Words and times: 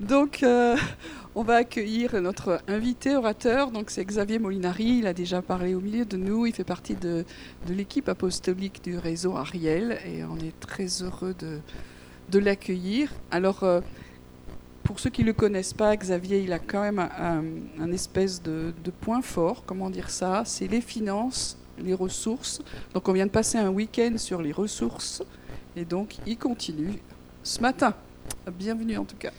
Donc, 0.00 0.42
euh, 0.42 0.76
on 1.34 1.42
va 1.42 1.56
accueillir 1.56 2.20
notre 2.20 2.60
invité 2.68 3.16
orateur. 3.16 3.70
Donc, 3.70 3.90
c'est 3.90 4.04
Xavier 4.04 4.38
Molinari. 4.38 4.98
Il 4.98 5.06
a 5.06 5.14
déjà 5.14 5.40
parlé 5.40 5.74
au 5.74 5.80
milieu 5.80 6.04
de 6.04 6.18
nous. 6.18 6.44
Il 6.44 6.52
fait 6.52 6.64
partie 6.64 6.94
de, 6.94 7.24
l'équipe 7.68 8.08
apostolique 8.08 8.84
du 8.84 8.98
réseau 8.98 9.36
Ariel 9.36 9.98
et 10.06 10.22
on 10.24 10.36
est 10.36 10.58
très 10.60 11.02
heureux 11.02 11.34
de, 11.38 12.38
l'accueillir. 12.38 13.10
Alors, 13.30 13.62
euh, 13.62 13.80
pour 14.82 15.00
ceux 15.00 15.08
qui 15.08 15.22
ne 15.22 15.28
le 15.28 15.32
connaissent 15.32 15.72
pas, 15.72 15.96
Xavier, 15.96 16.40
il 16.40 16.52
a 16.52 16.58
quand 16.58 16.82
même 16.82 16.98
un, 16.98 17.90
espèce 17.90 18.42
de, 18.42 18.74
de, 18.84 18.90
point 18.90 19.22
fort. 19.22 19.64
Comment 19.64 19.88
dire 19.88 20.10
ça? 20.10 20.42
C'est 20.44 20.68
les 20.68 20.82
finances, 20.82 21.56
les 21.78 21.94
ressources. 21.94 22.60
Donc, 22.92 23.08
on 23.08 23.14
vient 23.14 23.26
de 23.26 23.30
passer 23.30 23.56
un 23.56 23.70
week-end 23.70 24.18
sur 24.18 24.42
les 24.42 24.52
ressources 24.52 25.22
et 25.74 25.84
donc 25.84 26.16
il 26.26 26.38
continue 26.38 26.98
ce 27.42 27.60
matin. 27.60 27.94
Bienvenue 28.58 28.96
en 28.96 29.04
tout 29.04 29.16
cas. 29.16 29.32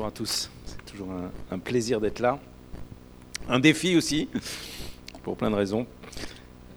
Bonjour 0.00 0.14
à 0.14 0.16
tous. 0.16 0.50
C'est 0.64 0.92
toujours 0.92 1.10
un, 1.50 1.58
plaisir 1.58 2.00
d'être 2.00 2.20
là. 2.20 2.38
Un 3.50 3.60
défi 3.60 3.96
aussi, 3.96 4.30
pour 5.22 5.36
plein 5.36 5.50
de 5.50 5.56
raisons. 5.56 5.86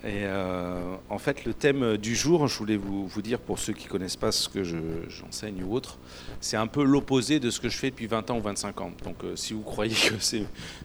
Et 0.04 0.26
euh, 0.26 0.98
en 1.10 1.18
fait, 1.20 1.46
le 1.46 1.54
thème 1.54 1.96
du 1.96 2.18
jour, 2.18 2.50
je 2.50 2.58
voulais 2.58 2.76
vous, 2.76 3.22
dire 3.22 3.40
pour 3.40 3.60
ceux 3.60 3.72
qui 3.72 3.86
ne 3.86 3.92
connaissent 3.92 4.18
pas 4.18 4.34
ce 4.34 4.50
que 4.50 4.62
j'enseigne 5.08 5.64
ou 5.64 5.74
autre, 5.74 6.00
c'est 6.42 6.58
un 6.58 6.68
peu 6.68 6.84
l'opposé 6.84 7.40
de 7.40 7.50
ce 7.50 7.62
que 7.62 7.70
je 7.70 7.78
fais 7.78 7.92
depuis 7.92 8.08
20 8.08 8.30
ans 8.30 8.40
ou 8.40 8.42
25 8.42 8.82
ans. 8.82 8.92
Donc 9.06 9.24
euh, 9.24 9.38
si 9.38 9.54
vous 9.54 9.62
croyez 9.62 9.96
que 9.96 10.16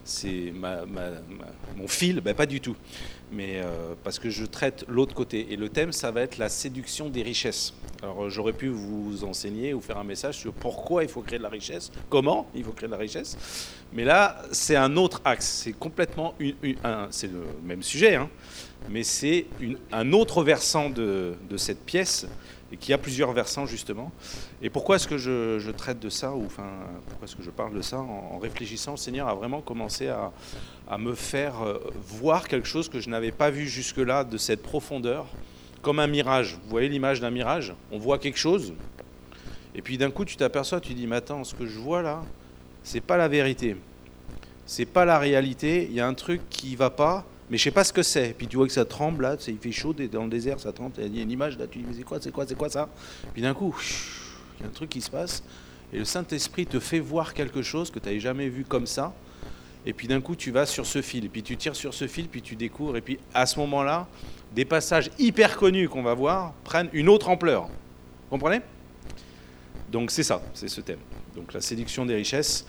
c'est 0.05 0.53
mon 1.75 1.87
fil, 1.89 2.21
ben, 2.21 2.33
pas 2.33 2.45
du 2.45 2.61
tout. 2.61 2.77
Mais 3.31 3.57
euh, 3.57 3.93
parce 4.03 4.17
que 4.17 4.29
je 4.29 4.45
traite 4.45 4.85
l'autre 4.87 5.13
côté. 5.13 5.47
Et 5.51 5.55
le 5.55 5.69
thème, 5.69 5.91
ça 5.91 6.11
va 6.11 6.21
être 6.21 6.37
la 6.37 6.49
séduction 6.49 7.09
des 7.09 7.21
richesses. 7.21 7.73
Alors 8.01 8.25
euh, 8.25 8.29
j'aurais 8.29 8.53
pu 8.53 8.69
vous 8.69 9.23
enseigner 9.23 9.73
ou 9.73 9.81
faire 9.81 9.97
un 9.97 10.03
message 10.03 10.37
sur 10.39 10.53
pourquoi 10.53 11.03
il 11.03 11.09
faut 11.09 11.21
créer 11.21 11.37
de 11.37 11.43
la 11.43 11.49
richesse, 11.49 11.91
comment 12.09 12.49
il 12.55 12.63
faut 12.63 12.71
créer 12.71 12.87
de 12.87 12.93
la 12.93 12.99
richesse. 12.99 13.37
Mais 13.93 14.03
là, 14.03 14.41
c'est 14.51 14.75
un 14.75 14.95
autre 14.97 15.21
axe. 15.25 15.45
C'est 15.63 15.73
complètement 15.73 16.33
c'est 17.11 17.31
le 17.31 17.45
même 17.63 17.83
sujet, 17.83 18.15
hein, 18.15 18.29
mais 18.89 19.03
c'est 19.03 19.45
un 19.91 20.13
autre 20.13 20.43
versant 20.43 20.89
de, 20.89 21.35
cette 21.57 21.85
pièce 21.85 22.27
et 22.71 22.77
qui 22.77 22.93
a 22.93 22.97
plusieurs 22.97 23.33
versants 23.33 23.65
justement. 23.65 24.11
Et 24.61 24.69
pourquoi 24.69 24.97
est-ce 24.97 25.07
que 25.07 25.17
je, 25.17 25.71
traite 25.71 25.99
de 25.99 26.09
ça 26.09 26.33
ou 26.33 26.45
enfin 26.45 26.67
pourquoi 27.07 27.25
est-ce 27.25 27.35
que 27.35 27.43
je 27.43 27.49
parle 27.49 27.73
de 27.73 27.81
ça 27.81 27.99
en, 27.99 28.37
réfléchissant, 28.39 28.91
le 28.91 28.97
Seigneur 28.97 29.27
a 29.27 29.33
vraiment 29.33 29.61
commencé 29.61 30.07
à, 30.09 30.31
me 30.97 31.13
faire 31.13 31.61
euh, 31.61 31.79
voir 32.07 32.47
quelque 32.47 32.67
chose 32.67 32.89
que 32.89 32.99
je 32.99 33.09
n'avais 33.09 33.31
pas 33.31 33.51
vu 33.51 33.67
jusque-là 33.67 34.23
de 34.23 34.37
cette 34.37 34.63
profondeur 34.63 35.27
comme 35.81 35.99
un 35.99 36.07
mirage. 36.07 36.57
Vous 36.63 36.69
voyez 36.69 36.89
l'image 36.89 37.21
d'un 37.21 37.29
mirage? 37.29 37.73
On 37.91 37.99
voit 37.99 38.17
quelque 38.17 38.39
chose, 38.39 38.73
et 39.75 39.81
puis 39.81 39.97
d'un 39.97 40.11
coup 40.11 40.25
tu 40.25 40.35
t'aperçois, 40.35 40.81
tu 40.81 40.93
dis, 40.93 41.07
mais 41.07 41.17
attends, 41.17 41.43
ce 41.43 41.55
que 41.55 41.65
je 41.65 41.79
vois 41.79 42.01
là, 42.01 42.23
c'est 42.83 43.01
pas 43.01 43.17
la 43.17 43.27
vérité, 43.27 43.77
c'est 44.65 44.85
pas 44.85 45.05
la 45.05 45.19
réalité. 45.19 45.87
Il 45.89 45.95
y 45.95 46.01
a 46.01 46.07
un 46.07 46.13
truc 46.13 46.41
qui 46.49 46.75
va 46.75 46.89
pas, 46.89 47.25
mais 47.49 47.57
je 47.57 47.63
sais 47.63 47.71
pas 47.71 47.83
ce 47.83 47.93
que 47.93 48.03
c'est. 48.03 48.35
Puis 48.37 48.47
tu 48.47 48.57
vois 48.57 48.67
que 48.67 48.73
ça 48.73 48.85
tremble 48.85 49.23
là, 49.23 49.37
il 49.47 49.57
fait 49.57 49.71
chaud 49.71 49.93
dans 49.93 50.23
le 50.23 50.29
désert, 50.29 50.59
ça 50.59 50.73
tremble. 50.73 50.93
Il 50.97 51.15
y 51.15 51.19
a 51.19 51.23
une 51.23 51.31
image 51.31 51.57
là, 51.57 51.65
tu 51.67 51.79
dis, 51.79 51.85
mais 51.87 51.93
c'est 51.93 52.03
quoi, 52.03 52.19
c'est 52.19 52.31
quoi, 52.31 52.45
c'est 52.45 52.57
quoi 52.57 52.69
ça? 52.69 52.89
Puis 53.33 53.41
d'un 53.41 53.53
coup, 53.53 53.75
il 54.59 54.63
y 54.63 54.65
a 54.65 54.69
un 54.69 54.73
truc 54.73 54.89
qui 54.89 55.01
se 55.01 55.09
passe, 55.09 55.43
et 55.93 55.97
le 55.97 56.05
Saint 56.05 56.25
Esprit 56.27 56.65
te 56.65 56.79
fait 56.79 56.99
voir 56.99 57.33
quelque 57.33 57.61
chose 57.61 57.89
que 57.89 57.99
tu 57.99 58.05
n'avais 58.05 58.19
jamais 58.19 58.49
vu 58.49 58.63
comme 58.63 58.85
ça. 58.85 59.13
Et 59.85 59.93
puis 59.93 60.07
d'un 60.07 60.21
coup, 60.21 60.35
tu 60.35 60.51
vas 60.51 60.65
sur 60.65 60.85
ce 60.85 61.01
fil, 61.01 61.29
puis 61.29 61.41
tu 61.41 61.57
tires 61.57 61.75
sur 61.75 61.93
ce 61.93 62.07
fil, 62.07 62.27
puis 62.27 62.41
tu 62.41 62.55
découvres, 62.55 62.97
et 62.97 63.01
puis 63.01 63.17
à 63.33 63.45
ce 63.45 63.59
moment-là, 63.59 64.07
des 64.53 64.65
passages 64.65 65.09
hyper 65.17 65.57
connus 65.57 65.89
qu'on 65.89 66.03
va 66.03 66.13
voir 66.13 66.53
prennent 66.63 66.89
une 66.93 67.09
autre 67.09 67.29
ampleur. 67.29 67.63
Vous 67.63 68.37
comprenez? 68.37 68.61
Donc 69.91 70.11
c'est 70.11 70.23
ça, 70.23 70.41
c'est 70.53 70.67
ce 70.67 70.81
thème. 70.81 70.99
Donc 71.35 71.53
la 71.53 71.61
séduction 71.61 72.05
des 72.05 72.15
richesses. 72.15 72.65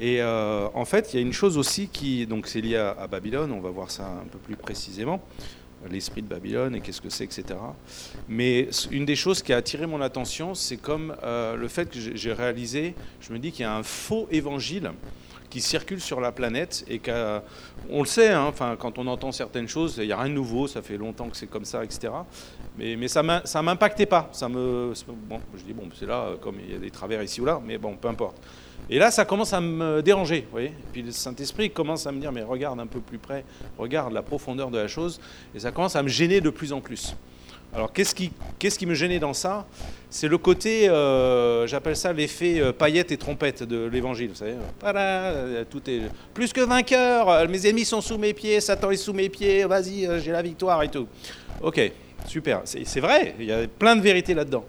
Et 0.00 0.20
euh, 0.20 0.68
en 0.74 0.84
fait, 0.84 1.12
il 1.12 1.16
y 1.16 1.18
a 1.18 1.22
une 1.22 1.32
chose 1.32 1.58
aussi 1.58 1.88
qui, 1.88 2.26
donc 2.26 2.46
c'est 2.46 2.60
lié 2.60 2.76
à, 2.76 3.06
Babylone, 3.06 3.50
on 3.52 3.60
va 3.60 3.70
voir 3.70 3.90
ça 3.90 4.06
un 4.06 4.26
peu 4.30 4.38
plus 4.38 4.56
précisément, 4.56 5.22
l'esprit 5.88 6.22
de 6.22 6.28
Babylone 6.28 6.74
et 6.74 6.80
qu'est-ce 6.80 7.00
que 7.00 7.10
c'est, 7.10 7.24
etc. 7.24 7.58
Mais 8.28 8.68
une 8.90 9.04
des 9.04 9.16
choses 9.16 9.42
qui 9.42 9.52
a 9.52 9.56
attiré 9.56 9.86
mon 9.86 10.00
attention, 10.00 10.54
c'est 10.54 10.76
comme 10.76 11.14
euh, 11.22 11.56
le 11.56 11.68
fait 11.68 11.90
que 11.90 11.98
j'ai 11.98 12.32
réalisé, 12.32 12.94
je 13.20 13.32
me 13.32 13.38
dis 13.38 13.52
qu'il 13.52 13.62
y 13.62 13.66
a 13.66 13.74
un 13.74 13.82
faux 13.82 14.28
évangile 14.30 14.92
qui 15.48 15.60
circule 15.60 16.00
sur 16.00 16.20
la 16.20 16.30
planète 16.32 16.84
et 16.88 17.00
qu'on 17.00 18.00
le 18.00 18.06
sait, 18.06 18.30
hein, 18.30 18.44
enfin, 18.44 18.76
quand 18.78 18.98
on 18.98 19.06
entend 19.08 19.32
certaines 19.32 19.68
choses, 19.68 19.96
il 19.98 20.06
n'y 20.06 20.12
a 20.12 20.18
rien 20.18 20.28
de 20.28 20.34
nouveau, 20.34 20.68
ça 20.68 20.80
fait 20.80 20.96
longtemps 20.96 21.28
que 21.28 21.36
c'est 21.36 21.48
comme 21.48 21.64
ça, 21.64 21.82
etc. 21.82 22.12
Mais, 22.78 22.96
mais 22.96 23.08
ça 23.08 23.22
ne 23.22 23.60
m'impactait 23.62 24.06
pas. 24.06 24.28
Ça 24.32 24.48
me, 24.48 24.92
bon, 25.28 25.40
je 25.56 25.62
dis, 25.64 25.72
bon, 25.72 25.88
c'est 25.98 26.06
là, 26.06 26.30
comme 26.40 26.56
il 26.64 26.72
y 26.72 26.76
a 26.76 26.78
des 26.78 26.90
travers 26.90 27.22
ici 27.22 27.40
ou 27.40 27.44
là, 27.44 27.60
mais 27.64 27.78
bon, 27.78 27.96
peu 27.96 28.08
importe. 28.08 28.36
Et 28.88 28.98
là, 28.98 29.10
ça 29.10 29.24
commence 29.24 29.52
à 29.52 29.60
me 29.60 30.02
déranger, 30.02 30.40
vous 30.40 30.52
voyez. 30.52 30.68
Et 30.68 30.92
puis 30.92 31.02
le 31.02 31.12
Saint-Esprit 31.12 31.70
commence 31.70 32.06
à 32.06 32.12
me 32.12 32.20
dire, 32.20 32.32
mais 32.32 32.42
regarde 32.42 32.80
un 32.80 32.86
peu 32.86 33.00
plus 33.00 33.18
près, 33.18 33.44
regarde 33.78 34.12
la 34.12 34.22
profondeur 34.22 34.70
de 34.70 34.78
la 34.78 34.88
chose, 34.88 35.20
et 35.54 35.60
ça 35.60 35.70
commence 35.70 35.96
à 35.96 36.02
me 36.02 36.08
gêner 36.08 36.40
de 36.40 36.50
plus 36.50 36.72
en 36.72 36.80
plus. 36.80 37.14
Alors 37.72 37.92
qu'est-ce 37.92 38.16
qui, 38.16 38.32
qu'est-ce 38.58 38.78
qui 38.78 38.86
me 38.86 38.94
gênait 38.94 39.20
dans 39.20 39.32
ça? 39.32 39.64
C'est 40.08 40.26
le 40.26 40.38
côté, 40.38 40.88
euh, 40.88 41.68
j'appelle 41.68 41.94
ça 41.94 42.12
l'effet 42.12 42.60
euh, 42.60 42.72
paillette 42.72 43.12
et 43.12 43.16
trompette 43.16 43.62
de 43.62 43.84
l'évangile. 43.86 44.30
Vous 44.30 44.34
savez, 44.34 44.54
voilà, 44.80 45.64
tout 45.70 45.88
est 45.88 46.00
plus 46.34 46.52
que 46.52 46.62
vainqueur, 46.62 47.28
euh, 47.28 47.46
mes 47.46 47.64
ennemis 47.68 47.84
sont 47.84 48.00
sous 48.00 48.18
mes 48.18 48.34
pieds, 48.34 48.60
Satan 48.60 48.90
est 48.90 48.96
sous 48.96 49.12
mes 49.12 49.28
pieds, 49.28 49.64
vas-y, 49.66 50.08
j'ai 50.20 50.32
la 50.32 50.42
victoire 50.42 50.82
et 50.82 50.88
tout. 50.88 51.06
Ok, 51.62 51.92
super, 52.26 52.62
c'est, 52.64 53.00
vrai, 53.00 53.36
il 53.38 53.46
y 53.46 53.52
a 53.52 53.68
plein 53.68 53.94
de 53.94 54.00
vérités 54.00 54.34
là-dedans. 54.34 54.64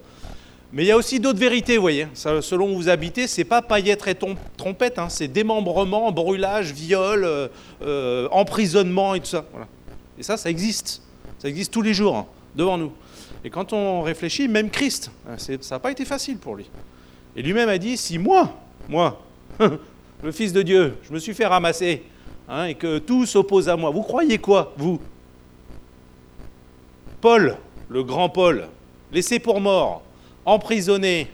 Mais 0.74 0.84
il 0.84 0.88
y 0.88 0.92
a 0.92 0.98
aussi 0.98 1.20
d'autres 1.20 1.40
vérités, 1.40 1.76
vous 1.76 1.82
voyez. 1.82 2.08
selon 2.14 2.72
où 2.72 2.76
vous 2.76 2.90
habitez, 2.90 3.28
c'est 3.28 3.44
pas 3.44 3.62
paillettes 3.62 4.08
et 4.08 4.16
trompette, 4.58 5.00
hein, 5.00 5.10
c'est 5.10 5.28
démembrement, 5.28 6.12
brûlage, 6.12 6.72
viol, 6.72 7.50
emprisonnement 8.32 9.16
et 9.16 9.20
tout 9.20 9.28
ça. 9.28 9.46
Et 10.18 10.24
ça, 10.24 10.38
ça 10.38 10.50
existe. 10.50 11.02
Ça 11.40 11.50
existe 11.50 11.74
tous 11.74 11.82
les 11.82 11.94
jours. 11.94 12.16
Hein 12.16 12.26
devant 12.56 12.78
nous. 12.78 12.92
Et 13.44 13.50
quand 13.50 13.74
on 13.74 14.02
réfléchit, 14.02 14.48
même 14.48 14.70
Christ, 14.70 15.12
hein, 15.28 15.36
ça 15.38 15.76
n'a 15.76 15.80
pas 15.80 15.92
été 15.92 16.06
facile 16.06 16.38
pour 16.38 16.56
lui. 16.56 16.70
Et 17.36 17.42
lui-même 17.42 17.70
a 17.70 17.78
dit, 17.78 17.98
si 17.98 18.18
moi, 18.18 18.54
moi, 18.88 19.22
le 20.24 20.32
Fils 20.32 20.54
de 20.54 20.62
Dieu, 20.62 20.98
je 21.04 21.14
me 21.14 21.20
suis 21.20 21.34
fait 21.34 21.46
ramasser, 21.46 22.04
et 22.68 22.76
que 22.76 22.98
tout 22.98 23.26
s'oppose 23.26 23.70
à 23.70 23.78
moi, 23.78 23.92
vous 23.92 24.02
croyez 24.02 24.38
quoi, 24.38 24.74
vous? 24.78 25.00
Paul, 27.22 27.58
le 27.88 28.04
grand 28.04 28.30
Paul, 28.30 28.68
laissé 29.12 29.40
pour 29.40 29.62
mort, 29.62 30.04
emprisonné, 30.46 31.28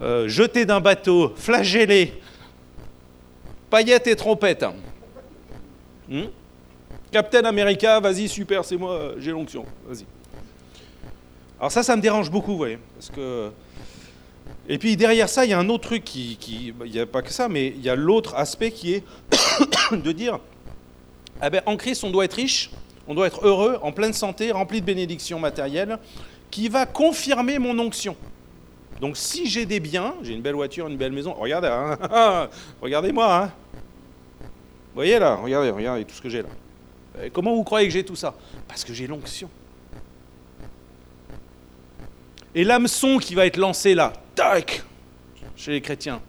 euh, 0.00 0.28
jeté 0.28 0.66
d'un 0.66 0.80
bateau, 0.80 1.32
flagellé, 1.36 2.12
paillettes 3.70 4.06
et 4.06 4.16
trompettes. 4.16 4.64
Hmm 6.08 6.26
Captain 7.14 7.44
America, 7.44 8.00
vas-y, 8.00 8.28
super, 8.28 8.64
c'est 8.64 8.76
moi, 8.76 9.12
j'ai 9.18 9.30
l'onction, 9.30 9.64
vas-y. 9.86 10.04
Alors 11.60 11.70
ça, 11.70 11.84
ça 11.84 11.94
me 11.94 12.02
dérange 12.02 12.28
beaucoup, 12.28 12.50
vous 12.50 12.56
voyez, 12.56 12.78
parce 12.96 13.08
que... 13.08 13.52
Et 14.68 14.78
puis 14.78 14.96
derrière 14.96 15.28
ça, 15.28 15.44
il 15.44 15.50
y 15.50 15.54
a 15.54 15.58
un 15.60 15.68
autre 15.68 15.84
truc 15.86 16.02
qui... 16.02 16.36
Il 16.84 16.90
n'y 16.90 16.98
a 16.98 17.06
pas 17.06 17.22
que 17.22 17.30
ça, 17.30 17.48
mais 17.48 17.68
il 17.68 17.82
y 17.82 17.88
a 17.88 17.94
l'autre 17.94 18.34
aspect 18.34 18.72
qui 18.72 18.94
est 18.94 19.04
de 19.92 20.10
dire, 20.10 20.40
eh 21.40 21.50
ben, 21.50 21.62
en 21.66 21.76
Christ, 21.76 22.02
on 22.02 22.10
doit 22.10 22.24
être 22.24 22.34
riche, 22.34 22.70
on 23.06 23.14
doit 23.14 23.28
être 23.28 23.46
heureux, 23.46 23.78
en 23.82 23.92
pleine 23.92 24.12
santé, 24.12 24.50
rempli 24.50 24.80
de 24.80 24.86
bénédictions 24.86 25.38
matérielles, 25.38 25.98
qui 26.50 26.68
va 26.68 26.84
confirmer 26.84 27.60
mon 27.60 27.78
onction. 27.78 28.16
Donc 29.00 29.16
si 29.16 29.46
j'ai 29.46 29.66
des 29.66 29.80
biens, 29.80 30.14
j'ai 30.22 30.34
une 30.34 30.42
belle 30.42 30.54
voiture, 30.54 30.86
une 30.86 30.96
belle 30.96 31.12
maison, 31.12 31.34
regardez, 31.34 31.68
hein, 31.68 32.48
regardez-moi, 32.80 33.36
hein. 33.36 33.52
Vous 34.94 34.98
voyez 34.98 35.18
là, 35.18 35.34
regardez, 35.34 35.70
regardez 35.70 36.04
tout 36.04 36.14
ce 36.14 36.22
que 36.22 36.28
j'ai 36.28 36.42
là. 36.42 36.48
comment 37.32 37.54
vous 37.54 37.64
croyez 37.64 37.88
que 37.88 37.92
j'ai 37.92 38.04
tout 38.04 38.14
ça? 38.14 38.34
Parce 38.68 38.84
que 38.84 38.94
j'ai 38.94 39.08
l'onction. 39.08 39.50
Et 42.54 42.62
l'hameçon 42.62 43.18
qui 43.18 43.34
va 43.34 43.46
être 43.46 43.56
lancé 43.56 43.94
là, 43.94 44.12
tac, 44.36 44.84
chez 45.56 45.72
les 45.72 45.80
chrétiens, 45.80 46.20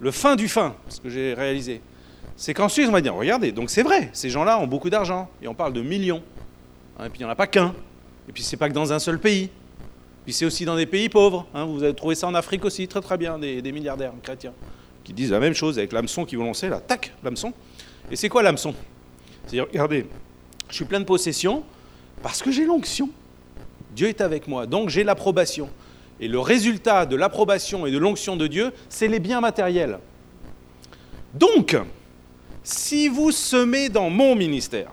le 0.00 0.10
fin 0.10 0.34
du 0.34 0.48
fin, 0.48 0.74
ce 0.88 1.00
que 1.00 1.08
j'ai 1.08 1.34
réalisé, 1.34 1.80
c'est 2.36 2.54
qu'ensuite 2.54 2.88
on 2.88 2.92
va 2.92 3.00
dire, 3.00 3.14
regardez, 3.14 3.52
donc 3.52 3.70
c'est 3.70 3.84
vrai, 3.84 4.10
ces 4.12 4.30
gens-là 4.30 4.58
ont 4.58 4.66
beaucoup 4.66 4.90
d'argent, 4.90 5.30
et 5.40 5.46
on 5.46 5.54
parle 5.54 5.72
de 5.72 5.82
millions, 5.82 6.22
hein, 6.98 7.06
et 7.06 7.08
puis 7.08 7.20
il 7.20 7.22
n'y 7.22 7.26
en 7.26 7.32
a 7.32 7.36
pas 7.36 7.46
qu'un, 7.46 7.72
et 8.28 8.32
puis 8.32 8.42
c'est 8.42 8.56
pas 8.56 8.68
que 8.68 8.74
dans 8.74 8.92
un 8.92 8.98
seul 8.98 9.20
pays, 9.20 9.50
puis 10.24 10.32
c'est 10.32 10.44
aussi 10.44 10.64
dans 10.64 10.76
des 10.76 10.86
pays 10.86 11.08
pauvres, 11.08 11.46
hein, 11.54 11.64
vous 11.64 11.82
avez 11.82 11.94
trouvé 11.94 12.14
ça 12.14 12.28
en 12.28 12.34
Afrique 12.34 12.64
aussi, 12.64 12.86
très 12.86 13.00
très 13.00 13.18
bien, 13.18 13.38
des, 13.38 13.72
milliardaires 13.72 14.12
chrétiens, 14.22 14.52
qui 15.02 15.12
disent 15.12 15.32
la 15.32 15.40
même 15.40 15.54
chose 15.54 15.78
avec 15.78 15.92
l'hameçon 15.92 16.24
qui 16.24 16.36
vont 16.36 16.44
lancer 16.44 16.68
là, 16.68 16.80
tac, 16.80 17.12
l'hameçon. 17.24 17.52
Et 18.10 18.16
c'est 18.16 18.28
quoi 18.28 18.42
l'hameçon? 18.42 18.74
C'est 19.46 19.60
regardez, 19.60 20.06
je 20.68 20.74
suis 20.74 20.84
plein 20.84 21.00
de 21.00 21.04
possession 21.04 21.64
parce 22.22 22.40
que 22.42 22.52
j'ai 22.52 22.64
l'onction. 22.64 23.10
Dieu 23.96 24.08
est 24.08 24.20
avec 24.20 24.46
moi, 24.46 24.66
donc 24.66 24.90
j'ai 24.90 25.02
l'approbation. 25.02 25.68
Et 26.20 26.28
le 26.28 26.38
résultat 26.38 27.04
de 27.04 27.16
l'approbation 27.16 27.84
et 27.84 27.90
de 27.90 27.98
l'onction 27.98 28.36
de 28.36 28.46
Dieu, 28.46 28.72
c'est 28.88 29.08
les 29.08 29.18
biens 29.18 29.40
matériels. 29.40 29.98
Donc, 31.34 31.76
si 32.62 33.08
vous 33.08 33.32
semez 33.32 33.88
dans 33.88 34.08
mon 34.08 34.36
ministère, 34.36 34.92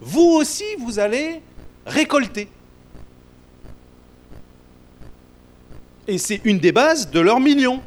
vous 0.00 0.36
aussi, 0.40 0.64
vous 0.80 0.98
allez 0.98 1.40
récolter. 1.86 2.48
Et 6.08 6.16
c'est 6.16 6.40
une 6.44 6.58
des 6.58 6.72
bases 6.72 7.10
de 7.10 7.20
leur 7.20 7.38
million. 7.38 7.80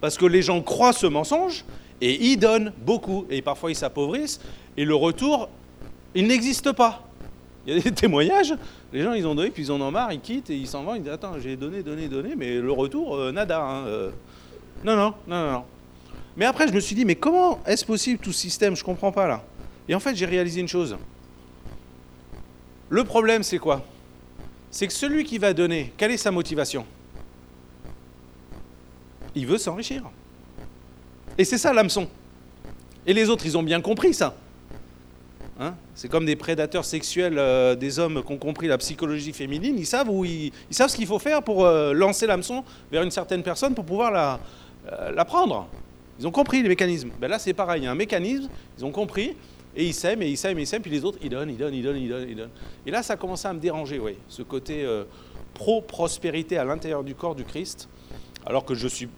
Parce 0.00 0.16
que 0.16 0.24
les 0.24 0.42
gens 0.42 0.62
croient 0.62 0.92
ce 0.92 1.06
mensonge 1.06 1.64
et 2.00 2.24
ils 2.24 2.36
donnent 2.36 2.72
beaucoup. 2.78 3.26
Et 3.28 3.42
parfois 3.42 3.70
ils 3.70 3.76
s'appauvrissent 3.76 4.40
et 4.76 4.84
le 4.84 4.94
retour, 4.94 5.48
il 6.14 6.28
n'existe 6.28 6.72
pas. 6.72 7.02
Il 7.66 7.74
y 7.74 7.78
a 7.78 7.82
des 7.82 7.90
témoignages, 7.94 8.54
les 8.92 9.02
gens 9.02 9.12
ils 9.12 9.26
ont 9.26 9.34
donné, 9.34 9.50
puis 9.50 9.64
ils 9.64 9.72
en 9.72 9.80
ont 9.80 9.90
marre, 9.90 10.12
ils 10.12 10.20
quittent 10.20 10.50
et 10.50 10.56
ils 10.56 10.68
s'en 10.68 10.84
vont, 10.84 10.94
ils 10.94 11.02
disent 11.02 11.12
Attends, 11.12 11.40
j'ai 11.40 11.56
donné, 11.56 11.82
donné, 11.82 12.08
donné, 12.08 12.34
mais 12.36 12.54
le 12.54 12.70
retour, 12.70 13.16
euh, 13.16 13.32
nada. 13.32 13.60
Hein, 13.60 13.86
euh. 13.86 14.10
Non, 14.84 14.94
non, 14.94 15.14
non, 15.26 15.52
non. 15.52 15.64
Mais 16.36 16.44
après, 16.44 16.68
je 16.68 16.72
me 16.72 16.80
suis 16.80 16.94
dit 16.94 17.04
Mais 17.04 17.16
comment 17.16 17.60
est-ce 17.66 17.84
possible 17.84 18.20
tout 18.20 18.32
ce 18.32 18.40
système? 18.40 18.76
Je 18.76 18.84
comprends 18.84 19.10
pas 19.10 19.26
là. 19.26 19.42
Et 19.88 19.94
en 19.94 20.00
fait, 20.00 20.14
j'ai 20.14 20.26
réalisé 20.26 20.60
une 20.60 20.68
chose. 20.68 20.96
Le 22.88 23.02
problème, 23.02 23.42
c'est 23.42 23.58
quoi? 23.58 23.84
C'est 24.70 24.86
que 24.86 24.92
celui 24.92 25.24
qui 25.24 25.38
va 25.38 25.52
donner, 25.52 25.92
quelle 25.96 26.12
est 26.12 26.16
sa 26.16 26.30
motivation? 26.30 26.86
Il 29.36 29.46
veut 29.46 29.58
s'enrichir. 29.58 30.02
Et 31.38 31.44
c'est 31.44 31.58
ça 31.58 31.72
l'hameçon. 31.72 32.08
Et 33.06 33.12
les 33.12 33.28
autres, 33.28 33.46
ils 33.46 33.56
ont 33.56 33.62
bien 33.62 33.80
compris 33.80 34.14
ça. 34.14 34.34
Hein? 35.60 35.74
C'est 35.94 36.08
comme 36.08 36.26
des 36.26 36.36
prédateurs 36.36 36.84
sexuels 36.84 37.38
euh, 37.38 37.74
des 37.74 37.98
hommes 37.98 38.22
qui 38.24 38.32
ont 38.32 38.38
compris 38.38 38.66
la 38.66 38.78
psychologie 38.78 39.32
féminine. 39.32 39.76
Ils 39.78 39.86
savent, 39.86 40.10
où 40.10 40.24
ils, 40.24 40.52
savent 40.70 40.88
ce 40.88 40.96
qu'il 40.96 41.06
faut 41.06 41.18
faire 41.18 41.42
pour 41.42 41.64
euh, 41.64 41.92
lancer 41.92 42.26
l'hameçon 42.26 42.64
vers 42.90 43.02
une 43.02 43.10
certaine 43.10 43.42
personne 43.42 43.74
pour 43.74 43.84
pouvoir 43.84 44.10
la, 44.10 44.40
euh, 44.90 45.24
prendre. 45.24 45.68
Ils 46.18 46.26
ont 46.26 46.30
compris 46.32 46.62
les 46.62 46.68
mécanismes. 46.68 47.10
Ben 47.20 47.28
là, 47.28 47.38
c'est 47.38 47.54
pareil. 47.54 47.82
Il 47.82 47.84
y 47.84 47.88
a 47.88 47.90
un 47.90 47.94
mécanisme, 47.94 48.48
ils 48.78 48.84
ont 48.84 48.92
compris. 48.92 49.36
Et 49.78 49.84
ils 49.84 49.94
s'aiment, 49.94 50.22
et 50.22 50.28
ils 50.28 50.38
s'aiment, 50.38 50.58
et 50.58 50.62
ils 50.62 50.66
s'aiment, 50.66 50.80
puis 50.80 50.90
les 50.90 51.04
autres, 51.04 51.18
ils 51.22 51.28
donnent, 51.28 51.50
ils 51.50 51.58
donnent, 51.58 51.74
ils 51.74 51.82
donnent, 51.82 51.98
ils 51.98 52.08
donnent, 52.08 52.28
ils 52.30 52.36
donnent. 52.36 52.50
Et 52.86 52.90
là, 52.90 53.02
ça 53.02 53.12
a 53.12 53.16
commencé 53.18 53.46
à 53.46 53.52
me 53.52 53.60
déranger, 53.60 53.98
oui, 53.98 54.16
ce 54.26 54.40
côté 54.40 54.86
pro-prospérité 55.52 56.56
à 56.56 56.64
l'intérieur 56.64 57.04
du 57.04 57.14
corps 57.14 57.34
du 57.34 57.44
Christ, 57.44 57.86
alors 58.46 58.64
que 58.64 58.74
je 58.74 58.86
suis, 58.86 59.08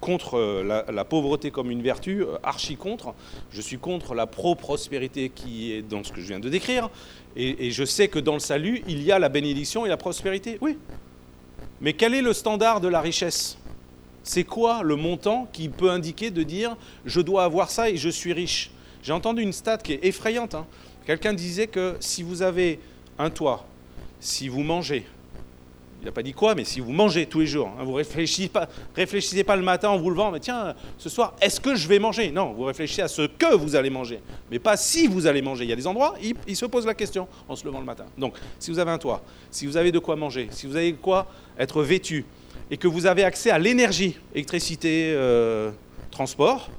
contre 0.00 0.38
euh, 0.38 0.82
la, 0.88 1.04
pauvreté 1.04 1.50
comme 1.50 1.70
une 1.70 1.82
vertu, 1.82 2.22
euh, 2.22 2.36
archi 2.44 2.76
contre. 2.76 3.14
Je 3.50 3.60
suis 3.60 3.78
contre 3.78 4.14
la 4.14 4.26
pro-prospérité 4.26 5.28
qui 5.28 5.72
est 5.72 5.82
dans 5.82 6.04
ce 6.04 6.12
que 6.12 6.20
je 6.20 6.28
viens 6.28 6.38
de 6.38 6.48
décrire. 6.48 6.88
Et, 7.34 7.66
et 7.66 7.70
je 7.72 7.84
sais 7.84 8.06
que 8.06 8.20
dans 8.20 8.34
le 8.34 8.40
salut, 8.40 8.82
il 8.86 9.02
y 9.02 9.10
a 9.10 9.18
la 9.18 9.28
bénédiction 9.28 9.84
et 9.84 9.88
la 9.88 9.96
prospérité, 9.96 10.58
oui. 10.60 10.78
Mais 11.80 11.92
quel 11.92 12.14
est 12.14 12.22
le 12.22 12.32
standard 12.32 12.80
de 12.80 12.88
la 12.88 13.00
richesse? 13.00 13.58
C'est 14.22 14.44
quoi 14.44 14.82
le 14.82 14.96
montant 14.96 15.48
qui 15.52 15.68
peut 15.68 15.90
indiquer 15.90 16.30
de 16.30 16.42
dire 16.42 16.76
je 17.04 17.20
dois 17.20 17.44
avoir 17.44 17.70
ça 17.70 17.90
et 17.90 17.96
je 17.96 18.08
suis 18.08 18.32
riche? 18.32 18.70
J'ai 19.02 19.12
entendu 19.12 19.42
une 19.42 19.52
stat 19.52 19.78
qui 19.78 19.92
est 19.94 20.04
effrayante. 20.04 20.54
Hein. 20.54 20.66
Quelqu'un 21.06 21.32
disait 21.32 21.66
que 21.66 21.96
si 22.00 22.22
vous 22.22 22.42
avez 22.42 22.80
un 23.18 23.30
toit, 23.30 23.66
si 24.20 24.48
vous 24.48 24.62
mangez, 24.62 25.06
il 26.06 26.10
n'a 26.10 26.12
pas 26.12 26.22
dit 26.22 26.34
quoi, 26.34 26.54
mais 26.54 26.64
si 26.64 26.78
vous 26.78 26.92
mangez 26.92 27.26
tous 27.26 27.40
les 27.40 27.48
jours, 27.48 27.66
hein, 27.66 27.82
vous 27.82 27.90
ne 27.90 27.96
réfléchissez 27.96 28.48
pas, 29.42 29.56
le 29.56 29.62
matin 29.62 29.88
en 29.88 29.98
vous 29.98 30.08
levant, 30.08 30.30
mais 30.30 30.38
tiens, 30.38 30.72
ce 30.98 31.08
soir, 31.08 31.34
est-ce 31.40 31.60
que 31.60 31.74
je 31.74 31.88
vais 31.88 31.98
manger? 31.98 32.30
Non, 32.30 32.52
vous 32.52 32.62
réfléchissez 32.62 33.02
à 33.02 33.08
ce 33.08 33.22
que 33.22 33.56
vous 33.56 33.74
allez 33.74 33.90
manger, 33.90 34.20
mais 34.48 34.60
pas 34.60 34.76
si 34.76 35.08
vous 35.08 35.26
allez 35.26 35.42
manger. 35.42 35.64
Il 35.64 35.70
y 35.70 35.72
a 35.72 35.76
des 35.76 35.88
endroits, 35.88 36.14
ils 36.46 36.54
se 36.54 36.64
posent 36.64 36.86
la 36.86 36.94
question 36.94 37.26
en 37.48 37.56
se 37.56 37.64
levant 37.64 37.80
le 37.80 37.86
matin. 37.86 38.04
Donc, 38.16 38.34
si 38.60 38.70
vous 38.70 38.78
avez 38.78 38.92
un 38.92 38.98
toit, 38.98 39.20
si 39.50 39.66
vous 39.66 39.76
avez 39.76 39.90
de 39.90 39.98
quoi 39.98 40.14
manger, 40.14 40.46
si 40.52 40.68
vous 40.68 40.76
avez 40.76 40.92
de 40.92 40.96
quoi 40.96 41.26
être 41.58 41.82
vêtu, 41.82 42.24
et 42.70 42.76
que 42.76 42.86
vous 42.86 43.06
avez 43.06 43.24
accès 43.24 43.50
à 43.50 43.58
l'énergie, 43.58 44.16
électricité, 44.32 45.12
euh, 45.12 45.72
transport, 46.12 46.70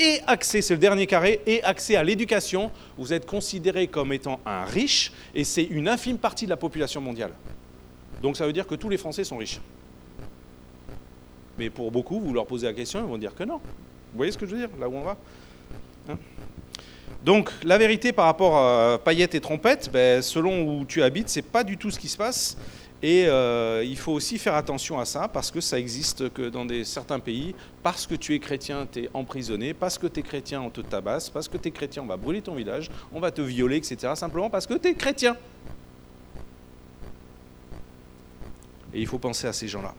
et 0.00 0.18
accès, 0.26 0.62
c'est 0.62 0.74
le 0.74 0.80
dernier 0.80 1.06
carré, 1.06 1.42
et 1.46 1.62
accès 1.62 1.94
à 1.94 2.02
l'éducation, 2.02 2.72
vous 2.96 3.12
êtes 3.12 3.24
considéré 3.24 3.86
comme 3.86 4.12
étant 4.12 4.40
un 4.44 4.64
riche, 4.64 5.12
et 5.32 5.44
c'est 5.44 5.62
une 5.62 5.86
infime 5.86 6.18
partie 6.18 6.46
de 6.46 6.50
la 6.50 6.56
population 6.56 7.00
mondiale. 7.00 7.30
Donc 8.22 8.36
ça 8.36 8.46
veut 8.46 8.52
dire 8.52 8.66
que 8.66 8.74
tous 8.74 8.88
les 8.88 8.96
Français 8.96 9.24
sont 9.24 9.36
riches. 9.36 9.60
Mais 11.58 11.70
pour 11.70 11.90
beaucoup, 11.90 12.20
vous 12.20 12.32
leur 12.32 12.46
posez 12.46 12.66
la 12.66 12.72
question, 12.72 13.00
ils 13.00 13.08
vont 13.08 13.18
dire 13.18 13.34
que 13.34 13.44
non. 13.44 13.56
Vous 13.56 14.16
voyez 14.16 14.32
ce 14.32 14.38
que 14.38 14.46
je 14.46 14.52
veux 14.52 14.58
dire, 14.58 14.70
là 14.78 14.88
où 14.88 14.94
on 14.94 15.02
va 15.02 15.16
hein? 16.08 16.16
Donc 17.24 17.50
la 17.64 17.78
vérité 17.78 18.12
par 18.12 18.26
rapport 18.26 18.56
à 18.56 18.98
paillettes 18.98 19.34
et 19.34 19.40
trompettes, 19.40 19.90
ben, 19.92 20.22
selon 20.22 20.62
où 20.62 20.84
tu 20.84 21.02
habites, 21.02 21.28
c'est 21.28 21.42
pas 21.42 21.64
du 21.64 21.76
tout 21.76 21.90
ce 21.90 21.98
qui 21.98 22.08
se 22.08 22.16
passe. 22.16 22.56
Et 23.00 23.26
euh, 23.26 23.84
il 23.84 23.96
faut 23.96 24.12
aussi 24.12 24.38
faire 24.38 24.54
attention 24.54 24.98
à 24.98 25.04
ça 25.04 25.28
parce 25.28 25.52
que 25.52 25.60
ça 25.60 25.78
existe 25.78 26.32
que 26.32 26.48
dans 26.48 26.64
des, 26.64 26.84
certains 26.84 27.20
pays. 27.20 27.54
Parce 27.82 28.06
que 28.06 28.16
tu 28.16 28.34
es 28.34 28.38
chrétien, 28.40 28.88
tu 28.90 29.04
es 29.04 29.10
emprisonné. 29.14 29.72
Parce 29.72 29.98
que 29.98 30.08
tu 30.08 30.20
es 30.20 30.22
chrétien, 30.22 30.60
on 30.60 30.70
te 30.70 30.80
tabasse. 30.80 31.30
Parce 31.30 31.48
que 31.48 31.56
tu 31.56 31.68
es 31.68 31.70
chrétien, 31.70 32.02
on 32.02 32.06
va 32.06 32.16
brûler 32.16 32.42
ton 32.42 32.54
village. 32.54 32.90
On 33.12 33.20
va 33.20 33.30
te 33.30 33.40
violer, 33.40 33.76
etc. 33.76 34.12
Simplement 34.16 34.50
parce 34.50 34.66
que 34.66 34.74
tu 34.74 34.88
es 34.88 34.94
chrétien. 34.94 35.36
Et 38.94 39.00
il 39.00 39.06
faut 39.06 39.18
penser 39.18 39.46
à 39.46 39.52
ces 39.52 39.68
gens-là. 39.68 39.94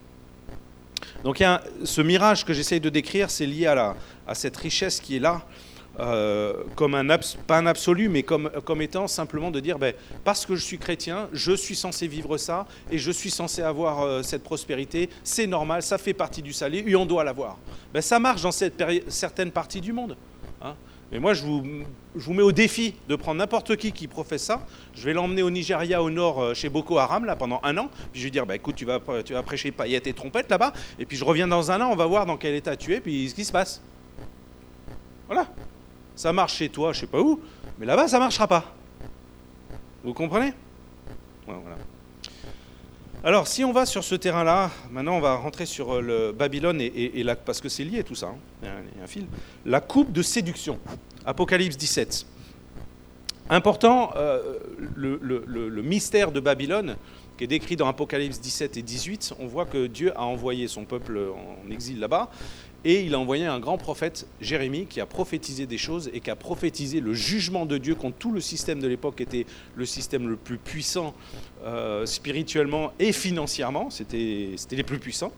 Donc 1.24 1.44
ce 1.84 2.02
mirage 2.02 2.46
que 2.46 2.54
j'essaye 2.54 2.80
de 2.80 2.90
décrire, 2.90 3.30
c'est 3.30 3.46
lié 3.46 3.68
à, 3.68 3.96
cette 4.34 4.58
richesse 4.58 5.00
qui 5.00 5.18
est 5.18 5.20
là. 5.20 5.42
Euh, 6.00 6.54
comme 6.76 6.96
un 6.96 7.06
pas 7.46 7.58
un 7.58 7.66
absolu, 7.66 8.08
mais 8.08 8.24
comme, 8.24 8.50
comme 8.64 8.82
étant 8.82 9.06
simplement 9.10 9.52
de 9.52 9.60
dire, 9.60 9.78
ben, 9.78 9.94
parce 10.24 10.46
que 10.46 10.56
je 10.56 10.64
suis 10.64 10.78
chrétien, 10.78 11.28
je 11.34 11.52
suis 11.52 11.76
censé 11.76 12.08
vivre 12.08 12.38
ça, 12.38 12.66
et 12.90 12.98
je 12.98 13.12
suis 13.12 13.30
censé 13.30 13.62
avoir 13.62 14.04
euh, 14.04 14.22
cette 14.24 14.44
prospérité, 14.44 15.10
c'est 15.26 15.46
normal, 15.46 15.84
ça 15.84 15.98
fait 15.98 16.14
partie 16.14 16.42
du 16.42 16.54
salut, 16.54 16.90
et 16.90 16.96
on 16.96 17.06
doit 17.06 17.26
l'avoir. 17.26 17.58
Ben, 17.94 18.02
ça 18.02 18.18
marche 18.18 18.44
dans 18.44 18.52
certaines 18.52 19.52
parties 19.52 19.82
du 19.82 19.92
monde. 19.92 20.16
Mais 21.12 21.20
moi, 21.20 21.34
je 21.34 21.44
vous, 21.44 21.64
je 22.16 22.24
vous, 22.24 22.34
mets 22.34 22.44
au 22.44 22.52
défi 22.52 22.94
de 23.08 23.16
prendre 23.16 23.40
n'importe 23.40 23.76
qui 23.78 23.92
qui 23.92 24.08
professe 24.08 24.44
ça. 24.44 24.66
Je 24.94 25.04
vais 25.04 25.14
l'emmener 25.14 25.42
au 25.42 25.50
Nigeria, 25.50 26.04
au 26.04 26.10
nord, 26.12 26.42
euh, 26.42 26.54
chez 26.54 26.70
Boko 26.70 27.00
Haram, 27.00 27.26
là, 27.26 27.36
pendant 27.36 27.60
un 27.64 27.78
an. 27.78 27.90
Puis 28.12 28.22
je 28.22 28.28
vais 28.28 28.32
dire, 28.32 28.46
bah, 28.46 28.56
écoute, 28.56 28.76
tu 28.76 28.86
vas, 28.86 29.00
tu 29.26 29.34
vas 29.34 29.42
prêcher 29.42 29.72
paillettes 29.72 30.06
et 30.06 30.14
trompettes 30.14 30.50
là-bas. 30.50 30.72
Et 31.00 31.06
puis 31.06 31.18
je 31.18 31.26
reviens 31.26 31.48
dans 31.48 31.72
un 31.72 31.82
an, 31.82 31.90
on 31.92 31.96
va 31.96 32.06
voir 32.06 32.26
dans 32.26 32.38
quel 32.38 32.54
état 32.54 32.76
tu 32.76 32.94
es, 32.94 33.02
puis 33.02 33.30
ce 33.30 33.36
qui 33.36 33.44
se 33.44 33.52
passe. 33.52 33.82
Voilà. 35.28 35.48
Ça 36.16 36.34
marche 36.34 36.56
chez 36.56 36.70
toi, 36.70 36.94
je 36.94 37.00
sais 37.00 37.08
pas 37.08 37.22
où, 37.22 37.40
mais 37.80 37.86
là-bas, 37.86 38.08
ça 38.08 38.20
marchera 38.20 38.48
pas. 38.48 38.76
Vous 40.04 40.14
comprenez? 40.14 40.54
Alors, 43.22 43.48
si 43.48 43.66
on 43.66 43.74
va 43.74 43.86
sur 43.86 44.02
ce 44.06 44.16
terrain-là, 44.16 44.72
maintenant 44.92 45.18
on 45.18 45.20
va 45.20 45.36
rentrer 45.36 45.66
sur 45.66 45.94
euh, 45.94 46.34
Babylone, 46.34 46.80
et, 46.80 47.26
parce 47.46 47.60
que 47.60 47.68
c'est 47.68 47.84
lié 47.84 48.02
tout 48.02 48.16
ça, 48.16 48.28
hein. 48.28 48.38
il, 48.64 48.68
y 48.98 49.02
a 49.02 49.04
un, 49.04 49.08
fil. 49.08 49.26
La 49.66 49.82
coupe 49.82 50.14
de 50.14 50.22
séduction, 50.22 50.80
Apocalypse 51.26 51.76
17. 51.76 52.26
Important, 53.50 54.12
euh, 54.16 54.58
le, 54.96 55.82
mystère 55.82 56.32
de 56.32 56.40
Babylone, 56.40 56.96
qui 57.38 57.44
est 57.44 57.48
décrit 57.48 57.76
dans 57.76 57.90
Apocalypse 57.90 58.40
17 58.40 58.78
et 58.78 58.82
18, 58.82 59.34
on 59.40 59.48
voit 59.48 59.66
que 59.66 59.88
Dieu 59.88 60.14
a 60.18 60.24
envoyé 60.24 60.70
son 60.70 60.86
peuple 60.86 61.20
en 61.20 61.70
exil 61.70 62.00
là-bas, 62.00 62.30
et 62.86 63.02
il 63.02 63.14
a 63.14 63.20
envoyé 63.20 63.46
un 63.46 63.60
grand 63.60 63.78
prophète, 63.78 64.26
Jérémie, 64.40 64.86
qui 64.86 65.02
a 65.02 65.06
prophétisé 65.06 65.66
des 65.66 65.78
choses 65.78 66.10
et 66.14 66.22
qui 66.22 66.30
a 66.30 66.36
prophétisé 66.36 67.02
le 67.02 67.14
jugement 67.14 67.66
de 67.66 67.78
Dieu 67.78 67.96
contre 67.96 68.18
tout 68.18 68.32
le 68.32 68.40
système 68.40 68.80
de 68.80 68.88
l'époque, 68.88 69.20
était 69.20 69.46
le 69.76 69.86
système 69.86 70.30
le 70.30 70.38
plus 70.38 70.58
puissant 70.58 71.14
euh, 71.66 72.06
spirituellement 72.06 72.94
et 73.00 73.12
financièrement. 73.12 73.90
C'était 73.90 74.56
les 74.72 74.84
plus 74.84 75.00
puissants. 75.00 75.34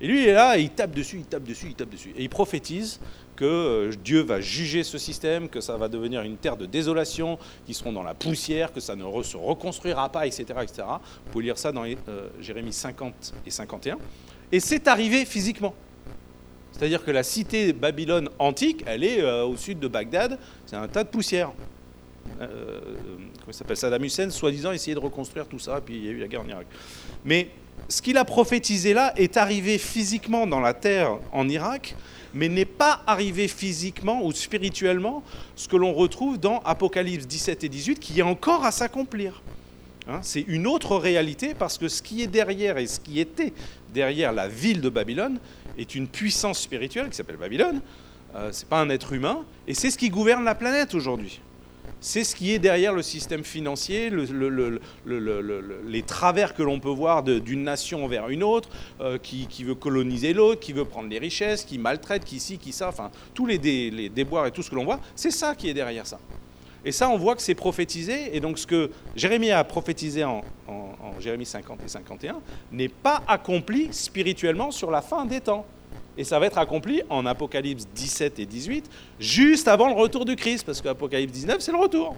Et 0.00 0.06
lui, 0.06 0.22
il 0.22 0.28
est 0.28 0.32
là, 0.32 0.56
et 0.56 0.62
il 0.62 0.70
tape 0.70 0.92
dessus, 0.92 1.16
il 1.16 1.24
tape 1.24 1.42
dessus, 1.42 1.66
il 1.66 1.74
tape 1.74 1.90
dessus. 1.90 2.12
Et 2.16 2.22
il 2.22 2.28
prophétise 2.28 3.00
que 3.34 3.44
euh, 3.44 3.92
Dieu 4.04 4.20
va 4.22 4.40
juger 4.40 4.84
ce 4.84 4.96
système, 4.96 5.48
que 5.48 5.60
ça 5.60 5.76
va 5.76 5.88
devenir 5.88 6.22
une 6.22 6.36
terre 6.36 6.56
de 6.56 6.66
désolation, 6.66 7.38
qu'ils 7.66 7.74
seront 7.74 7.92
dans 7.92 8.02
la 8.04 8.14
poussière, 8.14 8.72
que 8.72 8.80
ça 8.80 8.94
ne 8.94 9.22
se 9.22 9.36
reconstruira 9.36 10.08
pas, 10.10 10.26
etc. 10.26 10.44
etc. 10.62 10.84
Vous 11.26 11.32
pouvez 11.32 11.44
lire 11.44 11.58
ça 11.58 11.72
dans 11.72 11.84
euh, 11.84 12.28
Jérémie 12.40 12.72
50 12.72 13.34
et 13.44 13.50
51. 13.50 13.98
Et 14.52 14.60
c'est 14.60 14.88
arrivé 14.88 15.24
physiquement. 15.24 15.74
C'est-à-dire 16.72 17.04
que 17.04 17.10
la 17.10 17.22
cité 17.22 17.72
Babylone 17.72 18.28
antique, 18.38 18.84
elle 18.86 19.04
est 19.04 19.20
euh, 19.20 19.44
au 19.44 19.56
sud 19.56 19.80
de 19.80 19.88
Bagdad, 19.88 20.38
c'est 20.66 20.76
un 20.76 20.86
tas 20.88 21.04
de 21.04 21.08
poussière. 21.08 21.50
Euh, 22.40 22.80
comment 23.40 23.52
s'appelle 23.52 23.76
Saddam 23.76 24.04
Hussein, 24.04 24.30
soi-disant, 24.30 24.72
essayait 24.72 24.94
de 24.94 25.00
reconstruire 25.00 25.46
tout 25.46 25.58
ça, 25.58 25.80
puis 25.80 25.96
il 25.96 26.04
y 26.04 26.08
a 26.08 26.12
eu 26.12 26.18
la 26.18 26.28
guerre 26.28 26.42
en 26.42 26.48
Irak. 26.48 26.66
Mais 27.24 27.48
ce 27.88 28.02
qu'il 28.02 28.16
a 28.16 28.24
prophétisé 28.24 28.92
là 28.92 29.12
est 29.16 29.36
arrivé 29.36 29.78
physiquement 29.78 30.46
dans 30.46 30.60
la 30.60 30.74
terre 30.74 31.18
en 31.32 31.48
Irak, 31.48 31.96
mais 32.34 32.48
n'est 32.48 32.64
pas 32.64 33.02
arrivé 33.06 33.48
physiquement 33.48 34.24
ou 34.24 34.32
spirituellement 34.32 35.22
ce 35.56 35.68
que 35.68 35.76
l'on 35.76 35.94
retrouve 35.94 36.38
dans 36.38 36.60
Apocalypse 36.60 37.26
17 37.26 37.64
et 37.64 37.68
18, 37.68 37.98
qui 37.98 38.18
est 38.20 38.22
encore 38.22 38.64
à 38.64 38.70
s'accomplir. 38.70 39.42
Hein, 40.08 40.20
c'est 40.22 40.44
une 40.46 40.66
autre 40.66 40.96
réalité 40.96 41.54
parce 41.54 41.78
que 41.78 41.88
ce 41.88 42.02
qui 42.02 42.22
est 42.22 42.26
derrière 42.26 42.78
et 42.78 42.86
ce 42.86 43.00
qui 43.00 43.20
était 43.20 43.52
derrière 43.92 44.32
la 44.32 44.48
ville 44.48 44.80
de 44.80 44.88
Babylone, 44.88 45.38
est 45.78 45.94
une 45.94 46.08
puissance 46.08 46.60
spirituelle 46.60 47.08
qui 47.08 47.16
s'appelle 47.16 47.36
Babylone. 47.36 47.80
Euh, 48.34 48.52
ce 48.52 48.62
n'est 48.62 48.68
pas 48.68 48.80
un 48.80 48.90
être 48.90 49.12
humain. 49.12 49.44
Et 49.66 49.74
c'est 49.74 49.90
ce 49.90 49.98
qui 49.98 50.10
gouverne 50.10 50.44
la 50.44 50.54
planète 50.54 50.94
aujourd'hui. 50.94 51.40
c'est 52.00 52.22
ce 52.22 52.36
qui 52.36 52.52
est 52.52 52.60
derrière 52.60 52.92
le 52.92 53.02
système 53.02 53.42
financier, 53.42 54.10
les 55.06 56.02
travers 56.02 56.54
que 56.54 56.62
l'on 56.62 56.78
peut 56.78 56.88
voir 56.88 57.24
d'une 57.24 57.64
nation 57.64 58.04
envers 58.04 58.28
une 58.28 58.44
autre, 58.44 58.68
euh, 59.00 59.18
qui, 59.18 59.64
veut 59.64 59.74
coloniser 59.74 60.32
l'autre, 60.32 60.60
qui 60.60 60.72
veut 60.72 60.84
prendre 60.84 61.08
les 61.08 61.18
richesses, 61.18 61.64
qui 61.64 61.78
maltraite, 61.78 62.24
qui 62.24 62.38
ci, 62.38 62.58
qui 62.58 62.72
ça, 62.72 62.88
enfin, 62.88 63.10
tous 63.34 63.46
les, 63.46 63.58
déboires 64.10 64.46
et 64.46 64.52
tout 64.52 64.62
ce 64.62 64.70
que 64.70 64.76
l'on 64.76 64.84
voit, 64.84 65.00
c'est 65.16 65.32
ça 65.32 65.56
qui 65.56 65.68
est 65.68 65.74
derrière 65.74 66.06
ça. 66.06 66.20
Et 66.84 66.92
ça, 66.92 67.08
on 67.08 67.18
voit 67.18 67.34
que 67.34 67.42
c'est 67.42 67.54
prophétisé, 67.54 68.36
et 68.36 68.40
donc 68.40 68.58
ce 68.58 68.66
que 68.66 68.90
Jérémie 69.16 69.50
a 69.50 69.64
prophétisé 69.64 70.24
en, 70.24 70.42
Jérémie 71.20 71.46
50 71.46 71.80
et 71.84 71.88
51 71.88 72.36
n'est 72.70 72.88
pas 72.88 73.22
accompli 73.26 73.88
spirituellement 73.90 74.70
sur 74.70 74.90
la 74.90 75.02
fin 75.02 75.24
des 75.24 75.40
temps 75.40 75.66
et 76.18 76.24
ça 76.24 76.38
va 76.38 76.46
être 76.46 76.58
accompli 76.58 77.02
en 77.08 77.24
Apocalypse 77.26 77.86
17 77.94 78.40
et 78.40 78.46
18, 78.46 78.90
juste 79.20 79.68
avant 79.68 79.86
le 79.86 79.94
retour 79.94 80.24
du 80.24 80.34
Christ, 80.34 80.66
parce 80.66 80.82
qu'Apocalypse 80.82 81.32
19, 81.32 81.60
c'est 81.60 81.70
le 81.70 81.78
retour. 81.78 82.16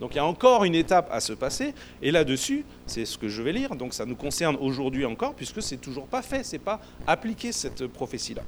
Donc 0.00 0.10
il 0.12 0.16
y 0.16 0.20
a 0.20 0.24
encore 0.24 0.64
une 0.64 0.74
étape 0.74 1.08
à 1.10 1.18
se 1.18 1.32
passer, 1.32 1.74
et 2.02 2.10
là-dessus, 2.10 2.64
c'est 2.86 3.06
ce 3.06 3.18
que 3.18 3.26
je 3.26 3.42
vais 3.42 3.52
lire, 3.52 3.74
donc 3.74 3.94
ça 3.94 4.04
nous 4.04 4.14
concerne 4.14 4.56
aujourd'hui 4.60 5.04
encore, 5.06 5.34
puisque 5.34 5.62
c'est 5.62 5.78
toujours 5.78 6.06
pas 6.06 6.22
fait, 6.22 6.44
c'est 6.44 6.58
pas 6.58 6.78
appliqué 7.06 7.50
cette 7.50 7.86
prophétie-là. 7.86 8.42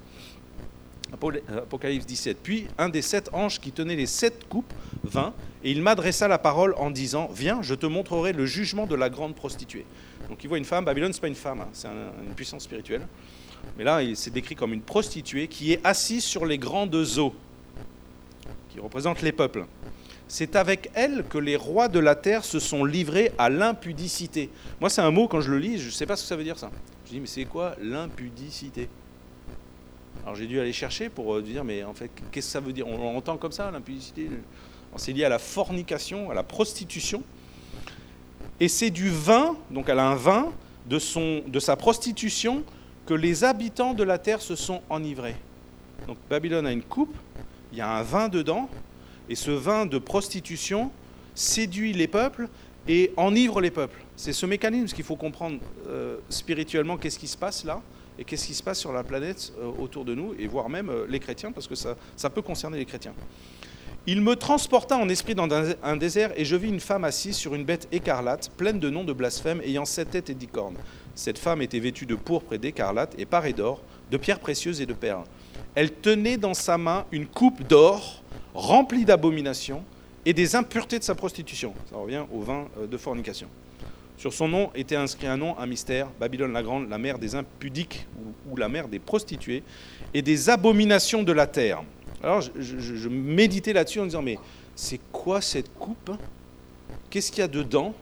Apocalypse 1.12 2.06
17. 2.06 2.38
Puis 2.42 2.66
un 2.78 2.88
des 2.88 3.02
sept 3.02 3.30
anges 3.32 3.60
qui 3.60 3.72
tenait 3.72 3.96
les 3.96 4.06
sept 4.06 4.48
coupes 4.48 4.72
vint, 5.04 5.34
et 5.64 5.70
il 5.70 5.82
m'adressa 5.82 6.28
la 6.28 6.38
parole 6.38 6.74
en 6.78 6.90
disant 6.90 7.28
Viens, 7.34 7.62
je 7.62 7.74
te 7.74 7.86
montrerai 7.86 8.32
le 8.32 8.46
jugement 8.46 8.86
de 8.86 8.94
la 8.94 9.10
grande 9.10 9.34
prostituée. 9.34 9.84
Donc 10.28 10.42
il 10.44 10.48
voit 10.48 10.58
une 10.58 10.64
femme, 10.64 10.84
Babylone, 10.84 11.12
c'est 11.12 11.20
pas 11.20 11.28
une 11.28 11.34
femme, 11.34 11.60
hein, 11.60 11.68
c'est 11.72 11.88
une 11.88 12.34
puissance 12.34 12.62
spirituelle. 12.62 13.06
Mais 13.76 13.84
là, 13.84 14.02
il 14.02 14.16
s'est 14.16 14.30
décrit 14.30 14.54
comme 14.54 14.72
une 14.72 14.82
prostituée 14.82 15.48
qui 15.48 15.72
est 15.72 15.80
assise 15.84 16.24
sur 16.24 16.46
les 16.46 16.58
grandes 16.58 16.94
eaux, 17.18 17.34
qui 18.70 18.80
représentent 18.80 19.22
les 19.22 19.32
peuples. 19.32 19.66
C'est 20.28 20.54
avec 20.54 20.90
elle 20.94 21.24
que 21.28 21.38
les 21.38 21.56
rois 21.56 21.88
de 21.88 21.98
la 21.98 22.14
terre 22.14 22.44
se 22.44 22.60
sont 22.60 22.84
livrés 22.84 23.32
à 23.36 23.50
l'impudicité. 23.50 24.48
Moi, 24.80 24.88
c'est 24.88 25.02
un 25.02 25.10
mot, 25.10 25.26
quand 25.26 25.40
je 25.40 25.50
le 25.50 25.58
lis, 25.58 25.78
je 25.78 25.86
ne 25.86 25.90
sais 25.90 26.06
pas 26.06 26.14
ce 26.14 26.22
que 26.22 26.28
ça 26.28 26.36
veut 26.36 26.44
dire 26.44 26.58
ça. 26.58 26.70
Je 27.04 27.10
dis, 27.10 27.20
mais 27.20 27.26
c'est 27.26 27.46
quoi 27.46 27.74
l'impudicité? 27.82 28.88
Alors 30.22 30.34
j'ai 30.34 30.46
dû 30.46 30.60
aller 30.60 30.72
chercher 30.72 31.08
pour 31.08 31.34
euh, 31.34 31.42
dire, 31.42 31.64
mais 31.64 31.82
en 31.84 31.94
fait, 31.94 32.10
qu'est-ce 32.30 32.46
que 32.46 32.52
ça 32.52 32.60
veut 32.60 32.72
dire? 32.72 32.86
On 32.86 32.98
l'entend 32.98 33.36
comme 33.36 33.52
ça, 33.52 33.70
l'impudicité? 33.70 34.28
C'est 34.96 35.12
lié 35.12 35.24
à 35.24 35.28
la 35.28 35.38
fornication, 35.38 36.30
à 36.30 36.34
la 36.34 36.42
prostitution. 36.42 37.22
Et 38.58 38.68
c'est 38.68 38.90
du 38.90 39.08
vin, 39.08 39.56
donc 39.70 39.88
elle 39.88 39.98
a 39.98 40.06
un 40.06 40.16
vin, 40.16 40.52
de, 40.86 40.98
son, 40.98 41.42
de 41.46 41.60
sa 41.60 41.76
prostitution 41.76 42.64
que 43.06 43.14
les 43.14 43.44
habitants 43.44 43.94
de 43.94 44.02
la 44.02 44.18
terre 44.18 44.42
se 44.42 44.56
sont 44.56 44.82
enivrés. 44.90 45.36
Donc 46.06 46.18
Babylone 46.28 46.66
a 46.66 46.72
une 46.72 46.82
coupe, 46.82 47.14
il 47.72 47.78
y 47.78 47.80
a 47.80 47.90
un 47.90 48.02
vin 48.02 48.28
dedans, 48.28 48.68
et 49.28 49.34
ce 49.34 49.50
vin 49.50 49.86
de 49.86 49.98
prostitution 49.98 50.90
séduit 51.34 51.92
les 51.92 52.08
peuples 52.08 52.48
et 52.88 53.12
enivre 53.16 53.60
les 53.60 53.70
peuples. 53.70 54.02
C'est 54.16 54.32
ce 54.32 54.44
mécanisme 54.44 54.94
qu'il 54.94 55.04
faut 55.04 55.16
comprendre 55.16 55.60
euh, 55.86 56.16
spirituellement, 56.28 56.96
qu'est-ce 56.96 57.18
qui 57.18 57.28
se 57.28 57.36
passe 57.36 57.64
là, 57.64 57.80
et 58.20 58.24
qu'est-ce 58.24 58.46
qui 58.46 58.54
se 58.54 58.62
passe 58.62 58.78
sur 58.78 58.92
la 58.92 59.02
planète 59.02 59.52
euh, 59.58 59.70
autour 59.80 60.04
de 60.04 60.14
nous, 60.14 60.34
et 60.38 60.46
voire 60.46 60.68
même 60.68 60.90
euh, 60.90 61.06
les 61.08 61.18
chrétiens, 61.18 61.50
parce 61.50 61.66
que 61.66 61.74
ça, 61.74 61.96
peut 62.30 62.42
concerner 62.42 62.78
les 62.78 62.84
chrétiens. 62.84 63.14
Il 64.06 64.20
me 64.20 64.36
transporta 64.36 64.96
en 64.96 65.08
esprit 65.08 65.34
dans 65.34 65.48
un 65.82 65.96
désert, 65.96 66.30
et 66.36 66.44
je 66.44 66.56
vis 66.56 66.68
une 66.68 66.80
femme 66.80 67.04
assise 67.04 67.36
sur 67.36 67.54
une 67.54 67.64
bête 67.64 67.88
écarlate, 67.92 68.50
pleine 68.56 68.78
de 68.78 68.90
noms 68.90 69.04
de 69.04 69.12
blasphème, 69.12 69.60
ayant 69.62 69.84
sept 69.84 70.10
têtes 70.10 70.30
et 70.30 70.34
dix 70.34 70.46
cornes. 70.46 70.76
Cette 71.14 71.38
femme 71.38 71.60
était 71.62 71.80
vêtue 71.80 72.06
de 72.06 72.14
pourpre 72.14 72.54
et 72.54 72.58
d'écarlate 72.58 73.14
et 73.18 73.26
parée 73.26 73.52
d'or, 73.52 73.82
de 74.10 74.16
pierres 74.16 74.40
précieuses 74.40 74.80
et 74.80 74.86
de 74.86 74.94
perles. 74.94 75.24
Elle 75.74 75.92
tenait 75.92 76.36
dans 76.36 76.54
sa 76.54 76.78
main 76.78 77.06
une 77.12 77.26
coupe 77.26 77.66
d'or 77.66 78.22
remplie 78.54 79.04
d'abominations 79.04 79.84
et 80.24 80.32
des 80.32 80.56
impuretés 80.56 80.98
de 80.98 81.04
sa 81.04 81.14
prostitution. 81.14 81.74
Ça 81.90 81.96
revient 81.96 82.24
au 82.32 82.40
vin 82.40 82.66
euh, 82.78 82.86
de 82.86 82.96
fornication. 82.96 83.48
Sur 84.20 84.34
son 84.34 84.48
nom 84.48 84.70
était 84.74 84.96
inscrit 84.96 85.26
un 85.28 85.38
nom, 85.38 85.58
un 85.58 85.64
mystère, 85.64 86.08
Babylone 86.20 86.52
la 86.52 86.62
Grande, 86.62 86.90
la 86.90 86.98
mère 86.98 87.18
des 87.18 87.34
impudiques 87.34 88.06
ou, 88.50 88.54
la 88.54 88.68
mère 88.68 88.86
des 88.86 88.98
prostituées 88.98 89.62
et 90.12 90.20
des 90.20 90.50
abominations 90.50 91.22
de 91.22 91.32
la 91.32 91.46
terre. 91.46 91.82
Alors 92.22 92.42
je, 92.42 93.08
méditais 93.08 93.72
là-dessus 93.72 93.98
en 93.98 94.04
disant, 94.04 94.20
mais 94.20 94.38
c'est 94.76 95.00
quoi 95.10 95.40
cette 95.40 95.72
coupe? 95.72 96.10
Qu'est-ce 97.08 97.32
qu'il 97.32 97.40
y 97.40 97.44
a 97.44 97.48
dedans? 97.48 97.94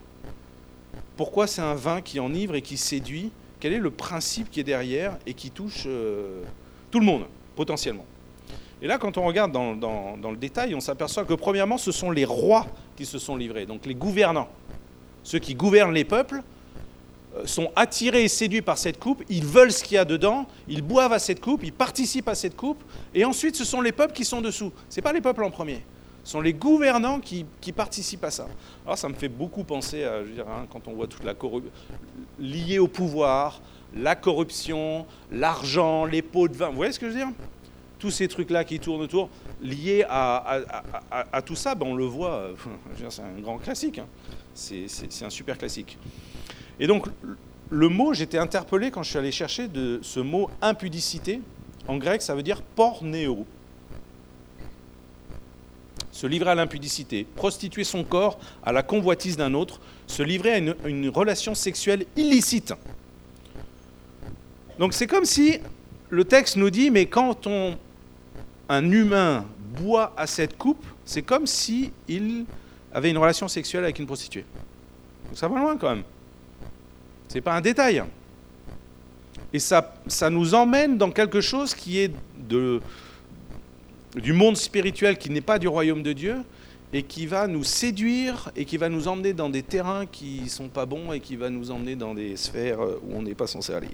Pourquoi 1.17 1.47
c'est 1.47 1.63
un 1.63 1.77
vin 1.77 2.01
qui 2.01 2.19
enivre 2.19 2.57
et 2.57 2.63
qui 2.63 2.79
séduit? 2.79 3.31
Quel 3.61 3.73
est 3.73 3.79
le 3.79 3.93
principe 3.93 4.51
qui 4.51 4.59
est 4.59 4.65
derrière 4.65 5.17
et 5.25 5.35
qui 5.35 5.53
touche 5.53 5.85
euh, 5.87 6.43
tout 6.91 6.99
le 6.99 7.07
monde, 7.07 7.27
potentiellement? 7.55 8.07
Et 8.83 8.89
là, 8.89 8.99
quand 8.99 9.19
on 9.19 9.25
regarde 9.25 9.53
dans, 9.53 10.31
le 10.31 10.37
détail, 10.37 10.75
on 10.75 10.81
s'aperçoit 10.81 11.25
que 11.25 11.35
premièrement, 11.35 11.79
ce 11.79 11.93
sont 11.93 12.11
les 12.11 12.25
rois 12.25 12.67
qui 12.97 13.07
se 13.07 13.21
sont 13.21 13.37
livrés, 13.37 13.67
donc 13.67 13.87
les 13.87 13.95
gouvernants. 13.95 14.49
Ceux 15.23 15.39
qui 15.39 15.55
gouvernent 15.55 15.93
les 15.93 16.05
peuples 16.05 16.43
euh, 17.37 17.47
sont 17.47 17.71
attirés 17.77 18.25
et 18.25 18.29
séduits 18.29 18.63
par 18.63 18.79
cette 18.79 18.99
coupe, 18.99 19.23
ils 19.29 19.45
veulent 19.45 19.73
ce 19.73 19.85
qu'il 19.85 19.95
y 19.95 19.99
a 19.99 20.05
dedans, 20.05 20.47
ils 20.69 20.83
boivent 20.83 21.13
à 21.13 21.19
cette 21.19 21.41
coupe, 21.41 21.63
ils 21.65 21.73
participent 21.73 22.29
à 22.29 22.35
cette 22.35 22.57
coupe, 22.57 22.83
et 23.15 23.25
ensuite 23.25 23.57
ce 23.57 23.65
sont 23.65 23.81
les 23.81 23.93
peuples 23.93 24.15
qui 24.15 24.25
sont 24.25 24.41
dessous. 24.41 24.73
Ce 24.89 24.97
n'est 24.97 25.03
pas 25.03 25.13
les 25.13 25.21
peuples 25.21 25.45
en 25.45 25.51
premier 25.51 25.83
sont 26.29 26.43
les 26.43 26.53
gouvernants 26.53 27.21
qui, 27.21 27.47
participent 27.75 28.25
à 28.25 28.31
ça. 28.31 28.47
Alors 28.85 28.99
ça 28.99 29.09
me 29.09 29.15
fait 29.15 29.29
beaucoup 29.29 29.65
penser 29.65 30.05
à, 30.05 30.19
hein, 30.19 30.67
quand 30.71 30.87
on 30.87 30.93
voit 30.93 31.07
toute 31.07 31.25
la 31.25 31.33
corruption 31.33 31.73
liée 32.39 32.79
au 32.79 32.87
pouvoir, 32.87 33.63
la 33.97 34.15
corruption, 34.15 35.07
l'argent, 35.33 36.05
les 36.05 36.21
pots 36.21 36.49
de 36.49 36.55
vin. 36.55 36.69
Vous 36.69 36.77
voyez 36.77 36.93
ce 36.93 36.99
que 36.99 37.07
je 37.07 37.13
veux 37.13 37.19
dire? 37.19 37.33
Tous 37.99 38.11
ces 38.11 38.29
trucs-là 38.29 38.65
qui 38.65 38.79
tournent 38.79 39.01
autour, 39.01 39.31
liés 39.63 40.05
à, 40.09 40.61
tout 41.45 41.57
ça, 41.57 41.75
ben 41.75 41.87
on 41.87 41.95
le 41.95 42.05
voit, 42.05 42.35
euh, 42.35 42.55
c'est 43.09 43.23
un 43.23 43.41
grand 43.41 43.59
classique. 43.59 43.99
Hein. 43.99 44.07
C'est 44.59 45.23
un 45.23 45.31
super 45.31 45.57
classique. 45.57 45.97
Et 46.81 46.89
donc, 46.89 47.07
le 47.71 47.89
mot, 47.89 48.13
j'étais 48.13 48.39
interpellé 48.39 48.91
quand 48.91 49.05
je 49.05 49.11
suis 49.11 49.19
allé 49.19 49.31
chercher 49.31 49.69
de 49.69 50.01
ce 50.03 50.19
mot 50.19 50.51
impudicité. 50.61 51.41
En 51.87 51.97
grec, 51.97 52.23
ça 52.23 52.35
veut 52.35 52.43
dire 52.43 52.61
pornéo 52.63 53.47
se 56.11 56.27
livrer 56.27 56.51
à 56.51 56.55
l'impudicité, 56.57 57.25
prostituer 57.37 57.85
son 57.85 58.03
corps 58.03 58.41
à 58.65 58.73
la 58.73 58.83
convoitise 58.83 59.37
d'un 59.37 59.55
autre, 59.55 59.81
se 60.09 60.25
livrer 60.25 60.53
à 60.53 60.59
une, 60.59 61.09
relation 61.11 61.55
sexuelle 61.55 62.07
illicite. 62.17 62.75
Donc 64.81 64.95
c'est 64.95 65.07
comme 65.07 65.25
si 65.25 65.61
le 66.11 66.25
texte 66.25 66.57
nous 66.57 66.71
dit, 66.71 66.91
mais 66.91 67.07
quand 67.07 67.47
un 68.69 68.91
humain 68.91 69.47
boit 69.81 70.13
à 70.17 70.27
cette 70.27 70.59
coupe, 70.59 70.85
c'est 71.05 71.23
comme 71.23 71.47
si 71.47 71.93
il 72.09 72.47
avait 72.93 73.11
une 73.11 73.19
relation 73.19 73.49
sexuelle 73.49 73.85
avec 73.85 73.99
une 73.99 74.07
prostituée. 74.07 74.45
ça 75.35 75.49
va 75.49 75.59
loin 75.59 75.77
quand 75.77 75.91
même. 75.91 76.05
C'est 77.29 77.41
pas 77.41 77.55
un 77.55 77.61
détail. 77.61 78.03
Et 79.53 79.59
ça, 79.59 79.95
ça 80.07 80.31
nous 80.31 80.55
emmène 80.55 80.99
dans 80.99 81.11
quelque 81.11 81.41
chose 81.41 81.75
qui 81.75 81.99
est 81.99 82.13
du 82.49 84.33
monde 84.33 84.57
spirituel 84.57 85.19
qui 85.19 85.31
n'est 85.31 85.41
pas 85.41 85.59
du 85.59 85.69
royaume 85.69 86.03
de 86.03 86.13
Dieu 86.13 86.37
et 86.93 87.03
qui 87.03 87.27
va 87.27 87.47
nous 87.47 87.65
séduire 87.65 88.51
et 88.57 88.65
qui 88.65 88.79
va 88.79 88.89
nous 88.89 89.09
emmener 89.09 89.35
dans 89.35 89.51
des 89.51 89.63
terrains 89.63 90.07
qui 90.07 90.41
ne 90.45 90.49
sont 90.49 90.69
pas 90.69 90.87
bons 90.87 91.13
et 91.13 91.21
qui 91.21 91.37
va 91.37 91.51
nous 91.51 91.71
emmener 91.71 91.97
dans 91.97 92.15
des 92.15 92.37
sphères 92.37 92.81
où 92.81 93.15
on 93.15 93.23
n'est 93.23 93.35
pas 93.35 93.47
censé 93.47 93.75
aller. 93.75 93.89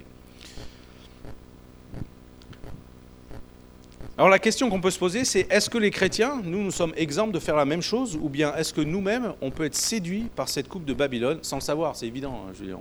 Alors 4.16 4.28
la 4.28 4.38
question 4.38 4.70
qu'on 4.70 4.80
peut 4.80 4.92
se 4.92 4.98
poser, 4.98 5.24
c'est 5.24 5.50
est-ce 5.50 5.68
que 5.68 5.78
les 5.78 5.90
chrétiens, 5.90 6.40
nous, 6.44 6.62
nous 6.62 6.70
sommes 6.70 6.92
exemples 6.96 7.32
de 7.32 7.40
faire 7.40 7.56
la 7.56 7.64
même 7.64 7.82
chose, 7.82 8.16
ou 8.20 8.28
bien 8.28 8.54
est-ce 8.54 8.72
que 8.72 8.80
nous-mêmes, 8.80 9.34
on 9.40 9.50
peut 9.50 9.64
être 9.64 9.74
séduits 9.74 10.28
par 10.36 10.48
cette 10.48 10.68
coupe 10.68 10.84
de 10.84 10.94
Babylone, 10.94 11.40
sans 11.42 11.56
le 11.56 11.62
savoir, 11.62 11.96
c'est 11.96 12.06
évident, 12.06 12.44
hein, 12.46 12.52
je 12.56 12.64
dire, 12.64 12.78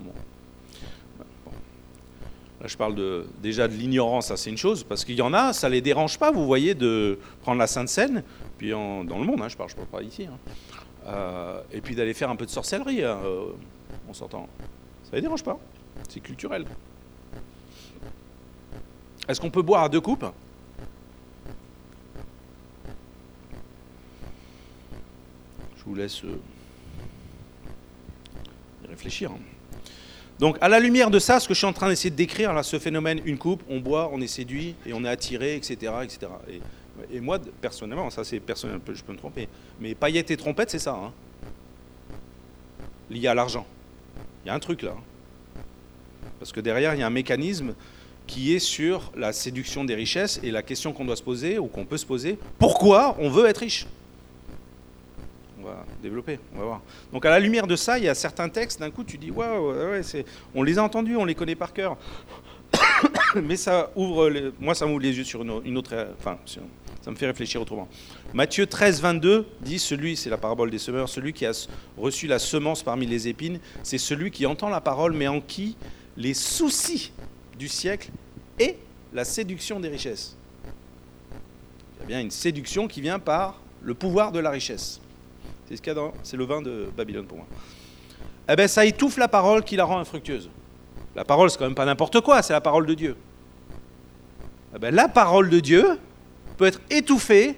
je 2.63 2.77
parle 2.77 2.93
de, 2.93 3.25
déjà 3.41 3.67
de 3.67 3.73
l'ignorance, 3.73 4.27
ça 4.27 4.37
c'est 4.37 4.51
une 4.51 4.57
chose, 4.57 4.83
parce 4.83 5.03
qu'il 5.03 5.15
y 5.15 5.23
en 5.23 5.33
a, 5.33 5.53
ça 5.53 5.69
ne 5.69 5.73
les 5.73 5.81
dérange 5.81 6.19
pas, 6.19 6.31
vous 6.31 6.45
voyez, 6.45 6.75
de 6.75 7.17
prendre 7.41 7.57
la 7.57 7.67
Sainte 7.67 7.89
Seine, 7.89 8.23
puis 8.59 8.69
dans 8.69 9.01
le 9.01 9.25
monde, 9.25 9.41
hein, 9.41 9.49
je 9.49 9.57
parle, 9.57 9.69
je 9.71 9.75
parle 9.75 9.87
pas 9.87 10.03
ici, 10.03 10.27
hein, 10.27 10.37
euh, 11.07 11.61
et 11.71 11.81
puis 11.81 11.95
d'aller 11.95 12.13
faire 12.13 12.29
un 12.29 12.35
peu 12.35 12.45
de 12.45 12.51
sorcellerie, 12.51 13.03
hein, 13.03 13.17
euh, 13.25 13.45
on 14.07 14.13
s'entend. 14.13 14.47
Ça 15.05 15.09
ne 15.13 15.15
les 15.15 15.21
dérange 15.23 15.43
pas, 15.43 15.59
c'est 16.09 16.19
culturel. 16.19 16.65
Est-ce 19.27 19.41
qu'on 19.41 19.49
peut 19.49 19.63
boire 19.63 19.83
à 19.83 19.89
deux 19.89 20.01
coupes? 20.01 20.25
Je 25.83 25.89
vous 25.89 25.95
laisse 25.95 26.23
euh, 26.23 26.39
réfléchir. 28.87 29.31
Donc, 30.39 30.57
à 30.61 30.69
la 30.69 30.79
lumière 30.79 31.11
de 31.11 31.19
ça, 31.19 31.39
ce 31.39 31.47
que 31.47 31.53
je 31.53 31.59
suis 31.59 31.67
en 31.67 31.73
train 31.73 31.89
d'essayer 31.89 32.09
de 32.09 32.15
décrire, 32.15 32.53
là, 32.53 32.63
ce 32.63 32.79
phénomène, 32.79 33.21
une 33.25 33.37
coupe, 33.37 33.61
on 33.69 33.79
boit, 33.79 34.09
on 34.13 34.21
est 34.21 34.27
séduit 34.27 34.75
et 34.85 34.93
on 34.93 35.03
est 35.03 35.09
attiré, 35.09 35.55
etc. 35.55 35.93
etc. 36.03 36.31
Et, 37.11 37.19
moi, 37.19 37.39
personnellement, 37.59 38.09
ça 38.09 38.23
c'est 38.23 38.39
personnel, 38.39 38.79
je 38.93 39.03
peux 39.03 39.13
me 39.13 39.17
tromper, 39.17 39.49
mais 39.79 39.95
paillettes 39.95 40.31
et 40.31 40.37
trompettes, 40.37 40.69
c'est 40.69 40.79
ça. 40.79 40.93
Hein. 40.93 41.11
lié 43.09 43.27
à 43.27 43.33
l'argent. 43.33 43.65
Il 44.43 44.47
y 44.47 44.51
a 44.51 44.53
un 44.53 44.59
truc 44.59 44.83
là. 44.83 44.95
Parce 46.39 46.51
que 46.51 46.59
derrière, 46.59 46.93
il 46.93 46.99
y 46.99 47.03
a 47.03 47.07
un 47.07 47.09
mécanisme 47.09 47.73
qui 48.27 48.53
est 48.53 48.59
sur 48.59 49.11
la 49.15 49.33
séduction 49.33 49.83
des 49.83 49.95
richesses 49.95 50.39
et 50.43 50.51
la 50.51 50.61
question 50.61 50.93
qu'on 50.93 51.05
doit 51.05 51.15
se 51.15 51.23
poser 51.23 51.57
ou 51.57 51.67
qu'on 51.67 51.85
peut 51.85 51.97
se 51.97 52.05
poser, 52.05 52.37
pourquoi 52.59 53.15
on 53.19 53.29
veut 53.29 53.47
être 53.47 53.59
riche? 53.59 53.87
On 55.63 55.67
va, 55.67 55.85
développer, 56.01 56.39
on 56.55 56.59
va 56.59 56.65
voir. 56.65 56.81
Donc 57.11 57.25
à 57.25 57.29
la 57.29 57.39
lumière 57.39 57.67
de 57.67 57.75
ça, 57.75 57.97
il 57.97 58.05
y 58.05 58.09
a 58.09 58.15
certains 58.15 58.49
textes, 58.49 58.79
d'un 58.79 58.91
coup 58.91 59.03
tu 59.03 59.17
dis, 59.17 59.31
waouh, 59.31 59.73
on 60.53 60.63
les 60.63 60.77
a 60.77 60.83
entendus, 60.83 61.15
on 61.15 61.25
les 61.25 61.35
connaît 61.35 61.55
par 61.55 61.73
cœur. 61.73 61.97
Mais 63.35 63.55
ça 63.55 63.91
ouvre, 63.95 64.31
moi 64.59 64.75
ça 64.75 64.85
m'ouvre 64.85 65.01
les 65.01 65.15
yeux 65.17 65.23
sur 65.23 65.41
une, 65.41 65.77
autre, 65.77 65.95
enfin, 66.19 66.37
ça 66.45 67.11
me 67.11 67.15
fait 67.15 67.27
réfléchir 67.27 67.61
autrement. 67.61 67.87
Matthieu 68.33 68.65
13, 68.65 69.01
22 69.01 69.45
dit, 69.61 69.79
celui, 69.79 70.15
c'est 70.15 70.29
la 70.29 70.37
parabole 70.37 70.69
des 70.69 70.79
semeurs, 70.79 71.09
celui 71.09 71.33
qui 71.33 71.45
a 71.45 71.51
reçu 71.97 72.27
la 72.27 72.39
semence 72.39 72.83
parmi 72.83 73.05
les 73.05 73.27
épines, 73.27 73.59
c'est 73.83 73.97
celui 73.97 74.31
qui 74.31 74.45
entend 74.45 74.69
la 74.69 74.81
parole, 74.81 75.13
mais 75.13 75.27
en 75.27 75.41
qui 75.41 75.75
les 76.17 76.33
soucis 76.33 77.11
du 77.57 77.67
siècle 77.67 78.09
et 78.59 78.77
la 79.13 79.25
séduction 79.25 79.79
des 79.79 79.89
richesses. 79.89 80.35
Il 81.95 82.01
y 82.01 82.03
a 82.03 82.07
bien 82.07 82.21
une 82.21 82.31
séduction 82.31 82.87
qui 82.87 83.01
vient 83.01 83.19
par 83.19 83.59
le 83.81 83.93
pouvoir 83.93 84.31
de 84.31 84.39
la 84.39 84.49
richesse. 84.49 84.99
C'est 86.23 86.37
le 86.37 86.45
vin 86.45 86.61
de 86.61 86.89
Babylone 86.95 87.25
pour 87.25 87.37
moi. 87.37 87.47
Eh 88.49 88.55
bien, 88.55 88.67
ça 88.67 88.85
étouffe 88.85 89.17
la 89.17 89.27
parole 89.27 89.63
qui 89.63 89.75
la 89.75 89.85
rend 89.85 89.99
infructueuse. 89.99 90.49
La 91.15 91.23
parole, 91.23 91.49
c'est 91.49 91.57
quand 91.57 91.65
même 91.65 91.75
pas 91.75 91.85
n'importe 91.85 92.21
quoi, 92.21 92.41
c'est 92.41 92.53
la 92.53 92.61
parole 92.61 92.85
de 92.85 92.93
Dieu. 92.93 93.15
Eh 94.75 94.79
bien, 94.79 94.91
la 94.91 95.07
parole 95.07 95.49
de 95.49 95.59
Dieu 95.59 95.99
peut 96.57 96.65
être 96.65 96.81
étouffée 96.89 97.57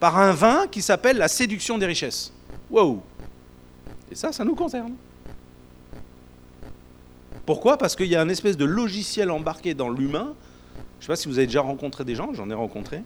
par 0.00 0.18
un 0.18 0.32
vin 0.32 0.66
qui 0.66 0.82
s'appelle 0.82 1.18
la 1.18 1.28
séduction 1.28 1.78
des 1.78 1.86
richesses. 1.86 2.32
Wow 2.70 3.02
Et 4.10 4.14
ça, 4.14 4.32
ça 4.32 4.44
nous 4.44 4.54
concerne. 4.54 4.94
Pourquoi? 7.46 7.76
Parce 7.76 7.94
qu'il 7.94 8.06
y 8.06 8.16
a 8.16 8.20
un 8.20 8.28
espèce 8.28 8.56
de 8.56 8.64
logiciel 8.64 9.30
embarqué 9.30 9.74
dans 9.74 9.90
l'humain. 9.90 10.34
Je 10.98 10.98
ne 10.98 11.02
sais 11.02 11.06
pas 11.08 11.16
si 11.16 11.28
vous 11.28 11.38
avez 11.38 11.46
déjà 11.46 11.60
rencontré 11.60 12.04
des 12.04 12.14
gens, 12.14 12.32
j'en 12.32 12.48
ai 12.48 12.54
rencontré. 12.54 13.02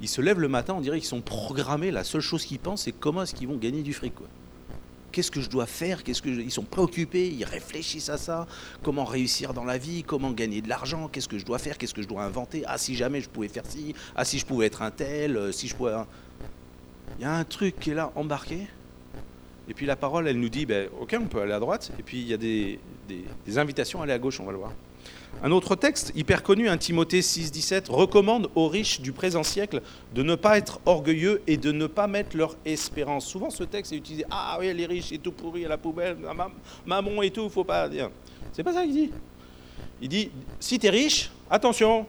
Ils 0.00 0.08
se 0.08 0.20
lèvent 0.20 0.40
le 0.40 0.48
matin, 0.48 0.74
on 0.74 0.80
dirait 0.80 0.98
qu'ils 0.98 1.08
sont 1.08 1.20
programmés. 1.20 1.90
La 1.90 2.04
seule 2.04 2.20
chose 2.20 2.44
qu'ils 2.44 2.58
pensent, 2.58 2.82
c'est 2.82 2.92
comment 2.92 3.22
est-ce 3.22 3.34
qu'ils 3.34 3.48
vont 3.48 3.56
gagner 3.56 3.82
du 3.82 3.92
fric. 3.92 4.14
Qu'est-ce 5.12 5.30
que 5.30 5.40
je 5.40 5.50
dois 5.50 5.66
faire? 5.66 6.02
Qu'est-ce 6.02 6.22
que 6.22 6.30
Ils 6.30 6.50
sont 6.50 6.64
préoccupés, 6.64 7.28
ils 7.28 7.44
réfléchissent 7.44 8.08
à 8.08 8.16
ça. 8.16 8.46
Comment 8.82 9.04
réussir 9.04 9.52
dans 9.52 9.64
la 9.64 9.76
vie? 9.76 10.02
Comment 10.02 10.30
gagner 10.30 10.62
de 10.62 10.68
l'argent? 10.68 11.08
Qu'est-ce 11.08 11.28
que 11.28 11.38
je 11.38 11.44
dois 11.44 11.58
faire? 11.58 11.76
Qu'est-ce 11.76 11.94
que 11.94 12.02
je 12.02 12.08
dois 12.08 12.22
inventer? 12.22 12.62
Ah, 12.66 12.78
si 12.78 12.94
jamais 12.94 13.20
je 13.20 13.28
pouvais 13.28 13.48
faire 13.48 13.64
ci. 13.66 13.94
Ah, 14.16 14.24
si 14.24 14.38
je 14.38 14.46
pouvais 14.46 14.66
être 14.66 14.80
un 14.80 14.90
tel. 14.90 15.36
Euh, 15.36 15.52
si 15.52 15.68
je 15.68 15.76
pouvais. 15.76 15.92
Il 17.18 17.22
y 17.22 17.26
a 17.26 17.34
un 17.34 17.44
truc 17.44 17.78
qui 17.78 17.90
est 17.90 17.94
là, 17.94 18.10
embarqué. 18.16 18.66
Et 19.68 19.74
puis 19.74 19.86
la 19.86 19.96
parole, 19.96 20.26
elle 20.26 20.40
nous 20.40 20.48
dit, 20.48 20.66
ben, 20.66 20.88
ok, 20.98 21.14
on 21.20 21.26
peut 21.26 21.42
aller 21.42 21.52
à 21.52 21.60
droite. 21.60 21.92
Et 21.98 22.02
puis 22.02 22.20
il 22.20 22.28
y 22.28 22.34
a 22.34 22.38
des 22.38 22.78
invitations 23.58 24.00
à 24.00 24.04
aller 24.04 24.12
à 24.14 24.18
gauche, 24.18 24.40
on 24.40 24.44
va 24.44 24.52
le 24.52 24.58
voir. 24.58 24.72
Un 25.44 25.50
autre 25.50 25.74
texte 25.74 26.12
hyper 26.14 26.42
connu, 26.44 26.68
un 26.68 26.76
Timothée 26.76 27.20
6,17, 27.20 27.90
recommande 27.90 28.48
aux 28.54 28.68
riches 28.68 29.00
du 29.00 29.12
présent 29.12 29.42
siècle 29.42 29.82
de 30.14 30.22
ne 30.22 30.36
pas 30.36 30.56
être 30.56 30.80
orgueilleux 30.86 31.42
et 31.48 31.56
de 31.56 31.72
ne 31.72 31.88
pas 31.88 32.06
mettre 32.06 32.36
leur 32.36 32.56
espérance. 32.64 33.26
Souvent, 33.26 33.50
ce 33.50 33.64
texte 33.64 33.92
est 33.92 33.96
utilisé 33.96 34.24
Ah 34.30 34.56
oui, 34.60 34.72
les 34.72 34.86
riches, 34.86 35.06
c'est 35.08 35.18
tout 35.18 35.32
pourri 35.32 35.64
à 35.64 35.68
la 35.68 35.78
poubelle, 35.78 36.16
maman 36.86 37.22
et 37.22 37.30
tout, 37.30 37.48
faut 37.48 37.64
pas 37.64 37.88
dire. 37.88 38.10
C'est 38.52 38.62
pas 38.62 38.72
ça 38.72 38.84
qu'il 38.84 38.92
dit. 38.92 39.10
Il 40.00 40.08
dit 40.08 40.30
Si 40.60 40.78
tu 40.78 40.88
riche, 40.88 41.30
attention, 41.50 42.06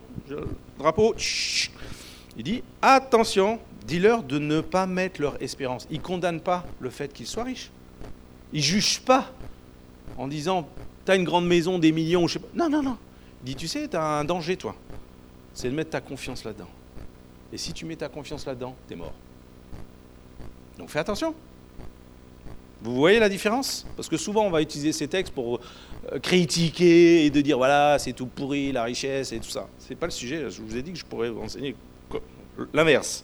drapeau, 0.78 1.16
il 2.38 2.44
dit 2.44 2.64
Attention, 2.84 3.60
dis-leur 3.88 4.22
de 4.22 4.38
ne 4.38 4.62
pas 4.62 4.86
mettre 4.86 5.22
leur 5.22 5.42
espérance. 5.42 5.88
Il 5.90 5.98
ne 5.98 6.04
condamne 6.04 6.40
pas 6.40 6.66
le 6.80 6.92
fait 6.92 7.12
qu'ils 7.12 7.28
soient 7.28 7.46
riches. 7.46 7.72
Il 8.52 8.60
ne 8.60 8.64
juge 8.64 9.02
pas 9.02 9.32
en 10.18 10.28
disant 10.28 10.68
Tu 11.06 11.12
as 11.12 11.16
une 11.16 11.24
grande 11.24 11.48
maison, 11.48 11.80
des 11.80 11.92
millions, 11.92 12.28
je 12.28 12.34
sais 12.34 12.40
pas. 12.40 12.48
Non, 12.54 12.70
non, 12.70 12.84
non. 12.84 12.98
Il 13.44 13.48
dit, 13.48 13.56
tu 13.56 13.68
sais, 13.68 13.88
tu 13.88 13.98
as 13.98 14.04
un 14.04 14.24
danger, 14.24 14.56
toi. 14.56 14.76
C'est 15.54 15.70
de 15.70 15.76
mettre 15.76 15.92
ta 15.92 16.02
confiance 16.02 16.44
là-dedans. 16.46 16.70
Et 17.52 17.58
si 17.58 17.74
tu 17.74 17.86
mets 17.86 17.96
ta 17.96 18.10
confiance 18.10 18.46
là-dedans, 18.46 18.76
tu 18.88 18.94
es 18.94 18.98
mort. 18.98 19.14
Donc 20.78 20.90
fais 20.90 21.00
attention. 21.00 21.36
Vous 22.82 22.96
voyez 22.96 23.20
la 23.20 23.30
différence? 23.30 23.86
Parce 23.96 24.10
que 24.10 24.18
souvent, 24.18 24.46
on 24.46 24.50
va 24.50 24.62
utiliser 24.62 24.92
ces 24.92 25.08
textes 25.08 25.34
pour 25.34 25.60
euh, 26.12 26.20
critiquer 26.20 27.26
et 27.26 27.30
de 27.30 27.42
dire, 27.42 27.58
voilà, 27.58 28.00
c'est 28.00 28.14
tout 28.14 28.26
pourri, 28.26 28.72
la 28.72 28.84
richesse 28.84 29.32
et 29.32 29.40
tout 29.40 29.50
ça. 29.50 29.68
Ce 29.78 29.90
n'est 29.90 29.96
pas 29.96 30.08
le 30.08 30.12
sujet. 30.12 30.50
Je 30.50 30.62
vous 30.62 30.76
ai 30.76 30.82
dit 30.82 30.94
que 30.94 31.00
je 31.00 31.06
pourrais 31.06 31.30
vous 31.30 31.42
enseigner 31.42 31.76
l'inverse. 32.74 33.24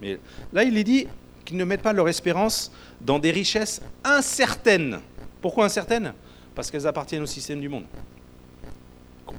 Mais 0.00 0.18
là, 0.52 0.62
il 0.62 0.76
est 0.76 0.84
dit 0.84 1.06
qu'ils 1.44 1.56
ne 1.56 1.64
mettent 1.64 1.82
pas 1.82 1.92
leur 1.92 2.08
espérance 2.08 2.70
dans 3.00 3.18
des 3.18 3.30
richesses 3.30 3.80
incertaines. 4.04 5.00
Pourquoi 5.42 5.64
incertaines? 5.64 6.14
Parce 6.54 6.70
qu'elles 6.70 6.86
appartiennent 6.86 7.22
au 7.22 7.26
système 7.26 7.60
du 7.60 7.68
monde 7.68 7.84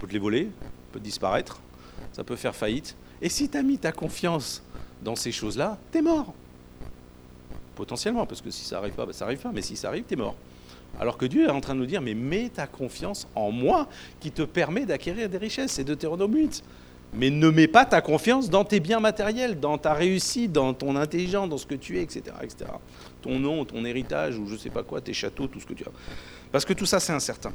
peut 0.06 0.10
te 0.10 0.14
les 0.14 0.20
voler, 0.20 0.50
peut 0.92 1.00
disparaître, 1.00 1.60
ça 2.14 2.24
peut 2.24 2.36
faire 2.36 2.56
faillite. 2.56 2.96
Et 3.22 3.30
si 3.30 3.50
tu 3.50 3.58
as 3.58 3.64
mis 3.64 3.78
ta 3.78 3.92
confiance 3.92 4.62
dans 5.02 5.16
ces 5.16 5.32
choses-là, 5.32 5.78
tu 5.92 5.98
es 5.98 6.02
mort. 6.02 6.34
Potentiellement, 7.76 8.26
parce 8.26 8.42
que 8.42 8.52
si 8.52 8.64
ça 8.64 8.76
n'arrive 8.76 8.94
pas, 8.94 9.06
ben, 9.06 9.14
ça 9.14 9.26
n'arrive 9.26 9.40
pas, 9.40 9.52
mais 9.52 9.62
si 9.62 9.76
ça 9.76 9.88
arrive, 9.88 10.04
tu 10.08 10.14
es 10.14 10.18
mort. 10.18 10.36
Alors 11.00 11.18
que 11.18 11.26
Dieu 11.26 11.46
est 11.46 11.52
en 11.52 11.60
train 11.60 11.74
de 11.74 11.80
nous 11.80 11.86
dire, 11.88 12.02
mais 12.02 12.14
mets 12.14 12.50
ta 12.50 12.68
confiance 12.68 13.28
en 13.36 13.52
moi 13.52 13.88
qui 14.20 14.32
te 14.32 14.44
permet 14.44 14.86
d'acquérir 14.86 15.28
des 15.28 15.38
richesses, 15.38 15.72
c'est 15.72 15.84
Deutéronome 15.84 16.36
8. 16.36 16.64
Mais 17.14 17.30
ne 17.30 17.50
mets 17.50 17.68
pas 17.68 17.86
ta 17.86 18.02
confiance 18.02 18.50
dans 18.50 18.64
tes 18.64 18.80
biens 18.80 19.00
matériels, 19.00 19.60
dans 19.60 19.78
ta 19.78 19.94
réussite, 19.94 20.52
dans 20.52 20.74
ton 20.74 20.96
intelligence, 20.96 21.50
dans 21.50 21.58
ce 21.58 21.66
que 21.66 21.76
tu 21.76 21.98
es, 21.98 22.04
etc. 22.04 22.36
etc. 22.44 22.66
Ton 23.22 23.40
nom, 23.40 23.66
ton 23.66 23.84
héritage, 23.86 24.38
ou 24.38 24.48
je 24.48 24.54
ne 24.54 24.58
sais 24.58 24.70
pas 24.70 24.84
quoi, 24.84 25.02
tes 25.02 25.14
châteaux, 25.14 25.48
tout 25.48 25.60
ce 25.60 25.66
que 25.66 25.74
tu 25.74 25.84
as. 25.84 25.92
Parce 26.52 26.64
que 26.64 26.74
tout 26.74 26.86
ça, 26.86 27.00
c'est 27.00 27.14
incertain. 27.14 27.54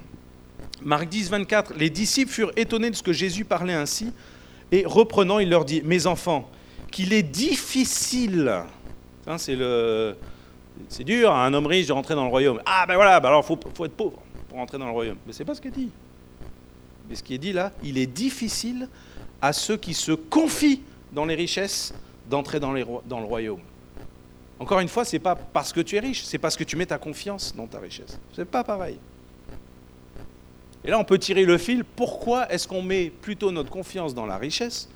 Marc 0.82 1.08
10, 1.08 1.30
24, 1.30 1.74
les 1.76 1.90
disciples 1.90 2.30
furent 2.30 2.52
étonnés 2.56 2.90
de 2.90 2.96
ce 2.96 3.02
que 3.02 3.12
Jésus 3.12 3.44
parlait 3.44 3.74
ainsi, 3.74 4.12
et 4.72 4.84
reprenant, 4.86 5.38
il 5.38 5.50
leur 5.50 5.64
dit, 5.64 5.82
mes 5.84 6.06
enfants, 6.06 6.48
qu'il 6.90 7.12
est 7.12 7.22
difficile, 7.22 8.62
hein, 9.26 9.36
c'est 9.38 11.04
dur 11.04 11.30
à 11.30 11.46
un 11.46 11.54
homme 11.54 11.66
riche 11.66 11.86
de 11.86 11.92
rentrer 11.92 12.14
dans 12.14 12.24
le 12.24 12.30
royaume. 12.30 12.60
Ah 12.66 12.84
ben 12.86 12.94
voilà, 12.94 13.20
ben 13.20 13.28
alors 13.28 13.42
il 13.44 13.46
faut, 13.46 13.58
faut, 13.74 13.84
être 13.84 13.96
pauvre 13.96 14.18
pour 14.48 14.58
rentrer 14.58 14.78
dans 14.78 14.86
le 14.86 14.92
royaume. 14.92 15.18
Mais 15.26 15.32
c'est 15.32 15.44
pas 15.44 15.54
ce 15.54 15.60
qu'il 15.60 15.70
dit. 15.70 15.90
Mais 17.08 17.14
ce 17.14 17.22
qui 17.22 17.34
est 17.34 17.38
dit 17.38 17.52
là, 17.52 17.72
il 17.82 17.98
est 17.98 18.06
difficile 18.06 18.88
à 19.42 19.52
ceux 19.52 19.76
qui 19.76 19.94
se 19.94 20.12
confient 20.12 20.82
dans 21.12 21.24
les 21.24 21.34
richesses 21.34 21.94
d'entrer 22.28 22.60
dans, 22.60 22.72
dans 23.06 23.20
le 23.20 23.26
royaume. 23.26 23.60
Encore 24.58 24.80
une 24.80 24.88
fois, 24.88 25.04
c'est 25.04 25.18
pas 25.18 25.34
parce 25.34 25.72
que 25.72 25.80
tu 25.80 25.96
es 25.96 26.00
riche, 26.00 26.22
c'est 26.24 26.38
parce 26.38 26.56
que 26.56 26.64
tu 26.64 26.76
mets 26.76 26.86
ta 26.86 26.98
confiance 26.98 27.54
dans 27.56 27.66
ta 27.66 27.80
richesse. 27.80 28.18
C'est 28.34 28.44
pas 28.44 28.62
pareil. 28.62 28.98
Et 30.84 30.90
là, 30.90 30.98
on 30.98 31.04
peut 31.04 31.18
tirer 31.18 31.44
le 31.44 31.58
fil. 31.58 31.84
Pourquoi 31.84 32.50
est-ce 32.52 32.66
qu'on 32.66 32.82
met 32.82 33.10
plutôt 33.10 33.50
notre 33.52 33.70
confiance 33.70 34.14
dans 34.14 34.26
la 34.26 34.38
richesse 34.38 34.88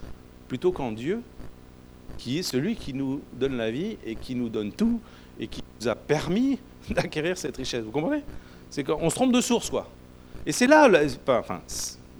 plutôt 0.48 0.72
qu'en 0.72 0.92
Dieu, 0.92 1.22
qui 2.18 2.38
est 2.38 2.42
celui 2.42 2.76
qui 2.76 2.94
nous 2.94 3.22
donne 3.32 3.56
la 3.56 3.70
vie 3.70 3.96
et 4.04 4.14
qui 4.14 4.34
nous 4.34 4.48
donne 4.48 4.72
tout 4.72 5.00
et 5.40 5.46
qui 5.46 5.62
nous 5.80 5.88
a 5.88 5.94
permis 5.94 6.58
d'acquérir 6.90 7.36
cette 7.36 7.56
richesse 7.56 7.84
Vous 7.84 7.90
comprenez? 7.90 8.22
C'est 8.70 8.84
qu'on 8.84 9.10
se 9.10 9.14
trompe 9.14 9.32
de 9.32 9.40
source, 9.40 9.70
quoi. 9.70 9.88
Et 10.46 10.52
c'est 10.52 10.66
là, 10.66 10.90
enfin, 11.26 11.60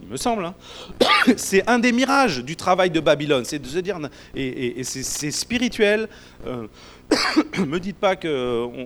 il 0.02 0.08
me 0.08 0.16
semble, 0.16 0.44
hein, 0.44 0.54
c'est 1.36 1.68
un 1.68 1.78
des 1.78 1.92
mirages 1.92 2.44
du 2.44 2.56
travail 2.56 2.90
de 2.90 3.00
Babylone, 3.00 3.44
c'est 3.44 3.58
de 3.58 3.66
se 3.66 3.78
dire, 3.78 3.98
et, 4.34 4.82
c'est 4.84 5.30
spirituel. 5.30 6.08
Euh, 6.46 6.66
me 7.66 7.78
dites 7.78 7.96
pas 7.96 8.16
qu'on 8.16 8.28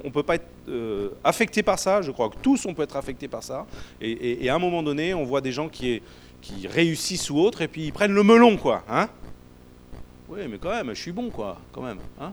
ne 0.04 0.10
peut 0.10 0.22
pas 0.22 0.36
être 0.36 0.48
euh, 0.68 1.10
affecté 1.24 1.62
par 1.62 1.78
ça, 1.78 2.02
je 2.02 2.10
crois 2.10 2.28
que 2.28 2.36
tous 2.42 2.66
on 2.66 2.74
peut 2.74 2.82
être 2.82 2.96
affecté 2.96 3.28
par 3.28 3.42
ça. 3.42 3.66
Et, 4.00 4.48
à 4.48 4.54
un 4.54 4.58
moment 4.58 4.82
donné, 4.82 5.14
on 5.14 5.24
voit 5.24 5.40
des 5.40 5.52
gens 5.52 5.68
qui, 5.68 6.02
réussissent 6.64 7.30
ou 7.30 7.38
autres, 7.38 7.62
et 7.62 7.68
puis 7.68 7.86
ils 7.86 7.92
prennent 7.92 8.14
le 8.14 8.22
melon, 8.22 8.56
quoi. 8.56 8.82
Hein 8.88 9.08
oui, 10.28 10.40
mais 10.48 10.58
quand 10.58 10.70
même, 10.70 10.94
je 10.94 11.00
suis 11.00 11.12
bon, 11.12 11.30
quoi, 11.30 11.58
quand 11.72 11.82
même. 11.82 11.98
Hein 12.20 12.32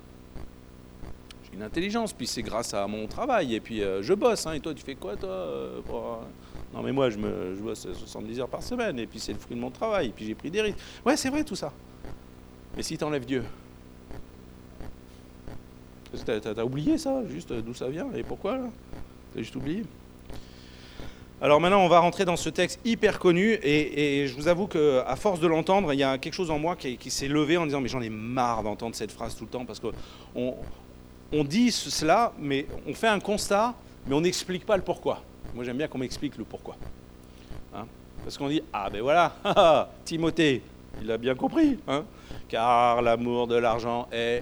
J'ai 1.43 1.57
une 1.57 1.63
intelligence, 1.63 2.13
puis 2.13 2.27
c'est 2.27 2.43
grâce 2.43 2.73
à 2.73 2.87
mon 2.87 3.07
travail, 3.07 3.55
et 3.55 3.59
puis 3.59 3.81
euh, 3.81 4.01
je 4.01 4.13
bosse, 4.13 4.45
hein, 4.47 4.53
et 4.53 4.59
toi 4.59 4.73
tu 4.73 4.83
fais 4.83 4.95
quoi, 4.95 5.15
toi 5.15 5.29
euh, 5.29 5.81
Non, 6.73 6.81
mais 6.83 6.91
moi 6.91 7.09
je, 7.09 7.17
me, 7.17 7.55
bosse 7.55 7.87
70 7.91 8.39
heures 8.39 8.49
par 8.49 8.63
semaine, 8.63 8.99
et 8.99 9.07
puis 9.07 9.19
c'est 9.19 9.33
le 9.33 9.39
fruit 9.39 9.55
de 9.55 9.61
mon 9.61 9.71
travail, 9.71 10.07
et 10.07 10.11
puis 10.11 10.25
j'ai 10.25 10.35
pris 10.35 10.51
des 10.51 10.61
risques. 10.61 10.77
Ouais, 11.05 11.17
c'est 11.17 11.29
vrai 11.29 11.43
tout 11.43 11.55
ça. 11.55 11.71
Mais 12.75 12.83
si 12.83 12.97
tu 12.97 13.05
Dieu, 13.21 13.43
T'as 16.23 16.63
oublié 16.63 16.97
ça, 16.97 17.21
juste 17.27 17.51
d'où 17.51 17.73
ça 17.73 17.89
vient 17.89 18.07
et 18.15 18.23
pourquoi 18.23 18.57
là 18.57 18.65
T'as 19.33 19.41
juste 19.41 19.55
oublié 19.55 19.83
alors 21.41 21.59
maintenant, 21.59 21.83
on 21.83 21.89
va 21.89 21.99
rentrer 21.99 22.23
dans 22.23 22.37
ce 22.37 22.49
texte 22.49 22.79
hyper 22.85 23.19
connu 23.19 23.59
et, 23.61 24.25
je 24.25 24.33
vous 24.35 24.47
avoue 24.47 24.67
qu'à 24.67 25.15
force 25.17 25.41
de 25.41 25.47
l'entendre, 25.47 25.91
il 25.91 25.99
y 25.99 26.03
a 26.03 26.17
quelque 26.17 26.33
chose 26.33 26.49
en 26.49 26.57
moi 26.57 26.77
qui, 26.77 27.11
s'est 27.11 27.27
levé 27.27 27.57
en 27.57 27.65
disant 27.65 27.81
mais 27.81 27.89
j'en 27.89 28.01
ai 28.01 28.09
marre 28.09 28.63
d'entendre 28.63 28.95
cette 28.95 29.11
phrase 29.11 29.35
tout 29.35 29.43
le 29.43 29.49
temps 29.49 29.65
parce 29.65 29.81
qu'on 29.81 30.55
on 31.33 31.43
dit 31.43 31.71
cela, 31.71 32.31
mais 32.39 32.65
on 32.87 32.93
fait 32.93 33.09
un 33.09 33.19
constat, 33.19 33.75
mais 34.07 34.15
on 34.15 34.21
n'explique 34.21 34.65
pas 34.65 34.77
le 34.77 34.83
pourquoi. 34.83 35.21
Moi 35.53 35.65
j'aime 35.65 35.77
bien 35.77 35.89
qu'on 35.89 35.97
m'explique 35.97 36.37
le 36.37 36.45
pourquoi. 36.45 36.77
Hein 37.75 37.85
parce 38.23 38.37
qu'on 38.37 38.47
dit 38.47 38.63
ah 38.71 38.89
ben 38.89 39.01
voilà, 39.01 39.35
Timothée, 40.05 40.61
il 41.01 41.11
a 41.11 41.17
bien 41.17 41.35
compris, 41.35 41.77
hein 41.87 42.05
car 42.47 43.01
l'amour 43.01 43.47
de 43.47 43.55
l'argent 43.55 44.07
est 44.11 44.41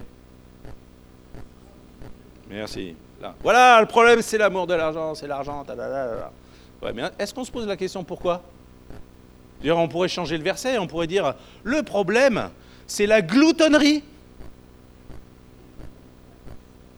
Merci. 2.50 2.96
Voilà, 3.42 3.80
le 3.80 3.88
problème, 3.88 4.22
c'est 4.22 4.38
l'amour 4.38 4.68
de 4.68 4.74
l'argent, 4.74 5.16
c'est 5.16 5.28
l'argent. 5.28 5.66
Est-ce 7.18 7.34
qu'on 7.34 7.46
se 7.46 7.52
pose 7.52 7.68
la 7.68 7.78
question 7.78 8.04
pourquoi? 8.04 8.42
On 9.66 9.88
pourrait 9.88 10.10
changer 10.10 10.38
le 10.38 10.44
verset, 10.44 10.78
on 10.78 10.88
pourrait 10.88 11.08
dire 11.08 11.36
le 11.64 11.84
problème, 11.84 12.50
c'est 12.86 13.06
la 13.06 13.22
gloutonnerie. 13.22 14.04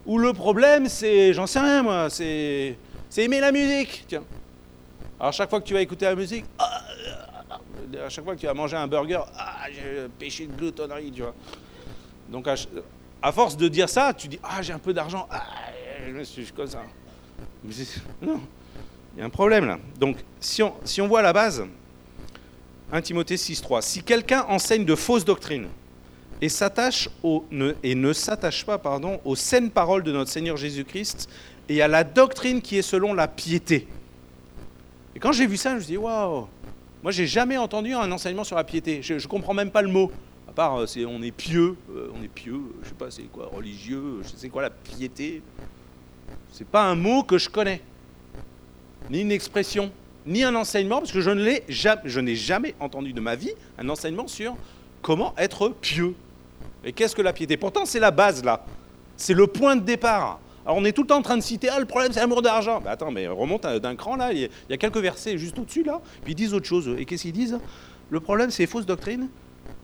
Ou 0.08 0.18
le 0.18 0.34
problème, 0.34 0.88
c'est, 0.88 1.34
j'en 1.34 1.48
sais 1.48 1.60
rien 1.60 1.84
moi, 1.84 2.10
c'est, 2.10 2.76
c'est 3.10 3.24
aimer 3.24 3.40
la 3.40 3.52
musique. 3.52 4.06
Tiens. 4.08 4.24
Alors, 5.20 5.34
chaque 5.34 5.50
fois 5.50 5.62
que 5.62 5.66
tu 5.66 5.74
vas 5.74 5.82
écouter 5.82 6.06
la 6.06 6.16
musique, 6.16 6.46
ah, 6.60 6.82
à 8.06 8.10
chaque 8.10 8.24
fois 8.24 8.36
que 8.36 8.40
tu 8.40 8.46
vas 8.46 8.54
manger 8.54 8.78
un 8.78 8.88
burger, 8.88 9.22
ah, 9.38 9.66
j'ai 9.72 10.08
péché 10.20 10.48
de 10.48 10.54
gloutonnerie, 10.54 11.12
tu 11.12 11.22
vois. 11.22 11.34
Donc, 12.30 12.48
à, 13.26 13.32
force 13.32 13.58
de 13.58 13.68
dire 13.68 13.90
ça, 13.90 14.14
tu 14.14 14.28
dis, 14.28 14.40
ah, 14.44 14.62
j'ai 14.62 14.74
un 14.74 14.80
peu 14.80 14.94
d'argent, 14.94 15.28
ah, 15.32 15.44
je 16.06 16.12
me 16.12 16.24
suis 16.24 16.46
comme 16.52 16.68
ça. 16.68 16.84
non, 18.22 18.40
il 19.16 19.20
y 19.20 19.22
a 19.22 19.26
un 19.26 19.30
problème 19.30 19.66
là. 19.66 19.80
Donc, 20.00 20.18
si 20.40 20.62
on, 20.62 20.74
si 20.84 21.02
on 21.02 21.08
voit 21.08 21.22
la 21.22 21.34
base, 21.34 21.66
1 22.92 23.02
Timothée 23.02 23.36
6.3, 23.36 23.82
si 23.82 24.04
quelqu'un 24.04 24.46
enseigne 24.48 24.86
de 24.86 24.96
fausses 24.96 25.26
doctrines 25.26 25.68
et, 26.42 26.50
s'attache 26.50 27.10
ne, 27.52 28.14
s'attache 28.14 28.66
pas 28.66 28.78
pardon, 28.78 29.20
aux 29.26 29.36
saines 29.36 29.72
paroles 29.72 30.04
de 30.04 30.12
notre 30.12 30.30
Seigneur 30.30 30.58
Jésus-Christ 30.58 31.28
et 31.68 31.82
à 31.82 31.88
la 31.88 32.04
doctrine 32.04 32.62
qui 32.62 32.78
est 32.78 32.84
selon 32.84 33.14
la 33.14 33.28
piété. 33.28 33.88
Et 35.16 35.20
quand 35.20 35.32
j'ai 35.32 35.48
vu 35.48 35.58
ça, 35.58 35.72
je 35.72 35.76
me 35.76 35.80
suis 35.80 35.92
dit, 35.94 35.98
waouh, 35.98 36.48
moi 37.02 37.12
j'ai 37.12 37.26
jamais 37.26 37.58
entendu 37.58 37.94
un 37.94 38.12
enseignement 38.12 38.44
sur 38.44 38.56
la 38.56 38.64
piété. 38.64 39.02
Je 39.02 39.16
ne 39.16 39.20
comprends 39.22 39.54
même 39.54 39.72
pas 39.72 39.82
le 39.82 39.90
mot. 39.90 40.12
Euh, 40.58 41.06
on 41.08 41.22
est 41.22 41.32
pieux, 41.32 41.76
euh, 41.94 42.12
on 42.18 42.24
est 42.24 42.30
pieux, 42.30 42.62
je 42.84 42.90
sais 42.90 42.96
pas, 42.96 43.12
c'est 43.12 43.24
quoi, 43.24 43.50
religieux, 43.54 44.22
je 44.24 44.30
sais 44.30 44.50
quoi 44.50 44.62
la 44.62 44.70
piété. 44.70 45.42
C'est 46.52 46.68
pas 46.68 46.84
un 46.84 46.96
mot 46.96 47.24
que 47.24 47.38
je 47.38 47.50
connais, 47.50 47.82
ni 49.10 49.22
une 49.22 49.32
expression, 49.32 49.92
ni 50.26 50.44
un 50.44 50.56
enseignement, 50.56 51.00
parce 51.00 51.12
que 51.12 51.22
je 51.22 51.30
ne 51.30 52.22
n'ai 52.22 52.36
jamais 52.36 52.74
entendu 52.80 53.12
de 53.12 53.20
ma 53.20 53.36
vie 53.36 53.52
un 53.78 53.90
enseignement 53.90 54.28
sur 54.28 54.56
comment 55.02 55.34
être 55.38 55.70
pieux. 55.70 56.16
Et 56.84 56.94
qu'est-ce 56.94 57.16
que 57.16 57.22
la 57.22 57.34
piété? 57.34 57.58
Pourtant, 57.58 57.86
c'est 57.86 58.00
la 58.00 58.12
base 58.12 58.44
là. 58.44 58.64
C'est 59.18 59.34
le 59.34 59.48
point 59.48 59.76
de 59.76 59.82
départ. 59.82 60.40
Alors 60.66 60.78
on 60.78 60.86
est 60.86 60.94
tout 60.94 61.02
le 61.02 61.08
temps 61.08 61.18
en 61.18 61.22
train 61.22 61.38
de 61.38 61.44
citer 61.44 61.70
Ah, 61.70 61.80
le 61.80 61.86
problème 61.86 62.12
c'est 62.12 62.20
l'amour 62.20 62.42
d'argent. 62.42 62.82
Mais 62.84 62.90
attends, 62.90 63.12
mais 63.12 63.28
remonte 63.28 63.64
d'un 63.66 63.96
cran 63.96 64.16
là, 64.16 64.34
il 64.34 64.50
y 64.70 64.74
a 64.74 64.78
quelques 64.78 64.98
versets 64.98 65.38
juste 65.38 65.60
au-dessus 65.60 65.84
là, 65.84 66.02
puis 66.24 66.34
ils 66.34 66.36
disent 66.36 66.54
autre 66.54 66.66
chose. 66.66 66.90
Et 66.98 67.06
qu'est-ce 67.06 67.24
qu'ils 67.24 67.34
disent? 67.34 67.60
Le 68.10 68.20
problème 68.20 68.50
c'est 68.52 68.64
les 68.64 68.68
fausses 68.68 68.86
doctrines. 68.86 69.30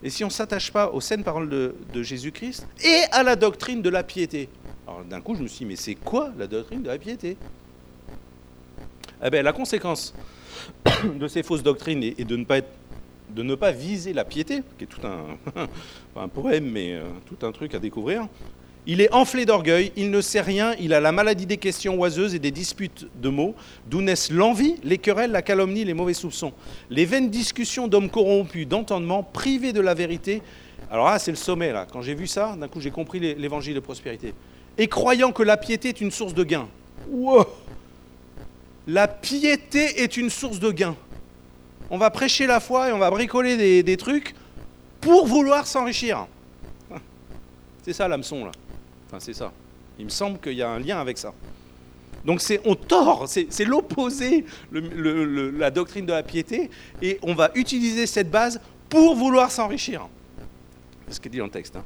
Et 0.02 0.10
si 0.10 0.24
on 0.24 0.28
ne 0.28 0.32
s'attache 0.32 0.72
pas 0.72 0.90
aux 0.90 1.00
saines 1.00 1.22
paroles 1.22 1.48
de, 1.48 2.02
Jésus-Christ 2.02 2.66
et 2.84 3.02
à 3.12 3.22
la 3.22 3.36
doctrine 3.36 3.82
de 3.82 3.90
la 3.90 4.02
piété. 4.02 4.48
Alors 4.86 5.04
d'un 5.04 5.20
coup 5.20 5.34
je 5.34 5.42
me 5.42 5.48
suis 5.48 5.60
dit 5.60 5.64
Mais 5.66 5.76
c'est 5.76 5.94
quoi 5.94 6.32
la 6.36 6.46
doctrine 6.46 6.82
de 6.82 6.88
la 6.88 6.98
piété? 6.98 7.36
Eh 9.24 9.30
bien, 9.30 9.42
la 9.42 9.52
conséquence 9.52 10.12
de 11.04 11.28
ces 11.28 11.44
fausses 11.44 11.62
doctrines 11.62 12.02
est 12.02 12.24
de 12.24 12.36
ne 12.36 12.44
pas 12.44 12.60
de 13.30 13.42
ne 13.42 13.54
pas 13.54 13.70
viser 13.70 14.12
la 14.12 14.24
piété, 14.24 14.62
qui 14.76 14.84
est 14.84 14.86
tout 14.86 15.06
un, 15.06 15.38
un 16.16 16.28
poème, 16.28 16.70
mais 16.70 16.92
euh, 16.92 17.04
tout 17.26 17.46
un 17.46 17.52
truc 17.52 17.74
à 17.74 17.78
découvrir. 17.78 18.28
Il 18.86 19.00
est 19.00 19.12
enflé 19.12 19.46
d'orgueil, 19.46 19.92
il 19.96 20.10
ne 20.10 20.20
sait 20.20 20.40
rien, 20.40 20.74
il 20.80 20.92
a 20.92 21.00
la 21.00 21.12
maladie 21.12 21.46
des 21.46 21.56
questions 21.56 21.98
oiseuses 21.98 22.34
et 22.34 22.40
des 22.40 22.50
disputes 22.50 23.06
de 23.20 23.28
mots, 23.28 23.54
d'où 23.86 24.02
naissent 24.02 24.30
l'envie, 24.30 24.76
les 24.82 24.98
querelles, 24.98 25.30
la 25.30 25.42
calomnie, 25.42 25.84
les 25.84 25.94
mauvais 25.94 26.14
soupçons. 26.14 26.52
Les 26.90 27.04
vaines 27.04 27.30
discussions 27.30 27.86
d'hommes 27.86 28.10
corrompus, 28.10 28.66
d'entendement, 28.66 29.22
privés 29.22 29.72
de 29.72 29.80
la 29.80 29.94
vérité. 29.94 30.42
Alors 30.90 31.06
là, 31.06 31.18
c'est 31.18 31.30
le 31.30 31.36
sommet, 31.36 31.72
là. 31.72 31.86
Quand 31.90 32.02
j'ai 32.02 32.14
vu 32.14 32.26
ça, 32.26 32.56
d'un 32.56 32.68
coup, 32.68 32.80
j'ai 32.80 32.90
compris 32.90 33.20
l'évangile 33.20 33.74
de 33.74 33.80
prospérité. 33.80 34.34
Et 34.78 34.88
croyant 34.88 35.30
que 35.30 35.44
la 35.44 35.56
piété 35.56 35.90
est 35.90 36.00
une 36.00 36.10
source 36.10 36.34
de 36.34 36.44
gain. 36.44 36.68
Wow 37.08 37.46
la 38.88 39.06
piété 39.06 40.02
est 40.02 40.16
une 40.16 40.28
source 40.28 40.58
de 40.58 40.72
gain 40.72 40.96
on 41.92 41.98
va 41.98 42.10
prêcher 42.10 42.46
la 42.46 42.58
foi 42.58 42.88
et 42.88 42.92
on 42.92 42.98
va 42.98 43.10
bricoler 43.10 43.82
des, 43.82 43.96
trucs 43.98 44.34
pour 44.98 45.26
vouloir 45.26 45.66
s'enrichir. 45.66 46.26
C'est 47.84 47.92
ça 47.92 48.08
l'hameçon, 48.08 48.46
là. 48.46 48.52
Enfin, 49.12 49.20
c'est 49.20 49.34
ça. 49.34 49.52
Il 49.98 50.06
me 50.06 50.10
semble 50.10 50.38
qu'il 50.38 50.54
y 50.54 50.62
a 50.62 50.70
un 50.70 50.78
lien 50.78 50.98
avec 50.98 51.18
ça. 51.18 51.34
Donc 52.24 52.40
c'est 52.40 52.62
on 52.64 52.74
tord, 52.74 53.28
c'est 53.28 53.64
l'opposé, 53.66 54.46
la 54.72 55.70
doctrine 55.70 56.06
de 56.06 56.12
la 56.12 56.22
piété, 56.22 56.70
et 57.02 57.18
on 57.20 57.34
va 57.34 57.50
utiliser 57.54 58.06
cette 58.06 58.30
base 58.30 58.58
pour 58.88 59.14
vouloir 59.14 59.50
s'enrichir. 59.50 60.08
C'est 61.08 61.14
ce 61.14 61.20
qui 61.20 61.28
est 61.28 61.30
dit 61.32 61.38
dans 61.38 61.44
le 61.44 61.50
texte. 61.50 61.76
Hein. 61.76 61.84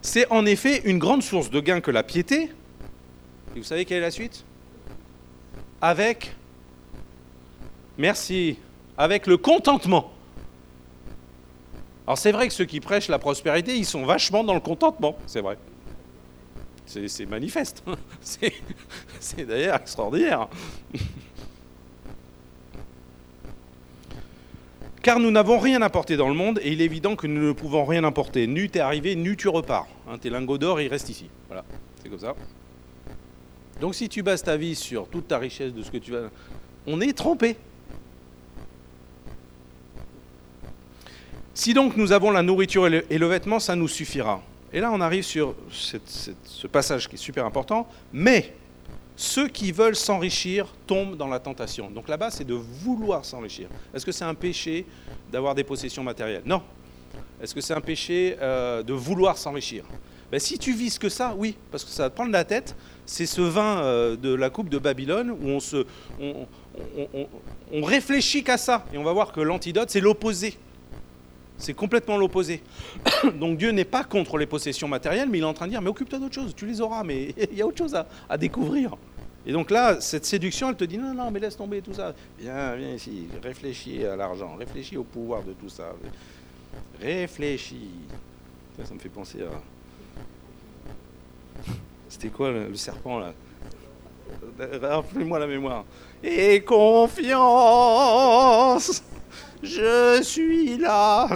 C'est 0.00 0.26
en 0.30 0.46
effet 0.46 0.80
une 0.84 0.98
grande 0.98 1.22
source 1.22 1.50
de 1.50 1.60
gain 1.60 1.82
que 1.82 1.90
la 1.90 2.02
piété. 2.02 2.50
Et 3.54 3.58
vous 3.58 3.64
savez 3.64 3.84
quelle 3.84 3.98
est 3.98 4.02
la 4.02 4.10
suite? 4.10 4.42
Avec. 5.82 6.34
Merci 7.98 8.56
avec 8.96 9.26
le 9.26 9.36
contentement. 9.36 10.10
Alors 12.06 12.16
c'est 12.16 12.32
vrai 12.32 12.48
que 12.48 12.54
ceux 12.54 12.64
qui 12.64 12.80
prêchent 12.80 13.08
la 13.08 13.18
prospérité, 13.18 13.76
ils 13.76 13.84
sont 13.84 14.06
vachement 14.06 14.42
dans 14.42 14.54
le 14.54 14.60
contentement, 14.60 15.18
c'est 15.26 15.42
vrai. 15.42 15.58
C'est 17.08 17.26
manifeste. 17.26 17.82
C'est 19.20 19.46
d'ailleurs 19.46 19.76
extraordinaire. 19.76 20.48
Car 25.02 25.18
nous 25.18 25.30
n'avons 25.30 25.58
rien 25.58 25.82
apporté 25.82 26.16
dans 26.16 26.28
le 26.28 26.34
monde 26.34 26.60
et 26.62 26.70
il 26.70 26.80
est 26.80 26.84
évident 26.84 27.16
que 27.16 27.26
nous 27.26 27.48
ne 27.48 27.52
pouvons 27.52 27.84
rien 27.84 28.04
apporter. 28.04 28.46
Nu 28.46 28.68
t'es 28.68 28.78
arrivé, 28.78 29.16
nu 29.16 29.36
tu 29.36 29.48
repars. 29.48 29.88
Hein, 30.08 30.18
tes 30.18 30.30
lingots 30.30 30.58
d'or, 30.58 30.80
ils 30.80 30.88
restent 30.88 31.08
ici. 31.08 31.28
Voilà, 31.48 31.64
c'est 32.02 32.08
comme 32.08 32.20
ça. 32.20 32.34
Donc 33.80 33.96
si 33.96 34.08
tu 34.08 34.22
bases 34.22 34.44
ta 34.44 34.56
vie 34.56 34.76
sur 34.76 35.08
toute 35.08 35.26
ta 35.26 35.38
richesse 35.38 35.72
de 35.72 35.82
ce 35.82 35.90
que 35.90 35.98
tu 35.98 36.12
vas... 36.12 36.30
On 36.86 37.00
est 37.00 37.12
trompé. 37.16 37.56
Si 41.54 41.74
donc 41.74 41.96
nous 41.96 42.12
avons 42.12 42.30
la 42.30 42.42
nourriture 42.42 42.86
et 42.86 43.18
le, 43.18 43.26
vêtement, 43.26 43.58
ça 43.58 43.74
nous 43.74 43.88
suffira. 43.88 44.42
Et 44.72 44.80
là, 44.80 44.90
on 44.92 45.00
arrive 45.00 45.22
sur 45.22 45.54
ce 45.70 46.66
passage 46.66 47.08
qui 47.08 47.16
est 47.16 47.18
super 47.18 47.44
important. 47.44 47.86
Mais 48.12 48.54
ceux 49.16 49.48
qui 49.48 49.70
veulent 49.72 49.96
s'enrichir 49.96 50.66
tombent 50.86 51.16
dans 51.16 51.28
la 51.28 51.38
tentation. 51.38 51.90
Donc 51.90 52.08
là-bas, 52.08 52.30
c'est 52.30 52.46
de 52.46 52.54
vouloir 52.54 53.24
s'enrichir. 53.24 53.68
Est-ce 53.94 54.06
que 54.06 54.12
c'est 54.12 54.24
un 54.24 54.34
péché 54.34 54.86
d'avoir 55.30 55.54
des 55.54 55.64
possessions 55.64 56.02
matérielles? 56.02 56.42
Non. 56.46 56.62
Est-ce 57.42 57.54
que 57.54 57.60
c'est 57.60 57.74
un 57.74 57.80
péché 57.80 58.36
euh, 58.40 58.82
de 58.82 58.94
vouloir 58.94 59.36
s'enrichir? 59.36 59.84
Ben, 60.30 60.40
Si 60.40 60.58
tu 60.58 60.72
vises 60.72 60.98
que 60.98 61.10
ça, 61.10 61.34
oui, 61.36 61.56
parce 61.70 61.84
que 61.84 61.90
ça 61.90 62.04
va 62.04 62.10
te 62.10 62.14
prendre 62.14 62.32
la 62.32 62.44
tête. 62.44 62.74
C'est 63.04 63.26
ce 63.26 63.42
vin 63.42 63.82
euh, 63.82 64.16
de 64.16 64.32
la 64.32 64.48
coupe 64.48 64.70
de 64.70 64.78
Babylone 64.78 65.30
où 65.30 65.48
on, 65.48 65.60
se, 65.60 65.84
on 66.20 67.82
réfléchit 67.82 68.42
qu'à 68.42 68.56
ça. 68.56 68.86
Et 68.94 68.98
on 68.98 69.04
va 69.04 69.12
voir 69.12 69.32
que 69.32 69.40
l'antidote, 69.40 69.90
c'est 69.90 70.00
l'opposé. 70.00 70.56
C'est 71.58 71.74
complètement 71.74 72.16
l'opposé. 72.16 72.62
Donc 73.40 73.58
Dieu 73.58 73.70
n'est 73.70 73.84
pas 73.84 74.04
contre 74.04 74.36
les 74.36 74.46
possessions 74.46 74.88
matérielles, 74.88 75.28
mais 75.28 75.38
il 75.38 75.42
est 75.42 75.46
en 75.46 75.54
train 75.54 75.66
de 75.66 75.70
dire, 75.70 75.82
mais 75.82 75.90
occupe-toi 75.90 76.18
d'autre 76.18 76.34
chose, 76.34 76.54
tu 76.54 76.66
les 76.66 76.80
auras, 76.80 77.04
mais 77.04 77.34
il 77.52 77.56
y 77.56 77.62
a 77.62 77.66
autre 77.66 77.78
chose 77.78 77.94
à, 78.28 78.38
découvrir. 78.38 78.96
Et 79.44 79.52
donc 79.52 79.70
là, 79.70 80.00
cette 80.00 80.24
séduction, 80.24 80.70
elle 80.70 80.76
te 80.76 80.84
dit, 80.84 80.98
non, 80.98 81.14
non, 81.14 81.30
mais 81.30 81.40
laisse 81.40 81.56
tomber 81.56 81.82
tout 81.82 81.94
ça. 81.94 82.14
Viens, 82.38 82.74
viens 82.76 82.94
ici, 82.94 83.26
réfléchis 83.42 84.04
à 84.04 84.16
l'argent, 84.16 84.54
réfléchis 84.56 84.96
au 84.96 85.04
pouvoir 85.04 85.42
de 85.42 85.52
tout 85.52 85.68
ça. 85.68 85.92
Réfléchis. 87.00 87.90
Ça, 88.84 88.94
me 88.94 88.98
fait 88.98 89.08
penser 89.08 89.38
à... 89.42 89.50
C'était 92.08 92.28
quoi 92.28 92.50
le, 92.50 92.74
serpent 92.74 93.18
là? 93.18 93.32
Rappelez-moi 94.80 95.38
la 95.38 95.46
mémoire. 95.46 95.84
Et 96.22 96.62
confiance 96.62 97.42
je 99.62 100.22
suis 100.22 100.76
là. 100.78 101.28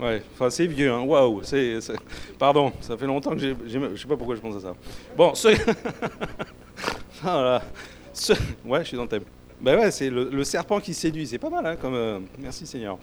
Ouais, 0.00 0.22
enfin 0.32 0.48
c'est 0.48 0.66
vieux, 0.66 0.92
hein. 0.92 1.00
Waouh, 1.00 1.42
c'est, 1.42 1.80
pardon, 2.38 2.72
ça 2.80 2.96
fait 2.96 3.06
longtemps 3.06 3.32
que 3.32 3.38
j'ai, 3.38 3.56
je 3.66 3.96
sais 3.96 4.06
pas 4.06 4.16
pourquoi 4.16 4.36
je 4.36 4.40
pense 4.40 4.56
à 4.56 4.60
ça. 4.60 4.74
Bon, 5.16 5.34
ce... 5.34 5.48
voilà. 7.22 7.62
Ouais, 8.64 8.80
je 8.80 8.88
suis 8.88 8.96
dans 8.96 9.04
le 9.04 9.08
thème. 9.08 9.24
Ben 9.60 9.76
ouais, 9.76 9.90
c'est 9.90 10.08
le, 10.08 10.44
serpent 10.44 10.78
qui 10.78 10.94
séduit, 10.94 11.26
c'est 11.26 11.38
pas 11.38 11.50
mal, 11.50 11.66
hein, 11.66 11.74
comme 11.74 11.94
euh, 11.94 12.20
merci 12.38 12.64
Seigneur. 12.64 12.96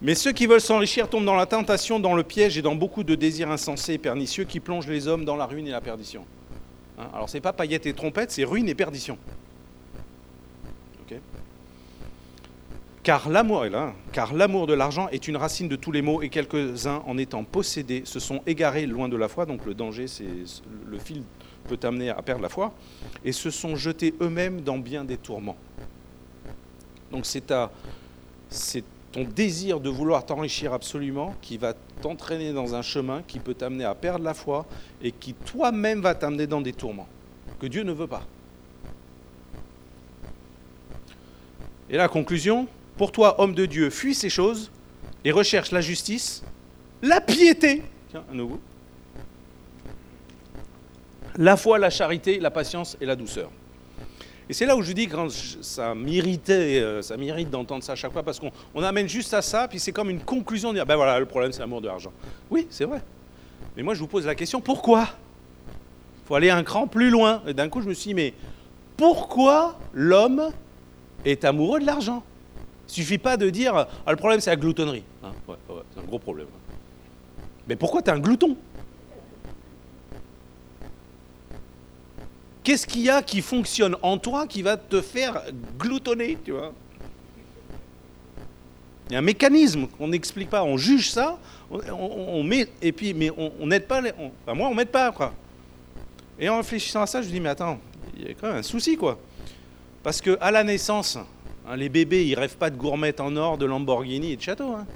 Mais 0.00 0.14
ceux 0.14 0.32
qui 0.32 0.46
veulent 0.46 0.60
s'enrichir 0.60 1.06
tombent 1.10 1.26
dans 1.26 1.34
la 1.34 1.44
tentation, 1.44 2.00
dans 2.00 2.14
le 2.14 2.22
piège 2.22 2.56
et 2.56 2.62
dans 2.62 2.74
beaucoup 2.74 3.04
de 3.04 3.14
désirs 3.14 3.50
insensés 3.50 3.94
et 3.94 3.98
pernicieux 3.98 4.44
qui 4.44 4.58
plongent 4.58 4.88
les 4.88 5.06
hommes 5.06 5.26
dans 5.26 5.36
la 5.36 5.44
ruine 5.44 5.66
et 5.66 5.70
la 5.70 5.82
perdition. 5.82 6.24
Hein, 6.98 7.08
alors 7.12 7.28
c'est 7.28 7.42
pas 7.42 7.52
paillettes 7.52 7.84
et 7.84 7.92
trompettes, 7.92 8.30
c'est 8.30 8.44
ruine 8.44 8.70
et 8.70 8.74
perdition. 8.74 9.18
Car 13.08 13.30
l'amour 13.30 14.66
de 14.66 14.74
l'argent 14.74 15.08
est 15.08 15.28
une 15.28 15.38
racine 15.38 15.66
de 15.66 15.76
tous 15.76 15.92
les 15.92 16.02
maux 16.02 16.20
et 16.20 16.28
quelques-uns 16.28 17.02
en 17.06 17.16
étant 17.16 17.42
possédés 17.42 18.02
se 18.04 18.20
sont 18.20 18.42
égarés 18.46 18.84
loin 18.84 19.08
de 19.08 19.16
la 19.16 19.28
foi. 19.28 19.46
Donc 19.46 19.64
le 19.64 19.72
danger, 19.72 20.06
c'est 20.06 20.26
le 20.86 20.98
fil 20.98 21.22
peut 21.66 21.78
t'amener 21.78 22.10
à 22.10 22.20
perdre 22.20 22.42
la 22.42 22.50
foi 22.50 22.74
et 23.24 23.32
se 23.32 23.48
sont 23.48 23.76
jetés 23.76 24.12
eux-mêmes 24.20 24.60
dans 24.60 24.76
bien 24.76 25.04
des 25.04 25.16
tourments. 25.16 25.56
Donc 27.10 27.24
c'est 27.24 27.50
c'est 28.50 28.84
ton 29.10 29.24
désir 29.24 29.80
de 29.80 29.88
vouloir 29.88 30.26
t'enrichir 30.26 30.74
absolument 30.74 31.34
qui 31.40 31.56
va 31.56 31.72
t'entraîner 32.02 32.52
dans 32.52 32.74
un 32.74 32.82
chemin 32.82 33.22
qui 33.26 33.38
peut 33.38 33.54
t'amener 33.54 33.84
à 33.84 33.94
perdre 33.94 34.22
la 34.22 34.34
foi 34.34 34.66
et 35.00 35.12
qui 35.12 35.32
toi-même 35.32 36.02
va 36.02 36.14
t'amener 36.14 36.46
dans 36.46 36.60
des 36.60 36.74
tourments 36.74 37.08
que 37.58 37.68
Dieu 37.68 37.84
ne 37.84 37.92
veut 37.92 38.06
pas. 38.06 38.26
Et 41.88 41.96
la 41.96 42.08
conclusion, 42.08 42.68
pour 42.98 43.12
toi, 43.12 43.40
homme 43.40 43.54
de 43.54 43.64
Dieu, 43.64 43.88
fuis 43.88 44.14
ces 44.14 44.28
choses 44.28 44.70
et 45.24 45.30
recherche 45.30 45.70
la 45.70 45.80
justice, 45.80 46.42
la 47.00 47.20
piété 47.20 47.82
Tiens, 48.10 48.24
nouveau. 48.32 48.60
La 51.36 51.56
foi, 51.56 51.78
la 51.78 51.90
charité, 51.90 52.40
la 52.40 52.50
patience 52.50 52.96
et 53.00 53.06
la 53.06 53.14
douceur. 53.14 53.50
Et 54.48 54.54
c'est 54.54 54.64
là 54.64 54.76
où 54.76 54.82
je 54.82 54.92
dis 54.92 55.06
que 55.06 55.28
ça 55.28 55.94
m'irritait, 55.94 56.80
euh, 56.80 57.02
ça 57.02 57.18
m'irrite 57.18 57.50
d'entendre 57.50 57.84
ça 57.84 57.92
à 57.92 57.96
chaque 57.96 58.12
fois 58.12 58.22
parce 58.22 58.40
qu'on 58.40 58.82
amène 58.82 59.06
juste 59.06 59.34
à 59.34 59.42
ça, 59.42 59.68
puis 59.68 59.78
c'est 59.78 59.92
comme 59.92 60.08
une 60.08 60.20
conclusion 60.22 60.70
de 60.70 60.76
dire 60.76 60.86
ben 60.86 60.96
voilà, 60.96 61.20
le 61.20 61.26
problème 61.26 61.52
c'est 61.52 61.60
l'amour 61.60 61.82
de 61.82 61.86
l'argent. 61.86 62.12
Oui, 62.50 62.66
c'est 62.70 62.86
vrai. 62.86 63.02
Mais 63.76 63.82
moi 63.82 63.92
je 63.92 64.00
vous 64.00 64.06
pose 64.06 64.24
la 64.24 64.34
question 64.34 64.60
pourquoi? 64.62 65.06
Il 66.24 66.28
faut 66.28 66.34
aller 66.34 66.50
un 66.50 66.62
cran 66.62 66.86
plus 66.86 67.10
loin. 67.10 67.42
Et 67.46 67.52
d'un 67.52 67.68
coup 67.68 67.82
je 67.82 67.88
me 67.88 67.94
suis 67.94 68.08
dit 68.08 68.14
mais 68.14 68.34
pourquoi 68.96 69.78
l'homme 69.92 70.50
est 71.26 71.44
amoureux 71.44 71.78
de 71.78 71.86
l'argent? 71.86 72.22
Il 72.88 72.94
suffit 72.94 73.18
pas 73.18 73.36
de 73.36 73.50
dire 73.50 73.74
ah, 73.76 74.10
le 74.10 74.16
problème 74.16 74.40
c'est 74.40 74.50
la 74.50 74.56
gloutonnerie. 74.56 75.04
Hein, 75.22 75.32
c'est 75.94 76.00
un 76.00 76.04
gros 76.04 76.18
problème. 76.18 76.46
Mais 77.68 77.76
pourquoi 77.76 78.02
tu 78.02 78.10
es 78.10 78.12
un 78.12 78.18
glouton? 78.18 78.56
Qu'est-ce 82.62 82.86
qu'il 82.86 83.02
y 83.02 83.10
a 83.10 83.22
qui 83.22 83.40
fonctionne 83.40 83.96
en 84.02 84.18
toi 84.18 84.46
qui 84.46 84.62
va 84.62 84.76
te 84.76 85.00
faire 85.00 85.42
gloutonner, 85.78 86.36
tu 86.44 86.52
vois? 86.52 86.72
Il 89.08 89.14
y 89.14 89.16
a 89.16 89.20
un 89.20 89.22
mécanisme 89.22 89.86
qu'on 89.86 90.08
n'explique 90.08 90.50
pas. 90.50 90.62
On 90.62 90.76
juge 90.76 91.10
ça, 91.10 91.38
on, 91.70 92.42
met, 92.42 92.68
et 92.82 92.92
puis, 92.92 93.14
mais 93.14 93.30
on 93.30 93.66
n'aide 93.66 93.86
pas. 93.86 94.02
Les, 94.02 94.12
enfin, 94.12 94.54
moi, 94.54 94.68
on 94.68 94.74
m'aide 94.74 94.90
pas, 94.90 95.12
quoi. 95.12 95.32
Et 96.38 96.48
en 96.48 96.58
réfléchissant 96.58 97.02
à 97.02 97.06
ça, 97.06 97.22
je 97.22 97.28
me 97.28 97.32
dis, 97.32 97.40
mais 97.40 97.48
attends, 97.48 97.78
il 98.16 98.28
y 98.28 98.30
a 98.30 98.34
quand 98.34 98.48
même 98.48 98.56
un 98.56 98.62
souci, 98.62 98.96
quoi. 98.96 99.18
Parce 100.02 100.20
que 100.20 100.36
à 100.40 100.50
la 100.50 100.62
naissance, 100.62 101.18
hein, 101.68 101.76
les 101.76 101.88
bébés, 101.88 102.26
ils 102.26 102.34
rêvent 102.34 102.56
pas 102.56 102.70
de 102.70 102.76
gourmettes 102.76 103.20
en 103.20 103.36
or, 103.36 103.58
de 103.58 103.66
Lamborghini 103.66 104.32
et 104.32 104.36
de 104.36 104.42
château. 104.42 104.74
Hein. 104.74 104.86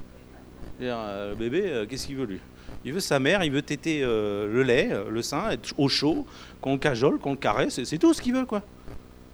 Euh, 0.80 1.30
le 1.30 1.36
bébé, 1.36 1.62
euh, 1.66 1.86
qu'est-ce 1.86 2.06
qu'il 2.06 2.16
veut 2.16 2.26
lui? 2.26 2.40
Il 2.84 2.92
veut 2.92 3.00
sa 3.00 3.18
mère, 3.18 3.44
il 3.44 3.52
veut 3.52 3.62
téter 3.62 4.00
euh, 4.02 4.52
le 4.52 4.62
lait, 4.62 4.90
le 5.08 5.22
sein, 5.22 5.50
être 5.50 5.72
au 5.78 5.88
chaud, 5.88 6.26
qu'on 6.60 6.72
le 6.72 6.78
cajole, 6.78 7.18
qu'on 7.18 7.32
le 7.32 7.36
caresse, 7.36 7.82
c'est 7.84 7.98
tout 7.98 8.12
ce 8.12 8.20
qu'il 8.20 8.34
veut, 8.34 8.44
quoi. 8.44 8.62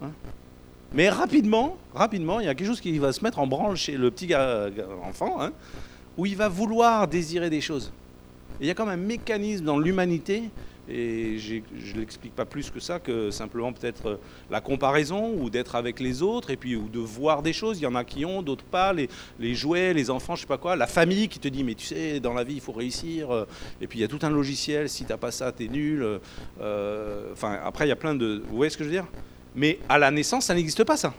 Hein? 0.01 0.11
Mais 0.93 1.09
rapidement, 1.09 1.77
rapidement, 1.93 2.39
il 2.39 2.45
y 2.45 2.49
a 2.49 2.55
quelque 2.55 2.67
chose 2.67 2.81
qui 2.81 2.97
va 2.99 3.11
se 3.11 3.23
mettre 3.23 3.39
en 3.39 3.47
branle 3.47 3.75
chez 3.75 3.93
le 3.93 4.11
petit 4.11 4.33
enfant, 5.03 5.49
où 6.17 6.25
il 6.25 6.35
va 6.35 6.47
vouloir 6.47 7.07
désirer 7.07 7.49
des 7.49 7.61
choses. 7.61 7.91
il 8.59 8.67
y 8.67 8.69
a 8.71 8.73
comme 8.73 8.89
un 8.89 8.97
mécanisme 8.97 9.65
dans 9.65 9.77
l'humanité 9.79 10.43
et 10.89 11.37
je 11.37 11.55
ne 11.55 11.99
l'explique 11.99 12.35
pas 12.35 12.45
plus 12.45 12.69
que 12.69 12.79
ça, 12.79 12.99
que 12.99 13.31
simplement 13.31 13.71
peut-être 13.73 14.07
euh, 14.07 14.15
la 14.49 14.61
comparaison 14.61 15.33
ou 15.33 15.49
d'être 15.49 15.75
avec 15.75 15.99
les 15.99 16.21
autres 16.21 16.49
et 16.49 16.57
puis 16.57 16.75
ou 16.75 16.87
de 16.89 16.99
voir 16.99 17.41
des 17.41 17.53
choses. 17.53 17.79
Il 17.79 17.83
y 17.83 17.87
en 17.87 17.95
a 17.95 18.03
qui 18.03 18.25
ont, 18.25 18.41
d'autres 18.41 18.63
pas. 18.63 18.93
Les, 18.93 19.09
les, 19.39 19.55
jouets, 19.55 19.93
les 19.93 20.09
enfants, 20.09 20.35
je 20.35 20.41
sais 20.41 20.47
pas 20.47 20.57
quoi. 20.57 20.75
La 20.75 20.87
famille 20.87 21.27
qui 21.27 21.39
te 21.39 21.47
dit 21.47 21.63
mais 21.63 21.75
tu 21.75 21.85
sais 21.85 22.19
dans 22.19 22.33
la 22.33 22.43
vie 22.43 22.55
il 22.55 22.61
faut 22.61 22.71
réussir. 22.71 23.31
Euh, 23.31 23.45
et 23.81 23.87
puis 23.87 23.99
il 23.99 24.01
y 24.01 24.05
a 24.05 24.07
tout 24.07 24.19
un 24.23 24.29
logiciel. 24.29 24.89
Si 24.89 25.05
tu 25.05 25.11
n'as 25.11 25.17
pas 25.17 25.31
ça 25.31 25.51
tu 25.51 25.65
es 25.65 25.67
nul. 25.67 26.19
Euh, 26.61 27.31
enfin 27.31 27.59
après 27.63 27.85
il 27.85 27.89
y 27.89 27.93
a 27.93 27.97
plein 27.97 28.15
de. 28.15 28.41
Vous 28.49 28.57
voyez 28.57 28.69
ce 28.69 28.77
que 28.77 28.83
je 28.83 28.89
veux 28.89 28.95
dire? 28.95 29.07
Mais 29.55 29.79
à 29.87 29.97
la 29.97 30.11
naissance 30.11 30.45
ça 30.45 30.55
n'existe 30.55 30.83
pas 30.83 30.97
ça. 30.97 31.13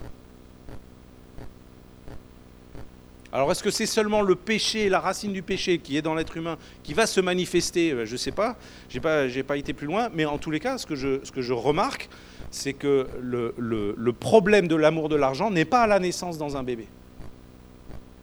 Alors 3.33 3.53
est-ce 3.53 3.63
que 3.63 3.71
c'est 3.71 3.87
seulement 3.87 4.23
le 4.23 4.35
péché, 4.35 4.89
la 4.89 4.99
racine 4.99 5.33
du 5.33 5.43
péché 5.43 5.79
qui 5.79 5.97
est 5.97 6.03
dans 6.03 6.15
l'être 6.15 6.37
humain, 6.37 6.59
qui 6.83 6.95
va 6.95 7.07
se 7.07 7.21
manifester? 7.21 8.05
Je 8.05 8.13
ne 8.13 8.17
sais 8.17 8.33
pas, 8.33 8.57
je 8.89 8.99
n'ai 8.99 9.43
pas, 9.45 9.57
été 9.57 9.73
plus 9.73 9.87
loin, 9.87 10.09
mais 10.13 10.25
en 10.25 10.39
tous 10.39 10.51
les 10.51 10.59
cas, 10.59 10.79
ce 10.79 10.87
que 10.87 10.97
je, 10.97 11.53
remarque, 11.53 12.09
c'est 12.51 12.73
que 12.73 13.07
le, 13.21 14.13
problème 14.13 14.67
de 14.67 14.75
l'amour 14.75 15.09
de 15.09 15.15
l'argent 15.15 15.51
n'est 15.51 15.65
pas 15.65 15.83
à 15.83 15.87
la 15.87 16.01
naissance 16.01 16.39
dans 16.39 16.57
un 16.57 16.65
bébé, 16.65 16.89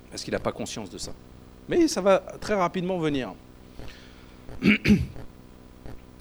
parce 0.10 0.24
qu'il 0.24 0.34
n'a 0.34 0.39
pas 0.39 0.52
conscience 0.52 0.89
de 0.89 0.98
ça. 0.98 1.13
Mais 1.70 1.88
ça 1.88 2.02
va 2.02 2.20
très 2.41 2.56
rapidement 2.56 2.98
venir. 2.98 3.34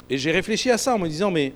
Et 0.08 0.18
j'ai 0.18 0.30
réfléchi 0.30 0.70
à 0.70 0.78
ça 0.78 0.94
en 0.94 0.98
me 0.98 1.08
disant, 1.08 1.32
mais 1.32 1.52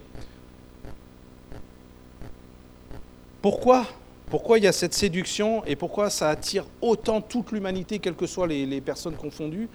pourquoi 3.40 3.86
pourquoi 4.30 4.58
il 4.58 4.64
y 4.64 4.68
a 4.68 4.72
cette 4.72 4.94
séduction 4.94 5.64
et 5.66 5.74
pourquoi 5.74 6.08
ça 6.08 6.30
attire 6.30 6.64
autant 6.80 7.20
toute 7.20 7.50
l'humanité, 7.50 7.98
quelles 7.98 8.14
que 8.14 8.26
soient 8.26 8.46
les, 8.46 8.80
personnes 8.80 9.16
confondues? 9.16 9.68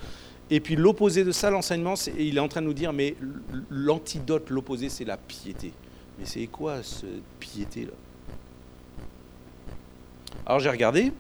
Et 0.50 0.62
puis 0.62 0.78
l'opposé 0.78 1.24
de 1.26 1.32
ça, 1.32 1.50
l'enseignement, 1.50 1.96
il 2.18 2.38
est 2.38 2.40
en 2.40 2.48
train 2.48 2.62
de 2.62 2.68
nous 2.68 2.74
dire, 2.74 2.94
mais 2.94 3.16
l'antidote, 3.70 4.50
l'opposé, 4.50 4.88
c'est 4.90 5.04
la 5.04 5.18
piété. 5.18 5.74
Mais 6.18 6.26
c'est 6.26 6.48
quoi 6.48 6.82
cette 6.84 7.24
piété-là? 7.40 7.92
Alors 10.46 10.60
j'ai 10.60 10.70
regardé, 10.70 11.12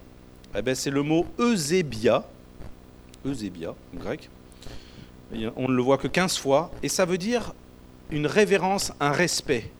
eh 0.56 0.62
ben, 0.62 0.74
c'est 0.74 0.91
le 0.91 1.04
mot 1.04 1.26
eusébia, 1.38 2.26
eusébia 3.26 3.76
en 3.93 4.00
grec. 4.00 4.30
On 5.58 5.67
ne 5.67 5.76
le 5.76 5.82
voit 5.82 5.98
que 5.98 6.08
15 6.08 6.38
fois, 6.38 6.71
et 6.82 6.88
ça 6.88 7.04
veut 7.04 7.17
dire 7.17 7.54
une 8.12 8.28
révérence, 8.28 8.93
un 9.02 9.12
respect, 9.12 9.71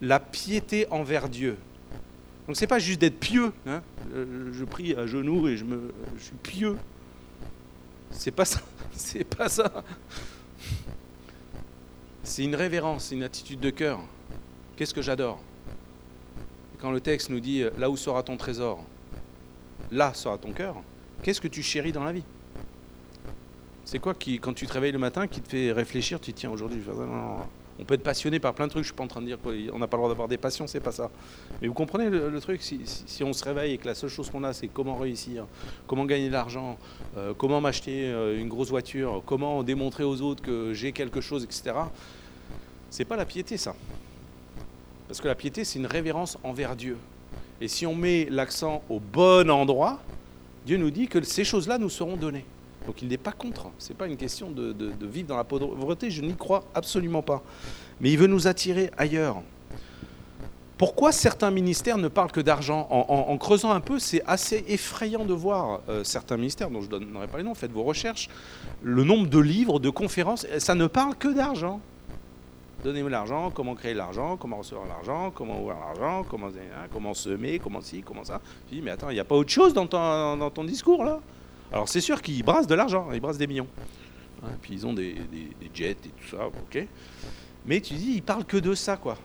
la 0.00 0.20
piété 0.20 0.86
envers 0.90 1.28
Dieu. 1.28 1.58
Donc 2.46 2.56
c'est 2.56 2.66
pas 2.66 2.78
juste 2.78 3.00
d'être 3.00 3.18
pieux. 3.18 3.52
Hein. 3.66 3.82
Euh, 4.14 4.50
je 4.52 4.64
prie 4.64 4.94
à 4.94 5.06
genoux 5.06 5.48
et 5.48 5.56
je, 5.56 5.64
me, 5.64 5.92
suis 6.18 6.36
pieux. 6.42 6.76
C'est 8.10 8.30
pas 8.30 8.44
ça. 8.44 8.60
C'est 8.92 9.24
pas 9.24 9.48
ça. 9.48 9.82
C'est 12.22 12.44
une 12.44 12.54
révérence, 12.54 13.10
une 13.10 13.24
attitude 13.24 13.58
de 13.58 13.70
cœur. 13.70 14.00
Qu'est-ce 14.76 14.94
que 14.94 15.02
j'adore? 15.02 15.42
Quand 16.78 16.92
le 16.92 17.00
texte 17.00 17.28
nous 17.28 17.40
dit 17.40 17.64
là 17.76 17.90
où 17.90 17.96
sera 17.96 18.22
ton 18.22 18.36
trésor, 18.36 18.84
là 19.90 20.14
sera 20.14 20.38
ton 20.38 20.52
cœur. 20.52 20.76
Qu'est-ce 21.22 21.40
que 21.40 21.48
tu 21.48 21.62
chéris 21.62 21.92
dans 21.92 22.04
la 22.04 22.12
vie? 22.12 22.24
C'est 23.84 23.98
quoi 23.98 24.14
qui, 24.14 24.38
quand 24.38 24.54
tu 24.54 24.66
te 24.66 24.72
réveilles 24.72 24.92
le 24.92 24.98
matin, 24.98 25.26
qui 25.26 25.40
te 25.40 25.48
fait 25.48 25.72
réfléchir 25.72 26.20
Tu 26.20 26.32
tiens 26.32 26.50
aujourd'hui, 26.50 26.80
je 26.84 26.90
vais. 26.90 27.06
On 27.78 27.84
peut 27.84 27.94
être 27.94 28.02
passionné 28.02 28.38
par 28.38 28.54
plein 28.54 28.66
de 28.66 28.70
trucs. 28.70 28.84
Je 28.84 28.88
suis 28.88 28.96
pas 28.96 29.04
en 29.04 29.08
train 29.08 29.20
de 29.20 29.26
dire 29.26 29.38
qu'on 29.40 29.78
n'a 29.78 29.86
pas 29.86 29.96
le 29.96 30.00
droit 30.00 30.08
d'avoir 30.08 30.28
des 30.28 30.36
passions, 30.36 30.66
c'est 30.66 30.80
pas 30.80 30.92
ça. 30.92 31.10
Mais 31.60 31.68
vous 31.68 31.74
comprenez 31.74 32.08
le, 32.08 32.40
truc 32.40 32.62
si, 32.62 33.24
on 33.24 33.32
se 33.32 33.44
réveille 33.44 33.72
et 33.72 33.78
que 33.78 33.86
la 33.86 33.94
seule 33.94 34.10
chose 34.10 34.30
qu'on 34.30 34.44
a, 34.44 34.52
c'est 34.52 34.68
comment 34.68 34.96
réussir, 34.96 35.46
comment 35.86 36.04
gagner 36.04 36.28
de 36.28 36.32
l'argent, 36.32 36.78
euh, 37.16 37.34
comment 37.36 37.60
m'acheter 37.60 38.06
euh, 38.06 38.38
une 38.38 38.48
grosse 38.48 38.70
voiture, 38.70 39.22
comment 39.26 39.62
démontrer 39.62 40.04
aux 40.04 40.20
autres 40.22 40.42
que 40.42 40.72
j'ai 40.72 40.92
quelque 40.92 41.20
chose, 41.20 41.42
etc. 41.44 41.72
C'est 42.90 43.04
pas 43.04 43.16
la 43.16 43.24
piété, 43.26 43.56
ça. 43.56 43.74
Parce 45.08 45.20
que 45.20 45.28
la 45.28 45.34
piété, 45.34 45.64
c'est 45.64 45.78
une 45.78 45.86
révérence 45.86 46.38
envers 46.44 46.76
Dieu. 46.76 46.96
Et 47.60 47.68
si 47.68 47.86
on 47.86 47.94
met 47.94 48.28
l'accent 48.30 48.82
au 48.88 49.00
bon 49.00 49.50
endroit, 49.50 50.00
Dieu 50.64 50.76
nous 50.76 50.90
dit 50.90 51.08
que 51.08 51.22
ces 51.22 51.44
choses-là 51.44 51.78
nous 51.78 51.90
seront 51.90 52.16
données. 52.16 52.44
Donc 52.86 53.02
il 53.02 53.08
n'est 53.08 53.16
pas 53.16 53.32
contre. 53.32 53.68
Ce 53.78 53.90
n'est 53.90 53.94
pas 53.94 54.06
une 54.06 54.16
question 54.16 54.50
de, 54.50 54.74
vivre 55.06 55.28
dans 55.28 55.36
la 55.36 55.44
pauvreté, 55.44 56.10
je 56.10 56.22
n'y 56.22 56.36
crois 56.36 56.64
absolument 56.74 57.22
pas. 57.22 57.42
Mais 58.00 58.10
il 58.10 58.18
veut 58.18 58.26
nous 58.26 58.46
attirer 58.46 58.90
ailleurs. 58.96 59.42
Pourquoi 60.76 61.12
certains 61.12 61.52
ministères 61.52 61.98
ne 61.98 62.08
parlent 62.08 62.32
que 62.32 62.40
d'argent 62.40 62.88
en, 62.90 63.38
creusant 63.38 63.70
un 63.70 63.80
peu, 63.80 64.00
c'est 64.00 64.22
assez 64.26 64.64
effrayant 64.66 65.24
de 65.24 65.32
voir 65.32 65.80
euh, 65.88 66.02
certains 66.02 66.36
ministères, 66.36 66.68
dont 66.68 66.80
je 66.80 66.86
ne 66.86 66.98
donnerai 66.98 67.28
pas 67.28 67.38
les 67.38 67.44
noms, 67.44 67.54
faites 67.54 67.70
vos 67.70 67.84
recherches, 67.84 68.28
le 68.82 69.04
nombre 69.04 69.28
de 69.28 69.38
livres, 69.38 69.78
de 69.78 69.88
conférences, 69.88 70.46
ça 70.58 70.74
ne 70.74 70.88
parle 70.88 71.14
que 71.14 71.28
d'argent. 71.28 71.80
Donnez-moi 72.82 73.08
l'argent, 73.08 73.52
comment 73.54 73.76
créer 73.76 73.94
l'argent, 73.94 74.36
comment 74.36 74.58
recevoir 74.58 74.86
l'argent, 74.86 75.30
comment 75.30 75.62
ouvrir 75.62 75.76
l'argent, 75.78 76.26
comment, 76.28 76.48
hein, 76.48 76.86
comment 76.92 77.14
semer, 77.14 77.60
comment 77.60 77.80
ci, 77.80 78.02
comment 78.02 78.24
ça. 78.24 78.40
Je 78.68 78.76
dis, 78.76 78.82
mais 78.82 78.90
attends, 78.90 79.10
il 79.10 79.14
n'y 79.14 79.20
a 79.20 79.24
pas 79.24 79.36
autre 79.36 79.50
chose 79.50 79.74
dans 79.74 79.86
ton 79.86 80.64
discours 80.64 81.04
là? 81.04 81.20
Alors 81.74 81.88
c'est 81.88 82.00
sûr 82.00 82.22
qu'ils 82.22 82.44
brassent 82.44 82.68
de 82.68 82.74
l'argent, 82.76 83.08
ils 83.12 83.18
brassent 83.18 83.36
des 83.36 83.48
millions. 83.48 83.66
Hein, 84.44 84.50
puis 84.62 84.74
ils 84.74 84.86
ont 84.86 84.92
des, 84.92 85.16
jets 85.74 85.90
et 85.90 85.96
tout 85.96 86.28
ça, 86.30 86.46
ok. 86.46 86.86
Mais 87.66 87.80
tu 87.80 87.94
dis, 87.94 88.12
ils 88.14 88.22
parlent 88.22 88.44
que 88.44 88.58
de 88.58 88.76
ça, 88.76 88.96
quoi. 88.96 89.18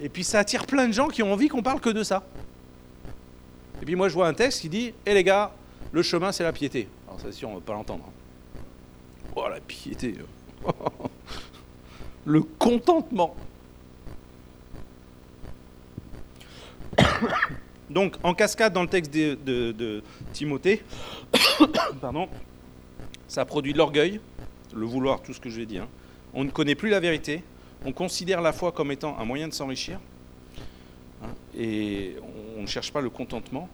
Et 0.00 0.08
puis 0.08 0.22
ça 0.22 0.38
attire 0.38 0.66
plein 0.66 0.86
de 0.86 0.92
gens 0.92 1.08
qui 1.08 1.24
ont 1.24 1.32
envie 1.32 1.48
qu'on 1.48 1.64
parle 1.64 1.80
que 1.80 1.90
de 1.90 2.04
ça. 2.04 2.24
Et 3.82 3.84
puis 3.84 3.96
moi 3.96 4.08
je 4.08 4.14
vois 4.14 4.28
un 4.28 4.34
texte 4.34 4.60
qui 4.60 4.68
dit, 4.68 4.86
hé 4.86 4.94
eh, 5.06 5.14
les 5.14 5.24
gars, 5.24 5.50
le 5.90 6.00
chemin 6.02 6.30
c'est 6.30 6.44
la 6.44 6.52
piété. 6.52 6.86
Alors 7.08 7.20
ça 7.20 7.32
sûr, 7.32 7.48
on 7.48 7.54
ne 7.54 7.58
va 7.58 7.64
pas 7.64 7.72
l'entendre. 7.72 8.04
Hein. 8.06 8.12
Oh 9.34 9.48
la 9.48 9.58
piété. 9.58 10.14
le 12.24 12.42
contentement. 12.42 13.34
Donc, 17.90 18.16
en 18.22 18.34
cascade, 18.34 18.72
dans 18.72 18.82
le 18.82 18.88
texte 18.88 19.12
de, 19.12 20.02
Timothée, 20.32 20.82
pardon, 22.00 22.28
ça 23.28 23.44
produit 23.44 23.72
de 23.72 23.78
l'orgueil, 23.78 24.20
le 24.74 24.86
vouloir, 24.86 25.22
tout 25.22 25.32
ce 25.32 25.40
que 25.40 25.50
je 25.50 25.56
vais 25.56 25.66
dire. 25.66 25.84
Hein. 25.84 25.88
On 26.34 26.44
ne 26.44 26.50
connaît 26.50 26.74
plus 26.74 26.90
la 26.90 27.00
vérité. 27.00 27.42
On 27.84 27.92
considère 27.92 28.40
la 28.40 28.52
foi 28.52 28.72
comme 28.72 28.90
étant 28.92 29.18
un 29.18 29.24
moyen 29.24 29.48
de 29.48 29.54
s'enrichir. 29.54 29.98
Hein, 31.22 31.28
et 31.56 32.16
on 32.58 32.62
ne 32.62 32.66
cherche 32.66 32.92
pas 32.92 33.00
le 33.00 33.10
contentement. 33.10 33.68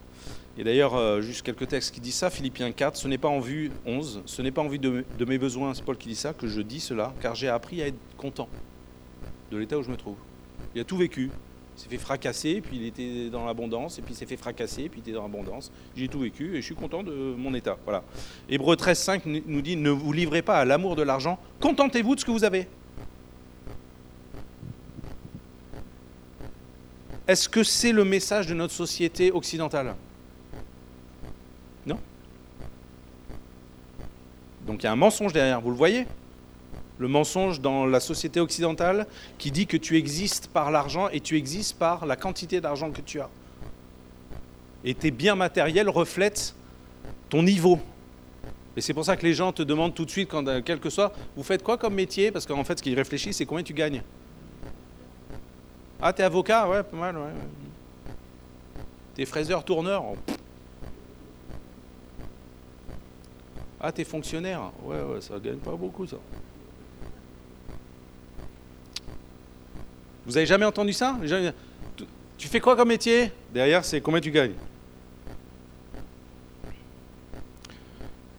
Et 0.59 0.65
d'ailleurs, 0.65 0.95
euh, 0.95 1.23
juste 1.23 1.43
quelques 1.43 1.69
textes 1.69 1.95
qui 1.95 2.01
disent 2.01 2.17
ça. 2.17 2.31
Philippiens 2.31 2.71
4, 2.73 2.97
ce 2.97 3.09
n'est 3.09 3.19
pas 3.19 3.29
en 3.29 3.41
vue, 3.41 3.71
11, 3.87 4.23
ce 4.27 4.43
n'est 4.43 4.51
pas 4.51 4.63
en 4.63 4.69
vue 4.69 4.79
de, 4.79 5.05
de 5.19 5.25
mes 5.25 5.39
besoins, 5.39 5.75
c'est 5.75 5.85
Paul 5.85 5.97
qui 5.97 6.09
dit 6.09 6.15
ça, 6.15 6.35
que 6.35 6.47
je 6.47 6.61
dis 6.61 6.81
cela, 6.81 7.15
car 7.21 7.35
j'ai 7.35 7.49
appris 7.49 7.83
à 7.83 7.87
être 7.87 7.99
content 8.19 8.49
de 9.51 9.57
l'état 9.57 9.79
où 9.79 9.83
je 9.83 9.91
me 9.91 9.97
trouve. 9.97 10.17
Il 10.75 10.81
a 10.81 10.85
tout 10.85 10.97
vécu, 10.97 11.31
s'est 11.77 11.89
fait 11.89 11.99
fracasser, 11.99 12.61
puis 12.61 12.77
il 12.77 12.87
était 12.87 13.31
dans 13.31 13.45
l'abondance, 13.45 13.99
et 13.99 14.03
puis 14.03 14.15
il 14.15 14.17
s'est 14.17 14.27
fait 14.27 14.37
fracasser, 14.37 14.89
puis 14.89 15.01
il 15.01 15.09
était 15.09 15.17
dans 15.17 15.23
l'abondance. 15.23 15.71
J'ai 15.97 16.09
tout 16.09 16.21
vécu 16.21 16.55
et 16.55 16.57
je 16.57 16.67
suis 16.67 16.75
content 16.75 17.03
de 17.03 17.13
mon 17.13 17.55
état. 17.55 17.77
Voilà. 17.85 18.03
Hébreu 18.49 18.77
13, 18.77 18.99
5 18.99 19.27
nous 19.27 19.63
dit 19.63 19.77
Ne 19.77 19.91
vous 19.91 20.13
livrez 20.13 20.43
pas 20.43 20.59
à 20.59 20.65
l'amour 20.65 20.97
de 20.97 21.03
l'argent, 21.03 21.39
contentez-vous 21.61 22.15
de 22.15 22.21
ce 22.21 22.25
que 22.25 22.31
vous 22.31 22.45
avez. 22.45 22.69
Est-ce 27.27 27.49
que 27.49 27.63
c'est 27.63 27.93
le 27.93 28.05
message 28.05 28.47
de 28.47 28.55
notre 28.55 28.75
société 28.75 29.31
occidentale? 29.31 29.95
Non 31.87 31.99
Donc 34.67 34.83
il 34.83 34.85
y 34.85 34.87
a 34.87 34.93
un 34.93 34.97
mensonge 34.97 35.33
derrière, 35.33 35.61
vous 35.61 35.71
le 35.71 35.77
voyez? 35.77 36.07
Le 37.03 37.09
mensonge 37.09 37.61
dans 37.61 37.85
la 37.85 37.99
société 37.99 38.39
occidentale 38.39 39.09
qui 39.37 39.51
dit 39.51 39.67
que 39.67 39.77
tu 39.77 39.97
existes 39.97 40.47
par 40.47 40.71
l'argent 40.71 41.09
et 41.09 41.19
tu 41.19 41.37
existes 41.37 41.77
par 41.77 42.07
la 42.07 42.15
quantité 42.15 42.61
d'argent 42.61 42.93
que 42.93 43.01
tu 43.01 43.21
as. 43.21 43.29
Et 44.85 44.95
tes 44.95 45.11
biens 45.11 45.35
matériels 45.35 45.89
reflètent 45.89 46.55
ton 47.29 47.43
niveau. 47.43 47.81
Et 48.77 48.81
c'est 48.81 48.95
pour 48.95 49.05
ça 49.05 49.17
que 49.17 49.27
les 49.27 49.35
gens 49.35 49.51
te 49.51 49.65
demandent 49.65 49.97
tout 49.97 50.05
de 50.05 50.13
suite, 50.13 50.29
quand, 50.31 50.45
quel 50.63 50.79
que 50.79 50.91
soit, 50.91 51.13
vous 51.37 51.43
faites 51.43 51.65
quoi 51.65 51.77
comme 51.77 51.95
métier? 51.95 52.31
Parce 52.31 52.47
qu'en 52.47 52.63
fait, 52.63 52.79
ce 52.79 52.83
qu'ils 52.85 52.95
réfléchissent, 52.95 53.39
c'est 53.39 53.47
combien 53.47 53.65
tu 53.65 53.75
gagnes. 53.75 54.01
Ah, 56.01 56.13
t'es 56.13 56.23
avocat? 56.23 56.69
Ouais, 56.69 56.85
pas 56.85 56.97
mal, 56.97 57.17
ouais. 57.17 57.33
T'es 59.17 59.25
fraiseur, 59.25 59.65
tourneur? 59.65 60.05
Ah, 63.81 63.91
t'es 63.91 64.05
fonctionnaire? 64.05 64.71
Ouais, 64.85 65.03
ouais, 65.03 65.21
ça 65.21 65.41
gagne 65.41 65.59
pas 65.59 65.75
beaucoup, 65.75 66.07
ça. 66.07 66.19
Vous 70.27 70.37
avez 70.37 70.47
jamais 70.47 70.65
entendu 70.65 70.93
ça? 70.93 71.19
Tu 72.39 72.49
fais 72.49 72.61
quoi 72.61 72.77
comme 72.77 72.89
métier? 72.89 73.31
Derrière, 73.53 73.85
c'est 73.85 74.01
combien 74.01 74.21
tu 74.21 74.31
gagnes? 74.31 74.55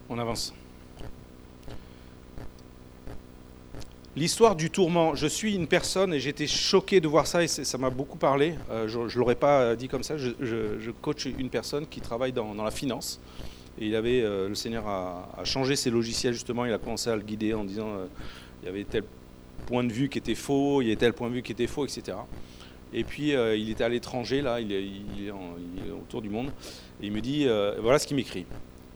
On 0.09 0.17
avance. 0.19 0.53
L'histoire 4.15 4.55
du 4.55 4.69
tourment. 4.69 5.15
Je 5.15 5.25
suis 5.25 5.55
une 5.55 5.67
personne 5.67 6.13
et 6.13 6.19
j'étais 6.19 6.45
choqué 6.45 7.01
de 7.01 7.07
voir 7.07 7.25
ça 7.25 7.43
et 7.43 7.47
ça 7.47 7.77
m'a 7.79 7.89
beaucoup 7.89 8.17
parlé. 8.17 8.55
Euh, 8.69 8.87
je 8.87 8.99
ne 8.99 9.19
l'aurais 9.19 9.35
pas 9.35 9.75
dit 9.75 9.87
comme 9.87 10.03
ça. 10.03 10.17
Je, 10.17 10.29
je, 10.39 10.91
coach 10.91 11.25
une 11.25 11.49
personne 11.49 11.87
qui 11.87 11.99
travaille 11.99 12.31
dans, 12.31 12.53
la 12.53 12.71
finance. 12.71 13.19
Et 13.79 13.87
il 13.87 13.95
avait, 13.95 14.21
euh, 14.21 14.49
le 14.49 14.55
Seigneur 14.55 14.87
a, 14.87 15.43
changé 15.45 15.75
ses 15.75 15.89
logiciels 15.89 16.33
justement. 16.33 16.65
Il 16.65 16.73
a 16.73 16.77
commencé 16.77 17.09
à 17.09 17.15
le 17.15 17.23
guider 17.23 17.55
en 17.55 17.63
disant 17.63 17.87
euh, 17.87 18.05
il 18.61 18.67
y 18.67 18.69
avait 18.69 18.83
tel 18.83 19.03
point 19.65 19.83
de 19.83 19.91
vue 19.91 20.09
qui 20.09 20.17
était 20.17 20.35
faux, 20.35 20.81
il 20.81 20.85
y 20.85 20.87
avait 20.89 20.97
tel 20.97 21.13
point 21.13 21.29
de 21.29 21.35
vue 21.35 21.41
qui 21.41 21.51
était 21.51 21.67
faux, 21.67 21.85
etc. 21.85 22.17
Et 22.93 23.03
puis 23.03 23.29
il 23.31 23.69
était 23.71 23.83
à 23.83 23.89
l'étranger, 23.89 24.41
là, 24.41 24.59
il 24.59 24.71
est, 24.71 25.31
autour 25.91 26.21
du 26.21 26.29
monde. 26.29 26.51
Et 27.01 27.07
il 27.07 27.11
me 27.11 27.21
dit 27.21 27.47
voilà 27.81 27.97
ce 27.97 28.05
qu'il 28.05 28.15
m'écrit. 28.17 28.45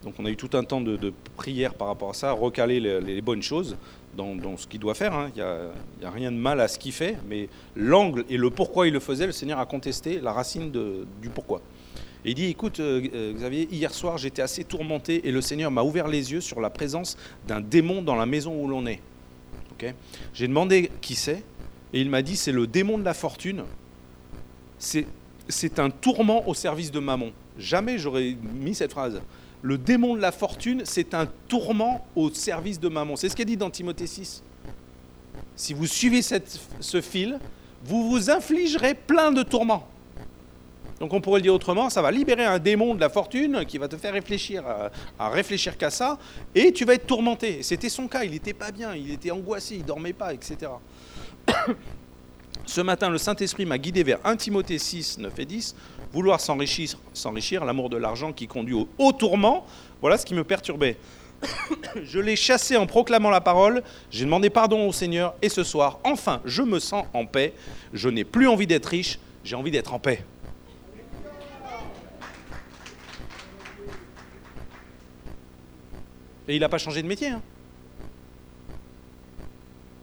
Donc 0.04 0.14
on 0.18 0.24
a 0.24 0.30
eu 0.30 0.36
tout 0.36 0.50
un 0.52 0.62
temps 0.62 0.80
de, 0.80 1.12
prière 1.36 1.74
par 1.74 1.88
rapport 1.88 2.10
à 2.10 2.14
ça, 2.14 2.30
recaler 2.32 2.78
les 2.78 3.20
bonnes 3.22 3.42
choses 3.42 3.76
dans, 4.18 4.56
ce 4.56 4.66
qu'il 4.66 4.80
doit 4.80 4.94
faire. 4.94 5.14
Hein. 5.14 5.30
Il 5.34 5.42
n'y 6.00 6.06
a, 6.06 6.10
rien 6.10 6.32
de 6.32 6.36
mal 6.36 6.60
à 6.60 6.68
ce 6.68 6.78
qu'il 6.78 6.92
fait, 6.92 7.16
mais 7.28 7.48
l'angle 7.76 8.24
et 8.28 8.36
le 8.36 8.50
pourquoi 8.50 8.86
il 8.86 8.92
le 8.92 9.00
faisait, 9.00 9.26
le 9.26 9.32
Seigneur 9.32 9.58
a 9.58 9.66
contesté 9.66 10.20
la 10.20 10.32
racine 10.32 10.70
du 10.70 11.28
pourquoi. 11.30 11.62
Et 12.24 12.30
il 12.30 12.34
dit, 12.34 12.46
écoute 12.46 12.80
euh, 12.80 13.00
euh, 13.14 13.32
Xavier, 13.32 13.68
hier 13.70 13.94
soir 13.94 14.18
j'étais 14.18 14.42
assez 14.42 14.64
tourmenté 14.64 15.28
et 15.28 15.30
le 15.30 15.40
Seigneur 15.40 15.70
m'a 15.70 15.82
ouvert 15.82 16.08
les 16.08 16.32
yeux 16.32 16.40
sur 16.40 16.60
la 16.60 16.68
présence 16.68 17.16
d'un 17.46 17.60
démon 17.60 18.02
dans 18.02 18.16
la 18.16 18.26
maison 18.26 18.60
où 18.60 18.66
l'on 18.66 18.86
est. 18.86 19.00
J'ai 20.34 20.48
demandé 20.48 20.90
qui 21.00 21.14
c'est 21.14 21.42
et 21.92 22.00
il 22.00 22.10
m'a 22.10 22.22
dit, 22.22 22.36
c'est 22.36 22.52
le 22.52 22.66
démon 22.66 22.98
de 22.98 23.04
la 23.04 23.14
fortune. 23.14 23.64
C'est 24.78 25.78
un 25.78 25.90
tourment 25.90 26.48
au 26.48 26.54
service 26.54 26.90
de 26.90 26.98
Mammon. 26.98 27.32
Jamais 27.58 27.98
j'aurais 27.98 28.36
mis 28.54 28.74
cette 28.74 28.92
phrase 28.92 29.20
le 29.62 29.78
démon 29.78 30.14
de 30.14 30.20
la 30.20 30.32
fortune, 30.32 30.82
c'est 30.84 31.14
un 31.14 31.26
tourment 31.48 32.06
au 32.14 32.30
service 32.30 32.78
de 32.78 32.88
maman. 32.88 33.16
C'est 33.16 33.28
ce 33.28 33.36
qu'elle 33.36 33.46
dit 33.46 33.56
dans 33.56 33.70
Timothée 33.70 34.06
6. 34.06 34.42
Si 35.56 35.74
vous 35.74 35.86
suivez 35.86 36.22
ce 36.22 37.00
fil, 37.00 37.38
vous 37.84 38.08
vous 38.08 38.30
infligerez 38.30 38.94
plein 38.94 39.32
de 39.32 39.42
tourments. 39.42 39.88
Donc 41.00 41.12
on 41.12 41.20
pourrait 41.20 41.38
le 41.38 41.42
dire 41.42 41.54
autrement, 41.54 41.90
ça 41.90 42.02
va 42.02 42.10
libérer 42.10 42.44
un 42.44 42.58
démon 42.58 42.94
de 42.94 43.00
la 43.00 43.08
fortune 43.08 43.64
qui 43.66 43.78
va 43.78 43.88
te 43.88 43.96
faire 43.96 44.12
réfléchir 44.12 44.64
à, 45.18 45.28
réfléchir 45.30 45.76
qu'à 45.76 45.90
ça, 45.90 46.18
et 46.54 46.72
tu 46.72 46.84
vas 46.84 46.94
être 46.94 47.06
tourmenté. 47.06 47.62
C'était 47.62 47.88
son 47.88 48.08
cas, 48.08 48.24
il 48.24 48.32
n'était 48.32 48.52
pas 48.52 48.72
bien, 48.72 48.94
il 48.94 49.12
était 49.12 49.30
angoissé, 49.30 49.76
il 49.76 49.84
dormait 49.84 50.12
pas, 50.12 50.34
etc. 50.34 50.72
Ce 52.66 52.80
matin, 52.80 53.08
le 53.08 53.18
Saint-Esprit 53.18 53.64
m'a 53.64 53.78
guidé 53.78 54.02
vers 54.02 54.18
1 54.24 54.36
Timothée 54.36 54.78
6, 54.78 55.18
9 55.18 55.38
et 55.38 55.44
10 55.44 55.74
vouloir 56.12 56.40
s'enrichir, 56.40 56.98
s'enrichir, 57.12 57.64
l'amour 57.64 57.90
de 57.90 57.96
l'argent 57.96 58.32
qui 58.32 58.46
conduit 58.46 58.74
au, 58.74 58.88
haut 58.98 59.12
tourment, 59.12 59.66
voilà 60.00 60.18
ce 60.18 60.26
qui 60.26 60.34
me 60.34 60.44
perturbait. 60.44 60.96
je 62.02 62.18
l'ai 62.18 62.34
chassé 62.34 62.76
en 62.76 62.86
proclamant 62.86 63.30
la 63.30 63.40
parole, 63.40 63.82
j'ai 64.10 64.24
demandé 64.24 64.50
pardon 64.50 64.88
au 64.88 64.92
Seigneur, 64.92 65.34
et 65.42 65.48
ce 65.48 65.62
soir, 65.62 66.00
enfin, 66.04 66.40
je 66.44 66.62
me 66.62 66.78
sens 66.78 67.06
en 67.14 67.26
paix, 67.26 67.52
je 67.92 68.08
n'ai 68.08 68.24
plus 68.24 68.48
envie 68.48 68.66
d'être 68.66 68.86
riche, 68.86 69.18
j'ai 69.44 69.54
envie 69.54 69.70
d'être 69.70 69.94
en 69.94 69.98
paix. 69.98 70.24
Et 76.48 76.56
il 76.56 76.60
n'a 76.60 76.68
pas 76.68 76.78
changé 76.78 77.02
de 77.02 77.08
métier. 77.08 77.28
Hein. 77.28 77.42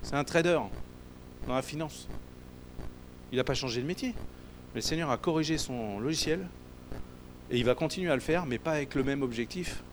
C'est 0.04 0.16
un 0.16 0.24
trader 0.24 0.60
dans 1.48 1.56
la 1.56 1.62
finance. 1.62 2.08
Il 3.32 3.38
n'a 3.38 3.44
pas 3.44 3.56
changé 3.56 3.82
de 3.82 3.88
métier 3.88 4.14
le 4.76 4.82
Seigneur 4.82 5.10
a 5.10 5.18
corrigé 5.18 5.58
son 5.58 6.00
logiciel 6.00 6.42
et 7.50 7.58
il 7.58 7.64
va 7.64 7.76
continuer 7.76 8.12
à 8.12 8.16
le 8.16 8.22
faire, 8.22 8.46
mais 8.46 8.58
pas 8.58 8.74
avec 8.74 8.94
le 8.94 9.04
même 9.04 9.24
objectif. 9.24 9.84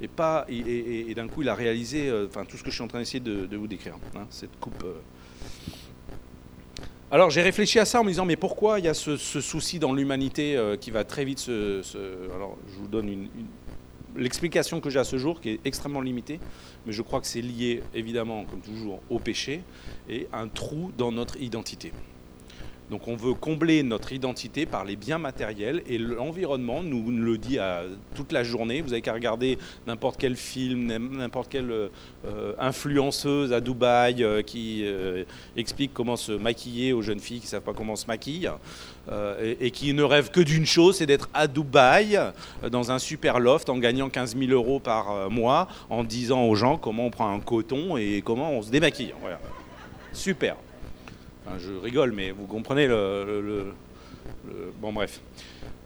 Et, 0.00 0.06
pas, 0.06 0.46
et, 0.48 1.12
d'un 1.14 1.26
coup, 1.26 1.42
il 1.42 1.48
a 1.48 1.54
réalisé 1.54 2.08
euh, 2.08 2.28
enfin, 2.28 2.44
tout 2.44 2.56
ce 2.56 2.62
que 2.62 2.70
je 2.70 2.76
suis 2.76 2.84
en 2.84 2.88
train 2.88 3.00
d'essayer 3.00 3.20
de, 3.20 3.56
vous 3.56 3.66
décrire, 3.66 3.96
hein, 4.14 4.26
cette 4.30 4.58
coupe. 4.60 4.82
Euh. 4.84 4.94
Alors 7.10 7.28
j'ai 7.28 7.42
réfléchi 7.42 7.80
à 7.80 7.84
ça 7.84 8.00
en 8.00 8.04
me 8.04 8.10
disant, 8.10 8.24
mais 8.24 8.36
pourquoi 8.36 8.78
il 8.78 8.84
y 8.84 8.88
a 8.88 8.94
ce, 8.94 9.16
souci 9.16 9.80
dans 9.80 9.92
l'humanité 9.92 10.56
euh, 10.56 10.76
qui 10.76 10.92
va 10.92 11.02
très 11.02 11.24
vite 11.24 11.40
se... 11.40 11.82
Alors 12.32 12.56
je 12.68 12.76
vous 12.76 12.86
donne 12.86 13.08
une, 13.08 13.28
l'explication 14.20 14.80
que 14.80 14.90
j'ai 14.90 15.00
à 15.00 15.04
ce 15.04 15.16
jour, 15.18 15.40
qui 15.40 15.50
est 15.50 15.60
extrêmement 15.64 16.00
limitée, 16.00 16.38
mais 16.86 16.92
je 16.92 17.02
crois 17.02 17.20
que 17.20 17.26
c'est 17.26 17.42
lié 17.42 17.82
évidemment, 17.94 18.44
comme 18.44 18.60
toujours, 18.60 19.00
au 19.10 19.18
péché 19.18 19.62
et 20.08 20.28
un 20.32 20.46
trou 20.46 20.92
dans 20.96 21.10
notre 21.10 21.40
identité. 21.40 21.92
Donc 22.90 23.06
on 23.06 23.14
veut 23.14 23.34
combler 23.34 23.84
notre 23.84 24.12
identité 24.12 24.66
par 24.66 24.84
les 24.84 24.96
biens 24.96 25.18
matériels 25.18 25.82
et 25.88 25.96
l'environnement 25.96 26.82
nous 26.82 27.10
le 27.12 27.38
dit 27.38 27.58
à 27.58 27.82
toute 28.16 28.32
la 28.32 28.42
journée. 28.42 28.80
Vous 28.80 28.92
avez 28.92 29.00
qu'à 29.00 29.12
regarder 29.12 29.58
n'importe 29.86 30.16
quel 30.18 30.34
film, 30.34 30.86
n'importe 31.16 31.48
quelle 31.48 31.70
euh, 31.70 32.52
influenceuse 32.58 33.52
à 33.52 33.60
Dubaï 33.60 34.24
euh, 34.24 34.42
qui 34.42 34.82
euh, 34.84 35.24
explique 35.56 35.92
comment 35.94 36.16
se 36.16 36.32
maquiller 36.32 36.92
aux 36.92 37.02
jeunes 37.02 37.20
filles 37.20 37.38
qui 37.38 37.46
ne 37.46 37.50
savent 37.50 37.62
pas 37.62 37.74
comment 37.74 37.96
se 37.96 38.06
maquiller 38.06 38.50
et, 39.42 39.72
qui 39.72 39.92
ne 39.92 40.04
rêvent 40.04 40.30
que 40.30 40.40
d'une 40.40 40.66
chose, 40.66 40.98
c'est 40.98 41.06
d'être 41.06 41.28
à 41.34 41.48
Dubaï 41.48 42.18
dans 42.70 42.92
un 42.92 43.00
super 43.00 43.40
loft 43.40 43.68
en 43.68 43.78
gagnant 43.78 44.08
15 44.08 44.36
000 44.36 44.52
euros 44.52 44.78
par 44.78 45.28
mois 45.30 45.66
en 45.88 46.04
disant 46.04 46.44
aux 46.44 46.54
gens 46.54 46.76
comment 46.76 47.06
on 47.06 47.10
prend 47.10 47.34
un 47.34 47.40
coton 47.40 47.96
et 47.96 48.22
comment 48.24 48.52
on 48.52 48.62
se 48.62 48.70
démaquille. 48.70 49.12
Super 50.12 50.56
je 51.58 51.72
rigole, 51.72 52.12
mais 52.12 52.30
vous 52.30 52.46
comprenez 52.46 52.86
le. 52.86 53.72
bon, 54.80 54.92
bref. 54.92 55.20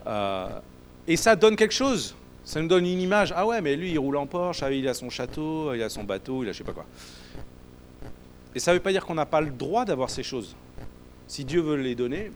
Euh, 0.07 0.49
et 1.07 1.17
ça 1.17 1.37
donne 1.37 1.57
quelque 1.57 1.75
chose. 1.75 2.15
Ça 2.45 2.61
nous 2.61 2.69
donne 2.69 2.87
une 2.87 3.01
image. 3.01 3.33
Ah 3.37 3.47
ouais, 3.47 3.61
mais 3.61 3.75
lui, 3.77 3.93
il 3.93 3.99
roule 3.99 4.17
en 4.17 4.27
Porsche, 4.27 4.63
ah, 4.63 4.71
il 4.71 4.87
a 4.89 4.95
son 4.95 5.09
château, 5.09 5.73
il 5.75 5.83
a 5.83 5.89
son 5.89 6.05
bateau, 6.05 6.43
il 6.43 6.49
a 6.49 6.53
je 6.53 6.59
sais 6.59 6.65
pas 6.65 6.73
quoi. 6.73 6.85
Et 8.55 8.59
ça 8.59 8.71
ne 8.71 8.77
veut 8.77 8.83
pas 8.83 8.93
dire 8.93 9.05
qu'on 9.05 9.15
n'a 9.15 9.27
pas 9.27 9.41
le 9.41 9.51
droit 9.51 9.85
d'avoir 9.85 10.11
ces 10.11 10.23
choses. 10.23 10.55
Si 11.27 11.45
Dieu 11.45 11.61
veut 11.61 11.77
les 11.77 11.95
donner, 11.95 12.31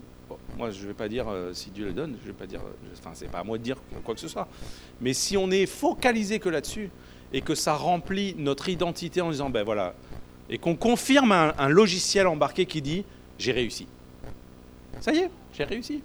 moi 0.56 0.70
je 0.70 0.82
ne 0.82 0.88
vais 0.88 0.94
pas 0.94 1.08
dire 1.08 1.28
euh, 1.28 1.52
si 1.52 1.70
Dieu 1.70 1.86
les 1.86 1.92
donne, 1.92 2.16
je 2.22 2.28
vais 2.28 2.32
pas 2.32 2.46
dire, 2.46 2.60
enfin 2.98 3.10
c'est 3.12 3.30
pas 3.30 3.40
à 3.40 3.44
moi 3.44 3.58
de 3.58 3.62
dire 3.62 3.76
quoi 4.02 4.14
que 4.14 4.20
ce 4.20 4.28
soit. 4.28 4.48
Mais 5.00 5.12
si 5.12 5.36
on 5.36 5.50
est 5.50 5.66
focalisé 5.66 6.38
que 6.38 6.48
là-dessus 6.48 6.90
et 7.32 7.42
que 7.42 7.54
ça 7.54 7.74
remplit 7.74 8.34
notre 8.38 8.68
identité 8.68 9.20
en 9.20 9.30
disant 9.30 9.50
ben 9.50 9.62
voilà, 9.62 9.94
et 10.50 10.58
qu'on 10.58 10.76
confirme 10.76 11.32
un 11.32 11.68
logiciel 11.68 12.26
embarqué 12.26 12.66
qui 12.66 12.82
dit 12.82 13.04
j'ai 13.38 13.52
réussi. 13.52 13.86
Ça 15.00 15.12
y 15.12 15.18
est, 15.18 15.30
j'ai 15.54 15.64
réussi. 15.64 16.02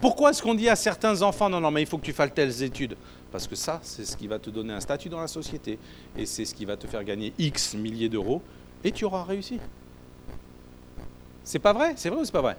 Pourquoi 0.00 0.30
est-ce 0.30 0.42
qu'on 0.42 0.54
dit 0.54 0.68
à 0.68 0.76
certains 0.76 1.22
enfants, 1.22 1.48
non, 1.48 1.60
non, 1.60 1.70
mais 1.70 1.82
il 1.82 1.86
faut 1.86 1.98
que 1.98 2.04
tu 2.04 2.12
fasses 2.12 2.32
telles 2.32 2.62
études? 2.62 2.96
Parce 3.32 3.48
que 3.48 3.56
ça, 3.56 3.80
c'est 3.82 4.04
ce 4.04 4.16
qui 4.16 4.26
va 4.26 4.38
te 4.38 4.48
donner 4.48 4.72
un 4.72 4.80
statut 4.80 5.08
dans 5.08 5.20
la 5.20 5.26
société. 5.26 5.78
Et 6.16 6.24
c'est 6.24 6.44
ce 6.44 6.54
qui 6.54 6.64
va 6.64 6.76
te 6.76 6.86
faire 6.86 7.02
gagner 7.02 7.32
X 7.38 7.74
milliers 7.74 8.08
d'euros. 8.08 8.40
Et 8.84 8.92
tu 8.92 9.04
auras 9.04 9.24
réussi. 9.24 9.58
C'est 11.42 11.58
pas 11.58 11.72
vrai? 11.72 11.94
C'est 11.96 12.10
vrai 12.10 12.20
ou 12.20 12.24
c'est 12.24 12.32
pas 12.32 12.42
vrai? 12.42 12.56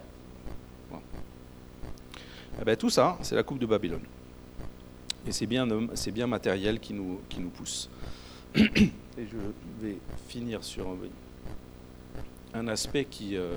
Eh 2.60 2.64
ben, 2.64 2.76
Tout 2.76 2.90
ça, 2.90 3.16
c'est 3.22 3.34
la 3.34 3.42
coupe 3.42 3.58
de 3.58 3.66
Babylone. 3.66 4.04
Et 5.26 5.32
c'est 5.32 5.46
bien, 5.46 5.66
bien 6.12 6.26
matériel 6.26 6.78
qui 6.78 6.92
nous 6.92 7.50
pousse. 7.54 7.88
Et 8.56 8.90
je 9.18 9.86
vais 9.86 9.96
finir 10.28 10.64
sur 10.64 10.86
un 12.54 12.68
aspect 12.68 13.04
qui, 13.04 13.36
euh, 13.36 13.54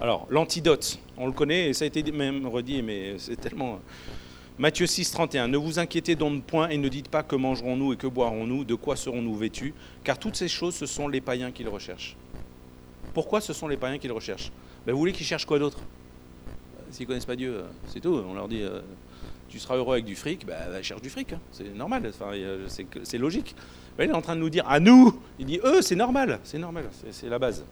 Alors, 0.00 0.26
l'antidote, 0.30 0.98
on 1.16 1.26
le 1.26 1.32
connaît, 1.32 1.68
et 1.68 1.72
ça 1.72 1.84
a 1.84 1.88
été 1.88 2.10
même 2.10 2.46
redit, 2.46 2.82
mais 2.82 3.14
c'est 3.18 3.36
tellement... 3.36 3.80
Matthieu 4.56 4.86
6, 4.86 5.10
31. 5.10 5.48
Ne 5.48 5.56
vous 5.56 5.80
inquiétez 5.80 6.14
donc 6.14 6.44
point 6.44 6.68
et 6.68 6.78
ne 6.78 6.88
dites 6.88 7.08
pas 7.08 7.24
que 7.24 7.34
mangerons-nous 7.34 7.94
et 7.94 7.96
que 7.96 8.06
boirons-nous, 8.06 8.64
de 8.64 8.76
quoi 8.76 8.94
serons-nous 8.94 9.36
vêtus, 9.36 9.74
car 10.04 10.16
toutes 10.16 10.36
ces 10.36 10.46
choses, 10.46 10.76
ce 10.76 10.86
sont 10.86 11.08
les 11.08 11.20
païens 11.20 11.50
qui 11.50 11.64
le 11.64 11.70
recherchent. 11.70 12.16
Pourquoi 13.12 13.40
ce 13.40 13.52
sont 13.52 13.66
les 13.66 13.76
païens 13.76 13.98
qui 13.98 14.06
le 14.06 14.14
recherchent? 14.14 14.52
Ben, 14.86 14.92
Vous 14.92 14.98
voulez 14.98 15.12
qu'ils 15.12 15.26
cherchent 15.26 15.44
quoi 15.44 15.58
d'autre? 15.58 15.78
S'ils 16.92 17.02
ne 17.02 17.08
connaissent 17.08 17.26
pas 17.26 17.34
Dieu, 17.34 17.56
euh, 17.56 17.62
c'est 17.88 17.98
tout. 17.98 18.22
On 18.28 18.34
leur 18.34 18.46
dit 18.46 18.62
euh, 18.62 18.80
tu 19.48 19.58
seras 19.58 19.76
heureux 19.76 19.94
avec 19.94 20.04
du 20.04 20.16
fric, 20.16 20.46
ben, 20.46 20.56
bah, 20.70 20.82
cherche 20.82 21.02
du 21.02 21.10
fric. 21.10 21.32
Hein. 21.32 21.40
C'est 21.52 21.74
normal, 21.74 22.02
enfin, 22.08 22.32
c'est 23.04 23.18
logique. 23.18 23.54
Il 23.98 24.04
est 24.04 24.12
en 24.12 24.22
train 24.22 24.34
de 24.34 24.40
nous 24.40 24.50
dire 24.50 24.68
à 24.68 24.80
nous 24.80 25.14
il 25.38 25.46
dit 25.46 25.60
eux, 25.64 25.80
c'est 25.80 25.94
normal, 25.94 26.40
c'est 26.42 26.58
normal, 26.58 26.84
c'est 27.10 27.28
la 27.28 27.38
base. 27.38 27.64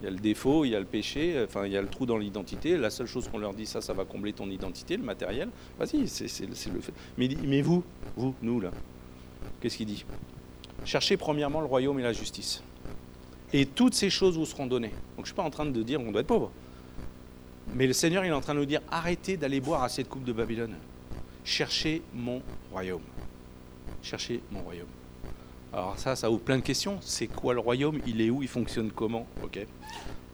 Il 0.00 0.04
y 0.04 0.08
a 0.08 0.10
le 0.10 0.18
défaut, 0.18 0.64
il 0.64 0.70
y 0.70 0.76
a 0.76 0.78
le 0.78 0.84
péché, 0.84 1.42
enfin, 1.46 1.66
il 1.66 1.72
y 1.72 1.76
a 1.76 1.82
le 1.82 1.88
trou 1.88 2.04
dans 2.04 2.18
l'identité. 2.18 2.76
La 2.76 2.90
seule 2.90 3.06
chose 3.06 3.28
qu'on 3.28 3.38
leur 3.38 3.54
dit, 3.54 3.66
ça, 3.66 3.80
ça 3.80 3.94
va 3.94 4.04
combler 4.04 4.34
ton 4.34 4.50
identité, 4.50 4.96
le 4.96 5.02
matériel. 5.02 5.48
Vas-y, 5.78 6.06
c'est 6.08 6.46
le 6.46 6.80
fait. 6.80 6.92
Mais, 7.16 7.28
mais 7.44 7.62
vous, 7.62 7.82
vous, 8.16 8.34
nous, 8.42 8.60
là, 8.60 8.70
qu'est-ce 9.60 9.78
qu'il 9.78 9.86
dit? 9.86 10.04
Cherchez 10.84 11.16
premièrement 11.16 11.60
le 11.60 11.66
royaume 11.66 11.98
et 11.98 12.02
la 12.02 12.12
justice. 12.12 12.62
Et 13.52 13.64
toutes 13.64 13.94
ces 13.94 14.10
choses 14.10 14.36
vous 14.36 14.44
seront 14.44 14.66
données. 14.66 14.90
Donc 15.16 15.18
je 15.18 15.20
ne 15.20 15.26
suis 15.26 15.34
pas 15.34 15.42
en 15.42 15.50
train 15.50 15.66
de 15.66 15.82
dire 15.82 16.00
on 16.00 16.12
doit 16.12 16.20
être 16.20 16.26
pauvre. 16.26 16.50
Mais 17.74 17.86
le 17.86 17.92
Seigneur, 17.92 18.24
il 18.24 18.28
est 18.28 18.32
en 18.32 18.40
train 18.40 18.54
de 18.54 18.60
nous 18.60 18.66
dire 18.66 18.80
arrêtez 18.90 19.36
d'aller 19.36 19.60
boire 19.60 19.82
à 19.82 19.88
cette 19.88 20.08
coupe 20.08 20.24
de 20.24 20.32
Babylone. 20.32 20.74
Cherchez 21.46 22.02
mon 22.12 22.42
royaume. 22.72 23.02
Cherchez 24.02 24.42
mon 24.50 24.62
royaume. 24.62 24.88
Alors 25.72 25.96
ça, 25.96 26.16
ça 26.16 26.28
ouvre 26.28 26.40
plein 26.40 26.56
de 26.56 26.62
questions. 26.62 26.98
C'est 27.00 27.28
quoi 27.28 27.54
le 27.54 27.60
royaume? 27.60 28.00
Il 28.04 28.20
est 28.20 28.30
où? 28.30 28.42
Il 28.42 28.48
fonctionne 28.48 28.90
comment? 28.90 29.26
Ok. 29.44 29.64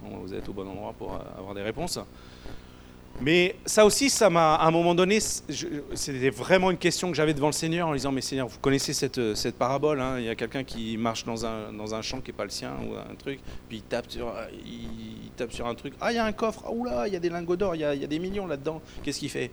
vous 0.00 0.32
êtes 0.32 0.48
au 0.48 0.54
bon 0.54 0.66
endroit 0.66 0.94
pour 0.94 1.20
avoir 1.36 1.54
des 1.54 1.60
réponses. 1.60 1.98
Mais 3.20 3.56
ça 3.66 3.84
aussi, 3.84 4.08
ça 4.08 4.30
m'a, 4.30 4.54
à 4.54 4.66
un 4.66 4.70
moment 4.70 4.94
donné, 4.94 5.20
c'était 5.20 6.30
vraiment 6.30 6.70
une 6.70 6.78
question 6.78 7.10
que 7.10 7.16
j'avais 7.16 7.34
devant 7.34 7.48
le 7.48 7.52
Seigneur 7.52 7.88
en 7.88 7.92
disant, 7.92 8.10
mais 8.10 8.22
Seigneur, 8.22 8.48
vous 8.48 8.58
connaissez 8.58 8.94
cette, 8.94 9.34
cette 9.34 9.56
parabole, 9.56 10.00
hein, 10.00 10.18
il 10.18 10.24
y 10.24 10.30
a 10.30 10.34
quelqu'un 10.34 10.64
qui 10.64 10.96
marche 10.96 11.24
dans 11.26 11.44
un, 11.44 12.02
champ 12.02 12.22
qui 12.22 12.30
n'est 12.30 12.36
pas 12.36 12.44
le 12.44 12.50
sien 12.50 12.72
ou 12.88 12.94
un 12.94 13.14
truc, 13.16 13.38
puis 13.68 13.76
il 13.76 13.82
tape 13.82 14.10
sur, 14.10 14.32
il, 14.64 15.30
tape 15.36 15.52
sur 15.52 15.66
un 15.66 15.74
truc, 15.74 15.92
ah 16.00 16.10
il 16.10 16.16
y 16.16 16.18
a 16.18 16.24
un 16.24 16.32
coffre, 16.32 16.62
ah 16.66 16.72
oula, 16.72 17.06
il 17.06 17.12
y 17.12 17.16
a 17.16 17.20
des 17.20 17.28
lingots 17.28 17.56
d'or, 17.56 17.76
il 17.76 17.86
il 17.94 18.00
y 18.00 18.04
a 18.04 18.08
des 18.08 18.18
millions 18.18 18.46
là-dedans, 18.46 18.80
qu'est-ce 19.02 19.20
qu'il 19.20 19.30
fait? 19.30 19.50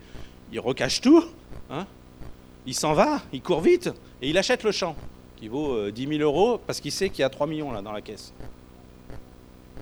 Il 0.52 0.58
recache 0.58 1.02
tout, 1.02 1.22
hein? 1.70 1.86
Il 2.66 2.74
s'en 2.74 2.92
va, 2.92 3.22
il 3.32 3.42
court 3.42 3.60
vite, 3.60 3.90
et 4.20 4.28
il 4.28 4.36
achète 4.38 4.62
le 4.64 4.72
champ 4.72 4.94
qui 5.36 5.48
vaut 5.48 5.90
10 5.90 6.06
euh, 6.06 6.10
000 6.18 6.22
euros 6.22 6.60
parce 6.66 6.80
qu'il 6.80 6.92
sait 6.92 7.08
qu'il 7.08 7.20
y 7.20 7.24
a 7.24 7.30
3 7.30 7.46
millions 7.46 7.72
là 7.72 7.80
dans 7.80 7.92
la 7.92 8.02
caisse. 8.02 8.32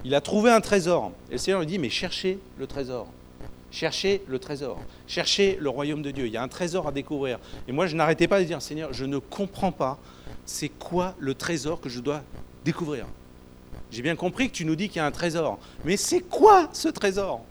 Il 0.04 0.14
a 0.14 0.20
trouvé 0.20 0.50
un 0.50 0.60
trésor. 0.60 1.12
Et 1.28 1.32
le 1.32 1.38
Seigneur 1.38 1.60
lui 1.60 1.66
dit, 1.66 1.78
mais 1.78 1.90
cherchez 1.90 2.38
le 2.56 2.66
trésor. 2.68 3.08
Cherchez 3.70 4.22
le 4.28 4.38
trésor. 4.38 4.78
Cherchez 5.08 5.58
le 5.60 5.68
royaume 5.68 6.02
de 6.02 6.12
Dieu. 6.12 6.26
Il 6.26 6.32
y 6.32 6.36
a 6.36 6.42
un 6.42 6.48
trésor 6.48 6.86
à 6.86 6.92
découvrir. 6.92 7.40
Et 7.66 7.72
moi, 7.72 7.86
je 7.88 7.96
n'arrêtais 7.96 8.28
pas 8.28 8.38
de 8.38 8.44
dire, 8.44 8.62
Seigneur, 8.62 8.92
je 8.92 9.04
ne 9.04 9.18
comprends 9.18 9.72
pas, 9.72 9.98
c'est 10.46 10.68
quoi 10.68 11.14
le 11.18 11.34
trésor 11.34 11.80
que 11.80 11.88
je 11.88 11.98
dois 11.98 12.22
découvrir 12.64 13.06
J'ai 13.90 14.02
bien 14.02 14.14
compris 14.14 14.48
que 14.48 14.54
tu 14.54 14.64
nous 14.64 14.76
dis 14.76 14.88
qu'il 14.88 14.98
y 14.98 15.00
a 15.00 15.06
un 15.06 15.10
trésor. 15.10 15.58
Mais 15.84 15.96
c'est 15.96 16.20
quoi 16.20 16.70
ce 16.72 16.88
trésor? 16.88 17.44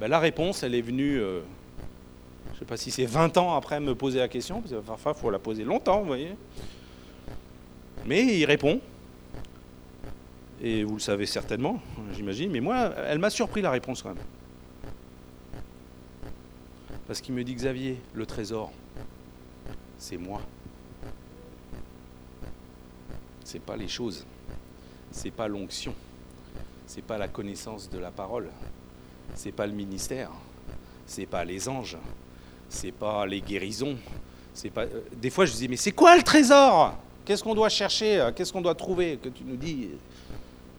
Ben, 0.00 0.08
La 0.08 0.18
réponse, 0.18 0.64
elle 0.64 0.74
est 0.74 0.82
venue... 0.82 1.18
Euh, 1.20 1.40
je 2.58 2.64
ne 2.64 2.66
sais 2.66 2.70
pas 2.70 2.76
si 2.76 2.90
c'est 2.90 3.06
20 3.06 3.36
ans 3.36 3.54
après 3.54 3.78
me 3.78 3.94
poser 3.94 4.18
la 4.18 4.26
question, 4.26 4.60
parce 4.60 4.72
que 4.72 4.80
parfois 4.80 5.12
il 5.16 5.20
faut 5.20 5.30
la 5.30 5.38
poser 5.38 5.62
longtemps, 5.62 6.00
vous 6.00 6.06
voyez. 6.06 6.34
Mais 8.04 8.36
il 8.36 8.44
répond. 8.46 8.80
Et 10.60 10.82
vous 10.82 10.94
le 10.94 11.00
savez 11.00 11.24
certainement, 11.26 11.80
j'imagine. 12.16 12.50
Mais 12.50 12.58
moi, 12.58 12.92
elle 13.06 13.20
m'a 13.20 13.30
surpris 13.30 13.62
la 13.62 13.70
réponse 13.70 14.02
quand 14.02 14.08
même. 14.08 14.24
Parce 17.06 17.20
qu'il 17.20 17.32
me 17.32 17.44
dit 17.44 17.54
Xavier, 17.54 18.00
le 18.12 18.26
trésor, 18.26 18.72
c'est 19.96 20.16
moi. 20.16 20.40
C'est 23.44 23.62
pas 23.62 23.76
les 23.76 23.86
choses. 23.86 24.26
C'est 25.12 25.30
pas 25.30 25.46
l'onction. 25.46 25.94
C'est 26.88 27.04
pas 27.04 27.18
la 27.18 27.28
connaissance 27.28 27.88
de 27.88 27.98
la 27.98 28.10
parole. 28.10 28.50
C'est 29.36 29.52
pas 29.52 29.68
le 29.68 29.74
ministère. 29.74 30.32
C'est 31.06 31.26
pas 31.26 31.44
les 31.44 31.68
anges 31.68 31.96
c'est 32.68 32.92
pas 32.92 33.26
les 33.26 33.40
guérisons. 33.40 33.96
C'est 34.54 34.70
pas. 34.70 34.82
Euh, 34.82 35.00
des 35.20 35.30
fois, 35.30 35.44
je 35.44 35.52
dis 35.52 35.68
mais 35.68 35.76
c'est 35.76 35.92
quoi 35.92 36.16
le 36.16 36.22
trésor? 36.22 36.94
Qu'est-ce 37.24 37.42
qu'on 37.44 37.54
doit 37.54 37.68
chercher? 37.68 38.20
Euh, 38.20 38.32
Qu'est-ce 38.34 38.52
qu'on 38.52 38.60
doit 38.60 38.74
trouver? 38.74 39.18
Que 39.22 39.28
tu 39.28 39.44
nous 39.44 39.56
dis, 39.56 39.90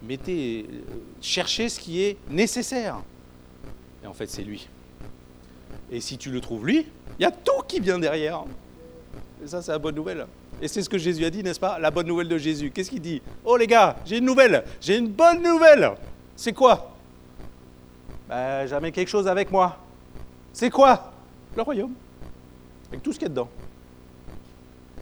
mettez, 0.04 0.66
euh, 0.70 0.82
cherchez 1.22 1.70
ce 1.70 1.80
qui 1.80 2.02
est 2.04 2.18
nécessaire. 2.30 2.98
Et 4.04 4.08
en 4.08 4.14
fait, 4.14 4.28
c'est 4.30 4.44
lui. 4.44 4.68
Et 5.92 6.02
si 6.02 6.18
tu 6.18 6.30
le 6.32 6.42
trouves 6.42 6.66
lui, 6.66 6.86
il 7.20 7.24
y 7.24 7.26
a 7.26 7.32
tout 7.32 7.62
qui 7.68 7.80
vient 7.80 8.00
derrière. 8.00 8.44
Et 9.44 9.48
ça, 9.48 9.62
c'est 9.62 9.72
la 9.72 9.80
bonne 9.80 9.96
nouvelle. 9.96 10.26
Et 10.62 10.68
c'est 10.68 10.82
ce 10.82 10.90
que 10.90 10.98
Jésus 10.98 11.24
a 11.24 11.30
dit, 11.30 11.42
n'est-ce 11.42 11.60
pas? 11.60 11.80
La 11.80 11.90
bonne 11.92 12.08
nouvelle 12.08 12.28
de 12.28 12.38
Jésus. 12.38 12.70
Qu'est-ce 12.72 12.90
qu'il 12.90 13.02
dit? 13.02 13.22
Oh 13.46 13.56
les 13.56 13.68
gars, 13.68 13.96
j'ai 14.06 14.18
une 14.18 14.26
nouvelle. 14.26 14.64
J'ai 14.82 14.98
une 14.98 15.08
bonne 15.08 15.42
nouvelle. 15.42 15.92
C'est 16.36 16.54
quoi? 16.54 16.96
Ben, 18.28 18.66
Jamais 18.68 18.92
quelque 18.92 19.08
chose 19.08 19.28
avec 19.28 19.52
moi. 19.52 19.78
C'est 20.52 20.70
quoi? 20.70 21.14
Le 21.60 21.64
royaume, 21.64 21.93
avec 22.89 23.03
tout 23.03 23.12
ce 23.12 23.20
qu'il 23.20 23.28
y 23.28 23.28
a 23.28 23.30
dedans. 23.30 23.49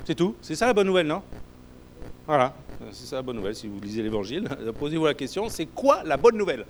C'est 0.06 0.16
tout. 0.16 0.36
C'est 0.42 0.56
ça 0.56 0.66
la 0.66 0.74
bonne 0.74 0.88
nouvelle, 0.88 1.08
non? 1.08 1.22
Voilà, 2.26 2.54
c'est 2.92 3.06
ça 3.06 3.18
la 3.18 3.22
bonne 3.22 3.38
nouvelle. 3.38 3.56
Si 3.56 3.68
vous 3.68 3.80
lisez 3.80 4.02
l'évangile, 4.02 4.50
posez-vous 4.80 5.06
la 5.06 5.14
question, 5.14 5.50
c'est 5.50 5.68
quoi 5.68 6.04
la 6.04 6.18
bonne 6.18 6.36
nouvelle? 6.38 6.66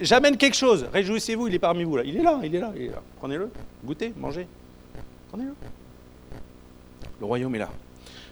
J'amène 0.00 0.36
quelque 0.36 0.56
chose, 0.56 0.86
réjouissez-vous, 0.92 1.48
il 1.48 1.54
est 1.54 1.58
parmi 1.58 1.82
vous 1.82 1.96
là. 1.96 2.04
Il 2.04 2.16
est 2.16 2.22
là, 2.22 2.40
il 2.42 2.54
est 2.54 2.60
là, 2.60 2.72
il 2.76 2.82
est 2.82 2.88
là. 2.90 3.02
Prenez-le, 3.18 3.50
goûtez, 3.84 4.12
mangez. 4.16 4.46
Prenez-le. 5.30 5.54
Le 7.18 7.26
royaume 7.26 7.54
est 7.56 7.58
là. 7.58 7.70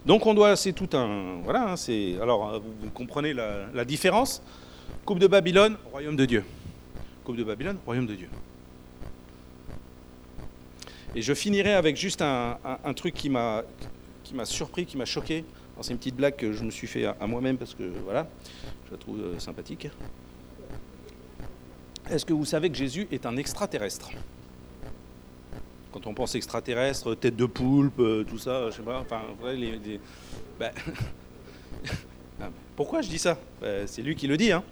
Donc 0.06 0.24
on 0.26 0.34
doit, 0.34 0.54
c'est 0.54 0.72
tout 0.72 0.96
un, 0.96 1.40
voilà, 1.42 1.72
hein, 1.72 1.76
c'est, 1.76 2.14
alors 2.22 2.60
vous, 2.60 2.90
comprenez 2.90 3.34
la 3.34 3.84
différence? 3.84 4.40
Coupe 5.04 5.18
de 5.18 5.26
Babylone, 5.26 5.76
royaume 5.90 6.16
de 6.16 6.24
Dieu. 6.24 6.44
Coupe 7.24 7.36
de 7.36 7.44
Babylone, 7.44 7.78
royaume 7.84 8.06
de 8.06 8.14
Dieu. 8.14 8.28
Et 11.16 11.22
je 11.22 11.32
finirai 11.32 11.72
avec 11.72 11.96
juste 11.96 12.20
un, 12.20 12.58
truc 12.94 13.14
qui 13.14 13.30
m'a 13.30 13.64
surpris, 14.44 14.84
qui 14.84 14.98
m'a 14.98 15.06
choqué. 15.06 15.44
C'est 15.80 15.92
une 15.92 15.98
petite 15.98 16.16
blague 16.16 16.36
que 16.36 16.52
je 16.52 16.62
me 16.62 16.70
suis 16.70 16.86
fait 16.86 17.06
à, 17.06 17.26
moi-même 17.26 17.56
parce 17.56 17.74
que 17.74 17.84
voilà, 18.04 18.28
je 18.86 18.92
la 18.92 18.98
trouve 18.98 19.20
euh, 19.20 19.38
sympathique. 19.38 19.88
Est-ce 22.10 22.24
que 22.24 22.32
vous 22.32 22.44
savez 22.44 22.70
que 22.70 22.76
Jésus 22.76 23.08
est 23.10 23.26
un 23.26 23.36
extraterrestre? 23.36 24.10
Quand 25.92 26.06
on 26.06 26.14
pense 26.14 26.34
extraterrestre, 26.34 27.14
tête 27.14 27.36
de 27.36 27.46
poulpe, 27.46 27.98
euh, 27.98 28.24
tout 28.24 28.38
ça, 28.38 28.70
je 28.70 28.76
sais 28.76 28.82
pas, 28.82 29.00
enfin, 29.00 29.22
les, 29.54 30.00
ben, 30.58 30.70
ah, 32.40 32.48
pourquoi 32.74 33.02
je 33.02 33.08
dis 33.08 33.18
ça? 33.18 33.38
Ben, 33.60 33.86
C'est 33.86 34.02
lui 34.02 34.16
qui 34.16 34.26
le 34.26 34.36
dit. 34.36 34.52
Hein. 34.52 34.62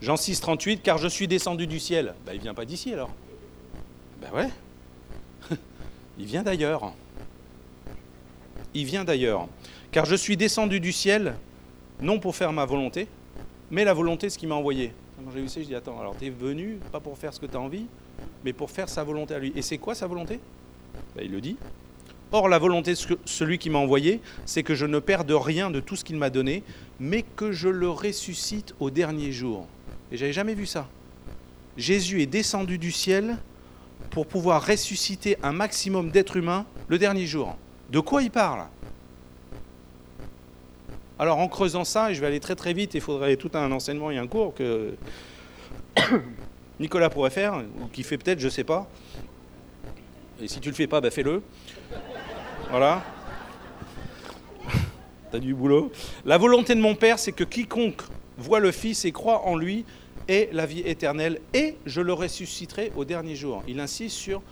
Jean 0.00 0.16
6, 0.16 0.40
38, 0.40 0.82
car 0.82 0.98
je 0.98 1.08
suis 1.08 1.28
descendu 1.28 1.66
du 1.66 1.78
ciel. 1.78 2.14
Ben, 2.26 2.32
il 2.34 2.40
vient 2.40 2.54
pas 2.54 2.64
d'ici 2.64 2.92
alors. 2.92 3.10
Ben 4.20 4.30
ouais, 4.32 4.48
il 6.18 6.26
vient 6.26 6.42
d'ailleurs. 6.42 6.92
Il 8.74 8.84
vient 8.84 9.04
d'ailleurs. 9.04 9.48
Car 9.90 10.04
je 10.04 10.14
suis 10.14 10.36
descendu 10.36 10.80
du 10.80 10.92
ciel, 10.92 11.34
non 12.00 12.18
pour 12.18 12.34
faire 12.36 12.52
ma 12.52 12.64
volonté, 12.64 13.08
mais 13.70 13.84
la 13.84 13.94
volonté 13.94 14.26
de 14.26 14.32
ce 14.32 14.38
qui 14.38 14.46
m'a 14.46 14.54
envoyé. 14.54 14.92
Quand 15.24 15.30
j'ai 15.32 15.42
vu 15.42 15.48
ça, 15.48 15.60
je 15.60 15.66
dis 15.66 15.74
Attends, 15.74 15.98
alors 16.00 16.16
tu 16.18 16.26
es 16.26 16.30
venu, 16.30 16.78
pas 16.90 17.00
pour 17.00 17.16
faire 17.16 17.32
ce 17.32 17.40
que 17.40 17.46
tu 17.46 17.56
as 17.56 17.60
envie, 17.60 17.86
mais 18.44 18.52
pour 18.52 18.70
faire 18.70 18.88
sa 18.88 19.04
volonté 19.04 19.34
à 19.34 19.38
lui. 19.38 19.52
Et 19.54 19.62
c'est 19.62 19.78
quoi 19.78 19.94
sa 19.94 20.06
volonté? 20.06 20.40
Ben, 21.16 21.24
Il 21.24 21.32
le 21.32 21.40
dit. 21.40 21.56
Or, 22.34 22.48
la 22.48 22.58
volonté 22.58 22.94
de 22.94 23.18
celui 23.26 23.58
qui 23.58 23.68
m'a 23.68 23.78
envoyé, 23.78 24.22
c'est 24.46 24.62
que 24.62 24.74
je 24.74 24.86
ne 24.86 24.98
perde 25.00 25.30
rien 25.30 25.70
de 25.70 25.80
tout 25.80 25.96
ce 25.96 26.04
qu'il 26.04 26.16
m'a 26.16 26.30
donné, 26.30 26.62
mais 26.98 27.22
que 27.36 27.52
je 27.52 27.68
le 27.68 27.90
ressuscite 27.90 28.74
au 28.80 28.90
dernier 28.90 29.32
jour. 29.32 29.66
Et 30.10 30.16
j'avais 30.16 30.32
jamais 30.32 30.54
vu 30.54 30.64
ça. 30.64 30.88
Jésus 31.76 32.22
est 32.22 32.26
descendu 32.26 32.78
du 32.78 32.90
ciel 32.90 33.36
pour 34.12 34.26
pouvoir 34.26 34.64
ressusciter 34.64 35.38
un 35.42 35.52
maximum 35.52 36.10
d'êtres 36.10 36.36
humains 36.36 36.66
le 36.86 36.98
dernier 36.98 37.26
jour. 37.26 37.56
De 37.90 37.98
quoi 37.98 38.22
il 38.22 38.30
parle? 38.30 38.66
Alors 41.18 41.38
en 41.38 41.48
creusant 41.48 41.84
ça, 41.84 42.10
et 42.10 42.14
je 42.14 42.20
vais 42.20 42.26
aller 42.26 42.40
très 42.40 42.54
très 42.54 42.74
vite, 42.74 42.94
il 42.94 43.00
faudrait 43.00 43.36
tout 43.36 43.50
un 43.54 43.72
enseignement 43.72 44.10
et 44.10 44.18
un 44.18 44.26
cours 44.26 44.54
que 44.54 44.94
Nicolas 46.80 47.08
pourrait 47.08 47.30
faire, 47.30 47.62
ou 47.80 47.86
qui 47.86 48.02
fait 48.02 48.18
peut-être, 48.18 48.38
je 48.38 48.46
ne 48.46 48.50
sais 48.50 48.64
pas. 48.64 48.86
Et 50.42 50.48
si 50.48 50.60
tu 50.60 50.68
le 50.68 50.74
fais 50.74 50.86
pas, 50.86 51.00
bah 51.00 51.10
fais-le. 51.10 51.42
Voilà. 52.70 53.02
T'as 55.32 55.38
du 55.38 55.54
boulot. 55.54 55.90
La 56.26 56.36
volonté 56.36 56.74
de 56.74 56.80
mon 56.80 56.94
Père, 56.94 57.18
c'est 57.18 57.32
que 57.32 57.44
quiconque 57.44 58.02
voit 58.36 58.60
le 58.60 58.72
Fils 58.72 59.04
et 59.04 59.12
croit 59.12 59.46
en 59.46 59.56
lui 59.56 59.86
et 60.28 60.48
la 60.52 60.66
vie 60.66 60.80
éternelle, 60.80 61.40
et 61.54 61.76
je 61.86 62.00
le 62.00 62.12
ressusciterai 62.12 62.92
au 62.96 63.04
dernier 63.04 63.36
jour. 63.36 63.62
Il 63.66 63.80
insiste 63.80 64.16
sur 64.16 64.42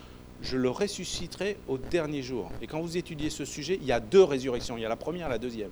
je 0.42 0.56
le 0.56 0.70
ressusciterai 0.70 1.58
au 1.68 1.76
dernier 1.76 2.22
jour. 2.22 2.50
Et 2.62 2.66
quand 2.66 2.80
vous 2.80 2.96
étudiez 2.96 3.28
ce 3.28 3.44
sujet, 3.44 3.78
il 3.80 3.86
y 3.86 3.92
a 3.92 4.00
deux 4.00 4.24
résurrections. 4.24 4.76
Il 4.78 4.80
y 4.80 4.86
a 4.86 4.88
la 4.88 4.96
première 4.96 5.26
et 5.26 5.30
la 5.30 5.38
deuxième. 5.38 5.70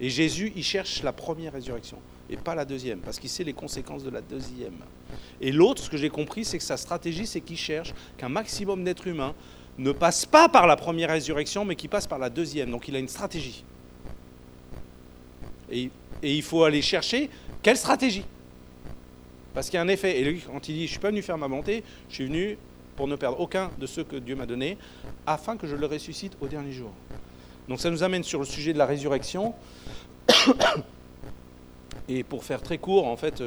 Et 0.00 0.10
Jésus, 0.10 0.52
il 0.56 0.62
cherche 0.62 1.02
la 1.02 1.12
première 1.12 1.52
résurrection. 1.54 1.98
et 2.30 2.36
pas 2.36 2.54
la 2.54 2.64
deuxième, 2.64 3.00
parce 3.00 3.18
qu'il 3.18 3.28
sait 3.30 3.44
les 3.44 3.52
conséquences 3.52 4.02
de 4.02 4.10
la 4.10 4.20
deuxième. 4.20 4.76
Et 5.40 5.52
l'autre, 5.52 5.82
ce 5.82 5.90
que 5.90 5.96
j'ai 5.96 6.08
compris, 6.08 6.44
c'est 6.44 6.58
que 6.58 6.64
sa 6.64 6.76
stratégie, 6.76 7.26
c'est 7.26 7.40
qu'il 7.40 7.58
cherche 7.58 7.94
qu'un 8.16 8.28
maximum 8.28 8.82
d'êtres 8.82 9.06
humains 9.06 9.34
ne 9.78 9.92
passent 9.92 10.26
pas 10.26 10.48
par 10.48 10.66
la 10.66 10.76
première 10.76 11.10
résurrection, 11.10 11.64
mais 11.64 11.76
qui 11.76 11.88
passent 11.88 12.06
par 12.06 12.18
la 12.18 12.30
deuxième. 12.30 12.70
Donc 12.70 12.88
il 12.88 12.96
a 12.96 12.98
une 12.98 13.08
stratégie. 13.08 13.64
Et 15.70 15.90
il 16.22 16.42
faut 16.42 16.64
aller 16.64 16.82
chercher 16.82 17.28
quelle 17.62 17.76
stratégie? 17.76 18.24
Parce 19.54 19.70
qu'il 19.70 19.76
y 19.76 19.78
a 19.78 19.82
un 19.82 19.88
effet. 19.88 20.20
Et 20.20 20.24
lui, 20.24 20.40
quand 20.40 20.68
il 20.68 20.74
dit, 20.74 20.80
je 20.80 20.84
ne 20.84 20.88
suis 20.88 20.98
pas 20.98 21.10
venu 21.10 21.22
faire 21.22 21.38
ma 21.38 21.46
volonté, 21.46 21.84
je 22.08 22.14
suis 22.14 22.26
venu 22.26 22.58
pour 22.96 23.08
ne 23.08 23.16
perdre 23.16 23.40
aucun 23.40 23.70
de 23.78 23.86
ceux 23.86 24.04
que 24.04 24.16
Dieu 24.16 24.36
m'a 24.36 24.46
donnés, 24.46 24.76
afin 25.26 25.56
que 25.56 25.66
je 25.66 25.74
le 25.76 25.86
ressuscite 25.86 26.36
au 26.40 26.46
dernier 26.46 26.72
jour. 26.72 26.90
Donc 27.68 27.80
ça 27.80 27.90
nous 27.90 28.02
amène 28.02 28.22
sur 28.22 28.40
le 28.40 28.44
sujet 28.44 28.72
de 28.72 28.78
la 28.78 28.86
résurrection. 28.86 29.54
Et 32.06 32.22
pour 32.22 32.44
faire 32.44 32.60
très 32.60 32.76
court, 32.76 33.06
en 33.06 33.16
fait, 33.16 33.42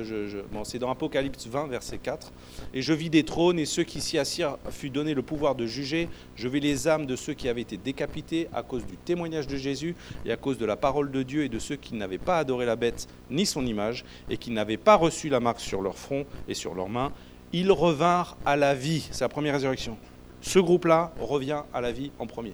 c'est 0.64 0.80
dans 0.80 0.90
Apocalypse 0.90 1.46
20, 1.46 1.68
verset 1.68 2.00
4. 2.00 2.32
Et 2.74 2.82
je 2.82 2.92
vis 2.92 3.12
des 3.12 3.24
trônes, 3.24 3.60
et 3.60 3.66
ceux 3.66 3.84
qui 3.84 4.02
s'y 4.02 4.18
assirent 4.18 4.58
fut 4.72 4.90
donné 4.90 5.14
le 5.14 5.22
pouvoir 5.22 5.54
de 5.54 5.68
juger. 5.68 6.10
Je 6.36 6.48
vis 6.48 6.60
les 6.60 6.88
âmes 6.88 7.06
de 7.06 7.16
ceux 7.16 7.36
qui 7.36 7.50
avaient 7.50 7.62
été 7.62 7.78
décapités 7.78 8.48
à 8.54 8.64
cause 8.64 8.84
du 8.88 8.98
témoignage 8.98 9.46
de 9.46 9.58
Jésus 9.58 9.96
et 10.26 10.32
à 10.32 10.38
cause 10.38 10.58
de 10.58 10.66
la 10.66 10.76
parole 10.76 11.12
de 11.12 11.22
Dieu 11.22 11.44
et 11.44 11.50
de 11.50 11.60
ceux 11.60 11.76
qui 11.76 11.94
n'avaient 11.94 12.18
pas 12.18 12.40
adoré 12.40 12.66
la 12.66 12.76
bête 12.76 13.08
ni 13.30 13.46
son 13.46 13.64
image 13.64 14.04
et 14.28 14.38
qui 14.38 14.50
n'avaient 14.50 14.78
pas 14.78 14.96
reçu 14.96 15.30
la 15.30 15.40
marque 15.40 15.60
sur 15.60 15.84
leur 15.84 15.98
front 15.98 16.26
et 16.48 16.56
sur 16.56 16.74
leurs 16.74 16.90
mains. 16.90 17.12
Ils 17.54 17.72
revinrent 17.72 18.38
à 18.44 18.56
la 18.56 18.74
vie. 18.74 19.08
C'est 19.12 19.24
la 19.24 19.30
première 19.30 19.54
résurrection. 19.54 19.98
Ce 20.42 20.58
groupe-là 20.58 21.14
revient 21.20 21.62
à 21.74 21.82
la 21.82 21.92
vie 21.92 22.12
en 22.18 22.26
premier. 22.26 22.54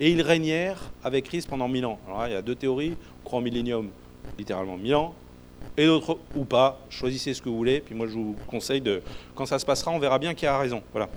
Et 0.00 0.10
ils 0.10 0.22
régnèrent 0.22 0.90
avec 1.04 1.24
Christ 1.26 1.48
pendant 1.48 1.68
mille 1.68 1.86
ans. 1.86 2.00
Alors 2.06 2.18
là, 2.20 2.28
il 2.28 2.32
y 2.32 2.36
a 2.36 2.42
deux 2.42 2.56
théories. 2.56 2.96
On 3.22 3.24
croit 3.24 3.38
en 3.38 3.42
millénium, 3.42 3.88
littéralement 4.38 4.76
mille 4.76 4.94
ans, 4.94 5.14
et 5.76 5.86
d'autres 5.86 6.18
ou 6.34 6.44
pas. 6.44 6.78
Choisissez 6.88 7.34
ce 7.34 7.42
que 7.42 7.48
vous 7.48 7.56
voulez. 7.56 7.80
Puis 7.80 7.94
moi, 7.94 8.06
je 8.06 8.12
vous 8.12 8.36
conseille 8.46 8.80
de. 8.80 9.02
Quand 9.34 9.46
ça 9.46 9.58
se 9.58 9.66
passera, 9.66 9.90
on 9.90 9.98
verra 9.98 10.18
bien 10.18 10.34
qui 10.34 10.46
a 10.46 10.58
raison. 10.58 10.82
Voilà. 10.92 11.08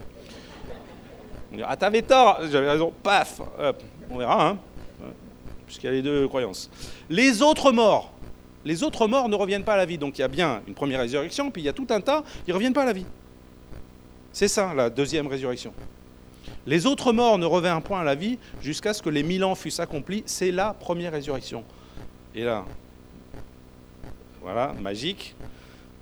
On 1.52 1.56
dira 1.56 1.70
Ah, 1.72 1.78
t'avais 1.78 2.02
tort 2.02 2.40
J'avais 2.52 2.70
raison. 2.70 2.94
Paf 3.04 3.42
On 4.10 4.18
verra, 4.18 4.50
hein 4.50 4.58
Puisqu'il 5.66 5.86
y 5.86 5.90
a 5.90 5.94
les 5.94 6.02
deux 6.02 6.28
croyances. 6.28 6.70
Les 7.10 7.42
autres 7.42 7.72
morts. 7.72 8.12
Les 8.66 8.84
autres 8.84 9.08
morts 9.08 9.30
ne 9.30 9.36
reviennent 9.36 9.64
pas 9.64 9.74
à 9.74 9.78
la 9.78 9.86
vie. 9.86 9.98
Donc 9.98 10.18
il 10.18 10.22
y 10.22 10.24
a 10.24 10.28
bien 10.28 10.62
une 10.68 10.74
première 10.74 11.00
résurrection, 11.00 11.52
puis 11.52 11.62
il 11.62 11.66
y 11.66 11.70
a 11.70 11.74
tout 11.74 11.88
un 11.92 12.02
tas, 12.02 12.24
ils 12.48 12.52
ne 12.52 12.56
reviennent 12.56 12.74
pas 12.74 12.84
à 12.84 12.88
la 12.88 12.94
vie. 12.94 13.06
C'est 14.34 14.48
ça, 14.48 14.74
la 14.74 14.90
deuxième 14.90 15.28
résurrection. 15.28 15.74
Les 16.66 16.86
autres 16.86 17.14
morts 17.14 17.38
ne 17.38 17.46
reviennent 17.46 17.82
point 17.82 18.02
à 18.02 18.04
la 18.04 18.16
vie 18.16 18.38
jusqu'à 18.62 18.94
ce 18.94 19.02
que 19.02 19.10
les 19.10 19.24
mille 19.24 19.44
ans 19.44 19.56
fussent 19.56 19.80
accomplis. 19.80 20.24
C'est 20.26 20.52
la 20.52 20.74
première 20.74 21.12
résurrection. 21.12 21.64
Et 22.36 22.44
là, 22.44 22.66
voilà, 24.42 24.74
magique. 24.80 25.36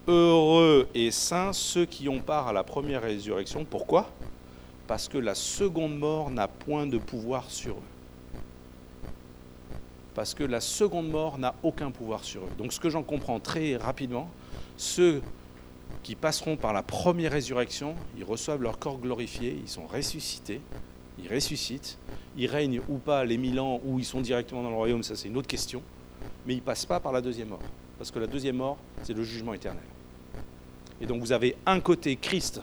Heureux 0.08 0.88
et 0.96 1.12
saints 1.12 1.52
ceux 1.54 1.86
qui 1.86 2.08
ont 2.08 2.20
part 2.20 2.48
à 2.48 2.54
la 2.54 2.64
première 2.64 3.02
résurrection. 3.02 3.66
Pourquoi? 3.66 4.10
Parce 4.88 5.10
que 5.10 5.18
la 5.18 5.36
seconde 5.36 5.98
mort 5.98 6.30
n'a 6.30 6.48
point 6.48 6.88
de 6.88 6.98
pouvoir 6.98 7.50
sur 7.50 7.76
eux. 7.76 7.90
Parce 10.16 10.34
que 10.34 10.44
la 10.44 10.62
seconde 10.62 11.10
mort 11.10 11.38
n'a 11.38 11.56
aucun 11.62 11.92
pouvoir 11.92 12.24
sur 12.24 12.44
eux. 12.44 12.50
Donc 12.58 12.72
ce 12.72 12.80
que 12.80 12.90
j'en 12.90 13.04
comprends 13.04 13.40
très 13.40 13.76
rapidement, 13.76 14.30
ceux 14.78 15.22
qui 16.04 16.16
passeront 16.16 16.56
par 16.56 16.72
la 16.72 16.84
première 16.84 17.34
résurrection, 17.34 17.94
ils 18.18 18.24
reçoivent 18.24 18.62
leur 18.62 18.80
corps 18.80 19.00
glorifié, 19.00 19.60
ils 19.62 19.70
sont 19.70 19.88
ressuscités, 19.88 20.62
ils 21.20 21.28
ressuscitent, 21.32 21.98
ils 22.38 22.48
règnent 22.48 22.82
ou 22.88 22.98
pas 22.98 23.26
les 23.26 23.38
mille 23.38 23.60
ans, 23.60 23.82
ou 23.84 24.00
ils 24.00 24.06
sont 24.06 24.22
directement 24.22 24.64
dans 24.64 24.70
le 24.70 24.76
royaume, 24.76 25.04
ça 25.04 25.16
c'est 25.16 25.28
une 25.28 25.38
autre 25.38 25.48
question, 25.48 25.82
mais 26.46 26.54
ils 26.54 26.58
ne 26.58 26.62
passent 26.62 26.86
pas 26.86 27.00
par 27.00 27.12
la 27.12 27.22
deuxième 27.22 27.50
mort 27.50 27.60
parce 27.98 28.12
que 28.12 28.20
la 28.20 28.28
deuxième 28.28 28.58
mort, 28.58 28.78
c'est 29.04 29.14
le 29.14 29.24
jugement 29.24 29.54
éternel. 29.54 29.84
Et 31.02 31.06
donc 31.06 31.22
vous 31.22 31.32
avez 31.32 31.56
un 31.66 31.80
côté 31.80 32.16
Christ 32.16 32.62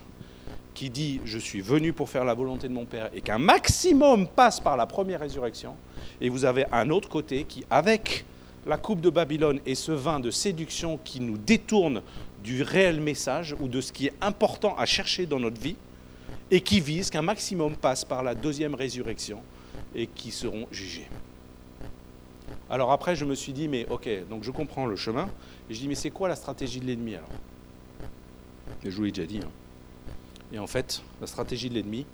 qui 0.74 0.90
dit 0.90 1.20
je 1.24 1.38
suis 1.38 1.60
venu 1.60 1.92
pour 1.92 2.08
faire 2.08 2.24
la 2.24 2.34
volonté 2.34 2.68
de 2.68 2.72
mon 2.72 2.84
Père 2.84 3.10
et 3.14 3.20
qu'un 3.20 3.38
maximum 3.38 4.26
passe 4.26 4.60
par 4.60 4.76
la 4.76 4.86
première 4.86 5.20
résurrection, 5.20 5.76
et 6.20 6.28
vous 6.28 6.44
avez 6.44 6.64
un 6.72 6.90
autre 6.90 7.08
côté 7.08 7.44
qui, 7.44 7.64
avec 7.70 8.24
la 8.66 8.76
coupe 8.76 9.00
de 9.00 9.10
Babylone 9.10 9.60
et 9.66 9.74
ce 9.74 9.92
vin 9.92 10.20
de 10.20 10.30
séduction 10.30 10.98
qui 11.04 11.20
nous 11.20 11.36
détourne 11.36 12.02
du 12.42 12.62
réel 12.62 13.00
message 13.00 13.54
ou 13.60 13.68
de 13.68 13.80
ce 13.80 13.92
qui 13.92 14.06
est 14.06 14.14
important 14.20 14.76
à 14.76 14.86
chercher 14.86 15.26
dans 15.26 15.40
notre 15.40 15.60
vie, 15.60 15.76
et 16.50 16.60
qui 16.60 16.80
vise 16.80 17.10
qu'un 17.10 17.22
maximum 17.22 17.76
passe 17.76 18.04
par 18.04 18.22
la 18.22 18.34
deuxième 18.34 18.74
résurrection 18.74 19.40
et 19.94 20.06
qui 20.06 20.30
seront 20.30 20.66
jugés. 20.70 21.08
Alors 22.70 22.92
après, 22.92 23.14
je 23.14 23.24
me 23.24 23.34
suis 23.34 23.52
dit, 23.52 23.68
mais 23.68 23.86
ok, 23.88 24.08
donc 24.28 24.42
je 24.42 24.50
comprends 24.50 24.86
le 24.86 24.96
chemin. 24.96 25.28
Et 25.68 25.74
je 25.74 25.80
dis, 25.80 25.88
mais 25.88 25.94
c'est 25.94 26.10
quoi 26.10 26.28
la 26.28 26.36
stratégie 26.36 26.80
de 26.80 26.86
l'ennemi 26.86 27.14
alors? 27.14 27.28
Je 28.84 28.90
vous 28.90 29.04
l'ai 29.04 29.12
déjà 29.12 29.26
dit. 29.26 29.40
Hein. 29.42 29.50
Et 30.52 30.58
en 30.58 30.66
fait, 30.66 31.02
la 31.20 31.26
stratégie 31.26 31.68
de 31.68 31.74
l'ennemi, 31.74 32.06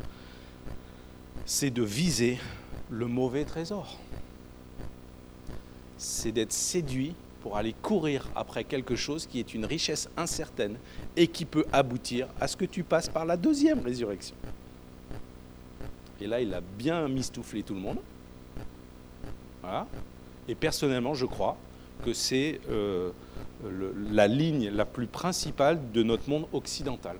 c'est 1.45 1.71
de 1.71 1.83
viser 1.83 2.39
le 2.91 3.07
mauvais 3.07 3.45
trésor. 3.45 3.99
C'est 5.99 6.33
d'être 6.33 6.53
séduit 6.53 7.15
pour 7.43 7.57
aller 7.57 7.73
courir 7.73 8.29
après 8.35 8.65
quelque 8.65 8.97
chose 8.97 9.27
qui 9.27 9.39
est 9.39 9.55
une 9.55 9.65
richesse 9.65 10.09
incertaine 10.17 10.77
et 11.17 11.27
qui 11.27 11.45
peut 11.45 11.65
aboutir 11.73 12.29
à 12.41 12.49
ce 12.49 12.57
que 12.57 12.65
tu 12.65 12.83
passes 12.83 13.09
par 13.09 13.25
la 13.25 13.37
deuxième 13.37 13.81
résurrection. 13.81 14.37
Et 16.21 16.27
là, 16.27 16.41
il 16.41 16.53
a 16.53 16.61
bien 16.61 17.09
mistouflé 17.09 17.63
tout 17.63 17.75
le 17.75 17.81
monde. 17.81 17.99
Voilà. 19.63 19.87
Et 20.51 20.57
personnellement, 20.57 21.15
je 21.15 21.27
crois 21.27 21.57
que 22.05 22.13
c'est 22.13 22.61
euh, 22.71 23.13
la 24.11 24.27
ligne 24.27 24.69
la 24.69 24.85
plus 24.85 25.07
principale 25.07 25.79
de 25.93 26.03
notre 26.03 26.29
monde 26.29 26.47
occidental, 26.53 27.17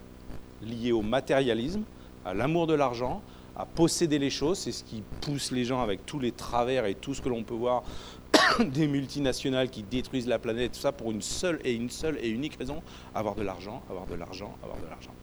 liée 0.63 0.91
au 0.91 1.03
matérialisme, 1.03 1.85
à 2.25 2.35
l'amour 2.35 2.67
de 2.67 2.75
l'argent, 2.75 3.23
à 3.57 3.67
posséder 3.67 4.19
les 4.19 4.31
choses. 4.31 4.59
C'est 4.59 4.73
ce 4.73 4.83
qui 4.83 5.05
pousse 5.21 5.53
les 5.53 5.65
gens 5.65 5.81
avec 5.81 6.05
tous 6.07 6.19
les 6.19 6.33
travers 6.33 6.87
et 6.87 6.97
tout 6.97 7.15
ce 7.15 7.23
que 7.23 7.29
l'on 7.29 7.45
peut 7.45 7.55
voir 7.55 7.85
des 8.59 8.89
multinationales 8.89 9.71
qui 9.71 9.85
détruisent 9.85 10.27
la 10.27 10.41
planète, 10.41 10.73
tout 10.73 10.81
ça 10.81 10.91
pour 10.91 11.13
une 11.13 11.23
seule 11.23 11.61
et 11.63 11.73
une 11.73 11.89
seule 11.91 12.19
et 12.21 12.31
unique 12.31 12.57
raison, 12.57 12.83
avoir 13.15 13.37
de 13.37 13.43
l'argent, 13.43 13.81
avoir 13.89 14.07
de 14.07 14.17
l'argent, 14.17 14.57
avoir 14.65 14.79
de 14.79 14.91
l'argent. 14.91 15.15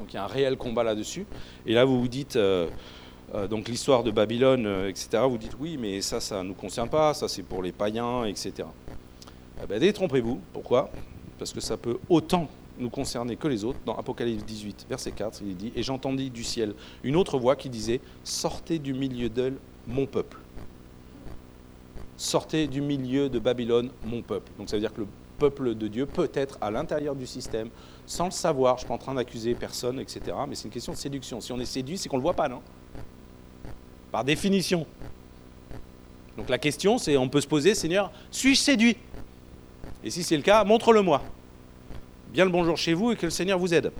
Donc 0.00 0.12
il 0.12 0.16
y 0.16 0.18
a 0.18 0.24
un 0.24 0.26
réel 0.26 0.56
combat 0.56 0.82
là-dessus. 0.82 1.24
Et 1.66 1.74
là, 1.74 1.84
vous 1.84 2.00
vous 2.00 2.08
dites, 2.08 2.34
euh, 2.34 2.66
donc 3.48 3.68
l'histoire 3.68 4.02
de 4.02 4.10
Babylone, 4.10 4.66
euh, 4.66 4.88
etc., 4.88 5.22
vous 5.26 5.38
dites 5.38 5.56
oui, 5.58 5.78
mais 5.78 6.02
ça, 6.02 6.20
ça 6.20 6.42
ne 6.42 6.48
nous 6.48 6.54
concerne 6.54 6.88
pas, 6.88 7.14
ça 7.14 7.28
c'est 7.28 7.42
pour 7.42 7.62
les 7.62 7.72
païens, 7.72 8.24
etc. 8.24 8.68
Eh 9.62 9.66
ben, 9.66 9.80
détrompez-vous. 9.80 10.38
Pourquoi? 10.52 10.90
Parce 11.38 11.52
que 11.52 11.60
ça 11.60 11.76
peut 11.76 11.98
autant 12.10 12.48
nous 12.78 12.90
concerner 12.90 13.36
que 13.36 13.48
les 13.48 13.64
autres. 13.64 13.78
Dans 13.86 13.96
Apocalypse 13.96 14.44
18, 14.44 14.86
verset 14.88 15.12
4, 15.12 15.40
il 15.46 15.56
dit 15.56 15.72
Et 15.74 15.82
j'entendis 15.82 16.30
du 16.30 16.44
ciel 16.44 16.74
une 17.02 17.16
autre 17.16 17.38
voix 17.38 17.56
qui 17.56 17.70
disait 17.70 18.00
Sortez 18.22 18.78
du 18.78 18.92
milieu 18.92 19.30
d'elle, 19.30 19.56
mon 19.86 20.04
peuple. 20.04 20.38
Sortez 22.18 22.66
du 22.66 22.82
milieu 22.82 23.30
de 23.30 23.38
Babylone, 23.38 23.90
mon 24.04 24.20
peuple. 24.20 24.52
Donc 24.58 24.68
ça 24.68 24.76
veut 24.76 24.80
dire 24.80 24.92
que 24.92 25.00
le 25.00 25.06
peuple 25.38 25.74
de 25.74 25.88
Dieu 25.88 26.04
peut 26.06 26.30
être 26.34 26.58
à 26.60 26.70
l'intérieur 26.70 27.16
du 27.16 27.26
système, 27.26 27.70
sans 28.06 28.26
le 28.26 28.30
savoir. 28.30 28.76
Je 28.76 28.76
ne 28.76 28.78
suis 28.80 28.88
pas 28.88 28.94
en 28.94 28.98
train 28.98 29.14
d'accuser 29.14 29.54
personne, 29.54 29.98
etc. 29.98 30.36
Mais 30.46 30.54
c'est 30.54 30.66
une 30.66 30.70
question 30.70 30.92
de 30.92 30.98
séduction. 30.98 31.40
Si 31.40 31.50
on 31.50 31.58
est 31.58 31.64
séduit, 31.64 31.96
c'est 31.96 32.08
qu'on 32.08 32.18
ne 32.18 32.20
le 32.20 32.24
voit 32.24 32.34
pas, 32.34 32.48
non? 32.48 32.60
Par 34.12 34.22
définition. 34.22 34.86
Donc 36.36 36.48
la 36.48 36.58
question, 36.58 36.98
c'est, 36.98 37.16
on 37.16 37.28
peut 37.28 37.40
se 37.40 37.46
poser, 37.46 37.74
Seigneur, 37.74 38.12
suis-je 38.30 38.60
séduit? 38.60 38.96
Et 40.04 40.10
si 40.10 40.22
c'est 40.22 40.36
le 40.36 40.42
cas, 40.42 40.62
montre-le-moi. 40.64 41.22
Bien 42.32 42.44
le 42.44 42.50
bonjour 42.50 42.76
chez 42.76 42.94
vous 42.94 43.12
et 43.12 43.16
que 43.16 43.26
le 43.26 43.30
Seigneur 43.30 43.58
vous 43.58 43.72
aide. 43.74 43.90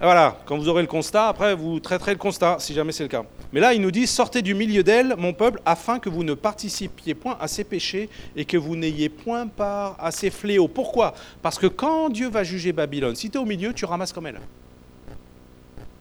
voilà, 0.00 0.38
quand 0.46 0.56
vous 0.56 0.68
aurez 0.68 0.82
le 0.82 0.88
constat, 0.88 1.28
après 1.28 1.54
vous 1.54 1.80
traiterez 1.80 2.12
le 2.12 2.18
constat, 2.18 2.56
si 2.58 2.72
jamais 2.74 2.92
c'est 2.92 3.02
le 3.02 3.08
cas. 3.08 3.24
Mais 3.52 3.60
là, 3.60 3.74
il 3.74 3.80
nous 3.82 3.90
dit, 3.90 4.06
sortez 4.06 4.40
du 4.40 4.54
milieu 4.54 4.82
d'elle, 4.82 5.14
mon 5.18 5.34
peuple, 5.34 5.60
afin 5.66 5.98
que 5.98 6.08
vous 6.08 6.24
ne 6.24 6.34
participiez 6.34 7.14
point 7.14 7.36
à 7.40 7.48
ses 7.48 7.64
péchés 7.64 8.08
et 8.36 8.46
que 8.46 8.56
vous 8.56 8.76
n'ayez 8.76 9.10
point 9.10 9.46
part 9.46 9.96
à 9.98 10.10
ses 10.10 10.30
fléaux. 10.30 10.68
Pourquoi? 10.68 11.14
Parce 11.42 11.58
que 11.58 11.66
quand 11.66 12.08
Dieu 12.08 12.28
va 12.28 12.42
juger 12.42 12.72
Babylone, 12.72 13.16
si 13.16 13.28
tu 13.28 13.36
es 13.36 13.40
au 13.40 13.44
milieu, 13.44 13.74
tu 13.74 13.84
ramasses 13.84 14.12
comme 14.12 14.26
elle. 14.26 14.40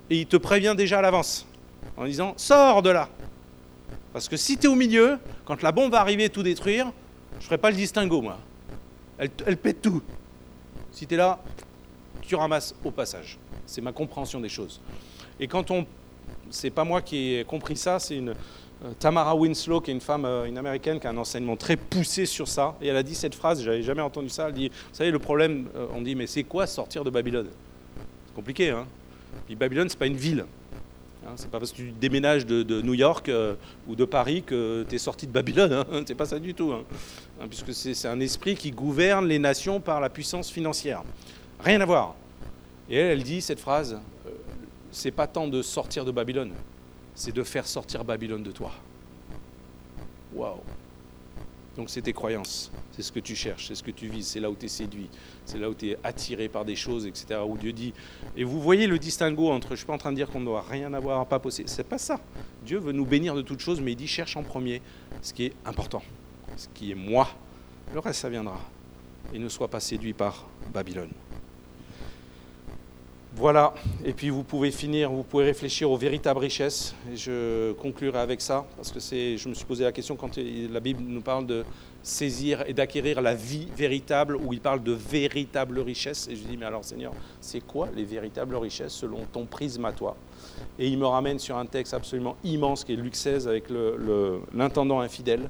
Et 0.09 0.19
il 0.21 0.25
te 0.25 0.37
prévient 0.37 0.75
déjà 0.77 0.99
à 0.99 1.01
l'avance 1.01 1.45
en 1.97 2.05
disant 2.05 2.33
Sors 2.37 2.81
de 2.81 2.89
là 2.89 3.09
Parce 4.13 4.27
que 4.29 4.37
si 4.37 4.57
tu 4.57 4.65
es 4.65 4.69
au 4.69 4.75
milieu, 4.75 5.19
quand 5.45 5.61
la 5.61 5.71
bombe 5.71 5.91
va 5.91 6.01
arriver 6.01 6.25
et 6.25 6.29
tout 6.29 6.43
détruire, 6.43 6.91
je 7.33 7.37
ne 7.37 7.43
ferai 7.43 7.57
pas 7.57 7.71
le 7.71 7.77
distinguo, 7.77 8.21
moi. 8.21 8.37
Elle, 9.17 9.29
elle 9.45 9.57
pète 9.57 9.81
tout. 9.81 10.01
Si 10.91 11.07
tu 11.07 11.13
es 11.13 11.17
là, 11.17 11.39
tu 12.21 12.35
ramasses 12.35 12.75
au 12.83 12.91
passage. 12.91 13.37
C'est 13.65 13.81
ma 13.81 13.91
compréhension 13.91 14.39
des 14.39 14.49
choses. 14.49 14.79
Et 15.39 15.47
quand 15.47 15.71
on. 15.71 15.85
C'est 16.49 16.69
pas 16.69 16.83
moi 16.83 17.01
qui 17.01 17.35
ai 17.35 17.43
compris 17.45 17.77
ça, 17.77 17.99
c'est 17.99 18.17
une. 18.17 18.29
Euh, 18.83 18.93
Tamara 18.99 19.35
Winslow, 19.35 19.79
qui 19.79 19.91
est 19.91 19.93
une 19.93 20.01
femme, 20.01 20.25
euh, 20.25 20.45
une 20.45 20.57
américaine, 20.57 20.99
qui 20.99 21.07
a 21.07 21.11
un 21.11 21.17
enseignement 21.17 21.55
très 21.55 21.75
poussé 21.75 22.25
sur 22.25 22.47
ça. 22.47 22.75
Et 22.81 22.87
elle 22.87 22.95
a 22.95 23.03
dit 23.03 23.15
cette 23.15 23.35
phrase, 23.35 23.61
j'avais 23.61 23.83
jamais 23.83 24.01
entendu 24.01 24.29
ça. 24.29 24.47
Elle 24.47 24.53
dit 24.53 24.69
Vous 24.69 24.95
savez, 24.95 25.11
le 25.11 25.19
problème, 25.19 25.67
euh, 25.75 25.87
on 25.93 26.01
dit, 26.01 26.15
mais 26.15 26.27
c'est 26.27 26.43
quoi 26.43 26.67
sortir 26.67 27.03
de 27.03 27.09
Babylone? 27.09 27.47
C'est 28.27 28.35
compliqué, 28.35 28.69
hein 28.69 28.85
Puis 29.45 29.55
Babylone, 29.55 29.87
c'est 29.89 29.99
pas 29.99 30.07
une 30.07 30.17
ville. 30.17 30.45
Hein, 31.25 31.33
c'est 31.35 31.51
pas 31.51 31.59
parce 31.59 31.71
que 31.71 31.77
tu 31.77 31.91
déménages 31.91 32.45
de, 32.45 32.81
New 32.81 32.95
York 32.95 33.29
euh, 33.29 33.55
ou 33.87 33.95
de 33.95 34.05
Paris 34.05 34.41
que 34.43 34.85
tu 34.89 34.95
es 34.95 34.97
sorti 34.97 35.27
de 35.27 35.31
Babylone. 35.31 35.73
Hein, 35.73 36.03
c'est 36.07 36.15
pas 36.15 36.25
ça 36.25 36.39
du 36.39 36.53
tout. 36.53 36.71
Hein. 36.73 36.83
puisque 37.47 37.73
c'est, 37.73 38.07
un 38.07 38.19
esprit 38.19 38.55
qui 38.55 38.71
gouverne 38.71 39.27
les 39.27 39.39
nations 39.39 39.79
par 39.79 40.01
la 40.01 40.09
puissance 40.09 40.49
financière. 40.49 41.03
Rien 41.59 41.79
à 41.81 41.85
voir. 41.85 42.15
Et 42.89 42.97
elle, 42.97 43.19
elle 43.19 43.23
dit 43.23 43.41
cette 43.41 43.59
phrase 43.59 43.99
euh, 44.25 44.29
c'est 44.91 45.11
pas 45.11 45.27
tant 45.27 45.47
de 45.47 45.61
sortir 45.61 46.05
de 46.05 46.11
Babylone, 46.11 46.53
c'est 47.13 47.33
de 47.33 47.43
faire 47.43 47.67
sortir 47.67 48.03
Babylone 48.03 48.43
de 48.43 48.51
toi. 48.51 48.71
Waouh! 50.33 50.59
Donc 51.77 51.89
c'est 51.89 52.01
tes 52.01 52.11
croyances, 52.11 52.69
c'est 52.91 53.01
ce 53.01 53.11
que 53.11 53.19
tu 53.19 53.33
cherches, 53.35 53.67
c'est 53.67 53.75
ce 53.75 53.83
que 53.83 53.91
tu 53.91 54.07
vises, 54.07 54.27
c'est 54.27 54.41
là 54.41 54.49
où 54.51 54.55
tu 54.55 54.65
es 54.65 54.69
séduit, 54.69 55.09
c'est 55.45 55.57
là 55.57 55.69
où 55.69 55.73
tu 55.73 55.91
es 55.91 55.97
attiré 56.03 56.49
par 56.49 56.65
des 56.65 56.75
choses, 56.75 57.05
etc. 57.05 57.39
Où 57.47 57.57
Dieu 57.57 57.71
dit. 57.71 57.93
Et 58.35 58.43
vous 58.43 58.59
voyez 58.59 58.87
le 58.87 58.99
distinguo 58.99 59.49
entre, 59.49 59.69
je 59.69 59.73
ne 59.73 59.77
suis 59.77 59.85
pas 59.85 59.93
en 59.93 59.97
train 59.97 60.11
de 60.11 60.17
dire 60.17 60.29
qu'on 60.29 60.41
ne 60.41 60.45
doit 60.45 60.65
rien 60.69 60.93
avoir, 60.93 61.25
pas 61.27 61.39
posséder, 61.39 61.69
c'est 61.69 61.87
pas 61.87 61.97
ça. 61.97 62.19
Dieu 62.65 62.77
veut 62.77 62.91
nous 62.91 63.05
bénir 63.05 63.35
de 63.35 63.41
toutes 63.41 63.61
choses, 63.61 63.79
mais 63.79 63.93
il 63.93 63.95
dit 63.95 64.07
cherche 64.07 64.35
en 64.35 64.43
premier 64.43 64.81
ce 65.21 65.33
qui 65.33 65.45
est 65.45 65.53
important, 65.63 66.03
ce 66.57 66.67
qui 66.73 66.91
est 66.91 66.95
moi. 66.95 67.29
Le 67.93 67.99
reste, 67.99 68.21
ça 68.21 68.29
viendra. 68.29 68.59
Et 69.33 69.39
ne 69.39 69.47
sois 69.47 69.69
pas 69.69 69.79
séduit 69.79 70.13
par 70.13 70.47
Babylone. 70.73 71.11
Voilà, 73.33 73.73
et 74.03 74.11
puis 74.11 74.29
vous 74.29 74.43
pouvez 74.43 74.71
finir, 74.71 75.09
vous 75.09 75.23
pouvez 75.23 75.45
réfléchir 75.45 75.89
aux 75.89 75.95
véritables 75.95 76.41
richesses, 76.41 76.93
et 77.11 77.15
je 77.15 77.71
conclurai 77.73 78.19
avec 78.19 78.41
ça, 78.41 78.65
parce 78.75 78.91
que 78.91 78.99
je 78.99 79.47
me 79.47 79.53
suis 79.53 79.63
posé 79.63 79.85
la 79.85 79.93
question 79.93 80.17
quand 80.17 80.37
la 80.37 80.79
Bible 80.81 81.01
nous 81.01 81.21
parle 81.21 81.47
de 81.47 81.63
saisir 82.03 82.61
et 82.67 82.73
d'acquérir 82.73 83.21
la 83.21 83.33
vie 83.33 83.69
véritable, 83.75 84.35
où 84.35 84.51
il 84.51 84.59
parle 84.59 84.83
de 84.83 84.91
véritables 84.91 85.79
richesses, 85.79 86.27
et 86.29 86.35
je 86.35 86.43
dis, 86.43 86.57
mais 86.57 86.65
alors 86.65 86.83
Seigneur, 86.83 87.13
c'est 87.39 87.61
quoi 87.61 87.87
les 87.95 88.03
véritables 88.03 88.55
richesses 88.57 88.93
selon 88.93 89.19
ton 89.31 89.45
prisme 89.45 89.85
à 89.85 89.93
toi? 89.93 90.17
Et 90.77 90.89
il 90.89 90.97
me 90.97 91.07
ramène 91.07 91.39
sur 91.39 91.57
un 91.57 91.65
texte 91.65 91.93
absolument 91.93 92.35
immense 92.43 92.83
qui 92.83 92.91
est 92.91 92.97
Luc 92.97 93.15
16 93.15 93.47
avec 93.47 93.63
l'intendant 94.53 94.99
infidèle, 94.99 95.49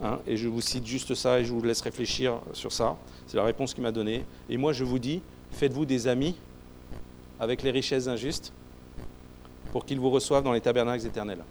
hein, 0.00 0.20
et 0.28 0.36
je 0.36 0.46
vous 0.46 0.60
cite 0.60 0.86
juste 0.86 1.16
ça, 1.16 1.40
et 1.40 1.44
je 1.44 1.52
vous 1.52 1.60
laisse 1.60 1.80
réfléchir 1.80 2.38
sur 2.52 2.70
ça, 2.70 2.96
c'est 3.26 3.36
la 3.36 3.44
réponse 3.44 3.74
qu'il 3.74 3.82
m'a 3.82 3.92
donnée, 3.92 4.24
et 4.48 4.56
moi 4.56 4.72
je 4.72 4.84
vous 4.84 5.00
dis, 5.00 5.22
faites-vous 5.50 5.86
des 5.86 6.06
amis 6.06 6.36
avec 7.40 7.62
les 7.62 7.70
richesses 7.70 8.08
injustes 8.08 8.52
pour 9.72 9.84
qu'ils 9.84 10.00
vous 10.00 10.10
reçoivent 10.10 10.44
dans 10.44 10.52
les 10.52 10.60
tabernacles 10.60 11.06
éternels. 11.06 11.44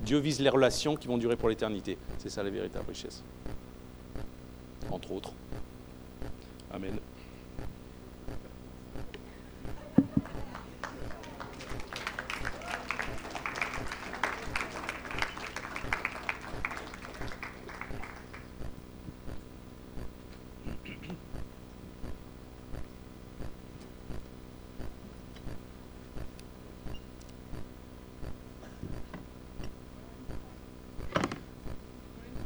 Dieu 0.00 0.18
vise 0.18 0.40
les 0.40 0.50
relations 0.50 0.96
qui 0.96 1.08
vont 1.08 1.18
durer 1.18 1.36
pour 1.36 1.48
l'éternité. 1.48 1.98
C'est 2.18 2.30
ça 2.30 2.42
la 2.42 2.50
véritable 2.50 2.88
richesse. 2.88 3.22
Entre 4.90 5.12
autres. 5.12 5.32
Amen. 6.72 6.98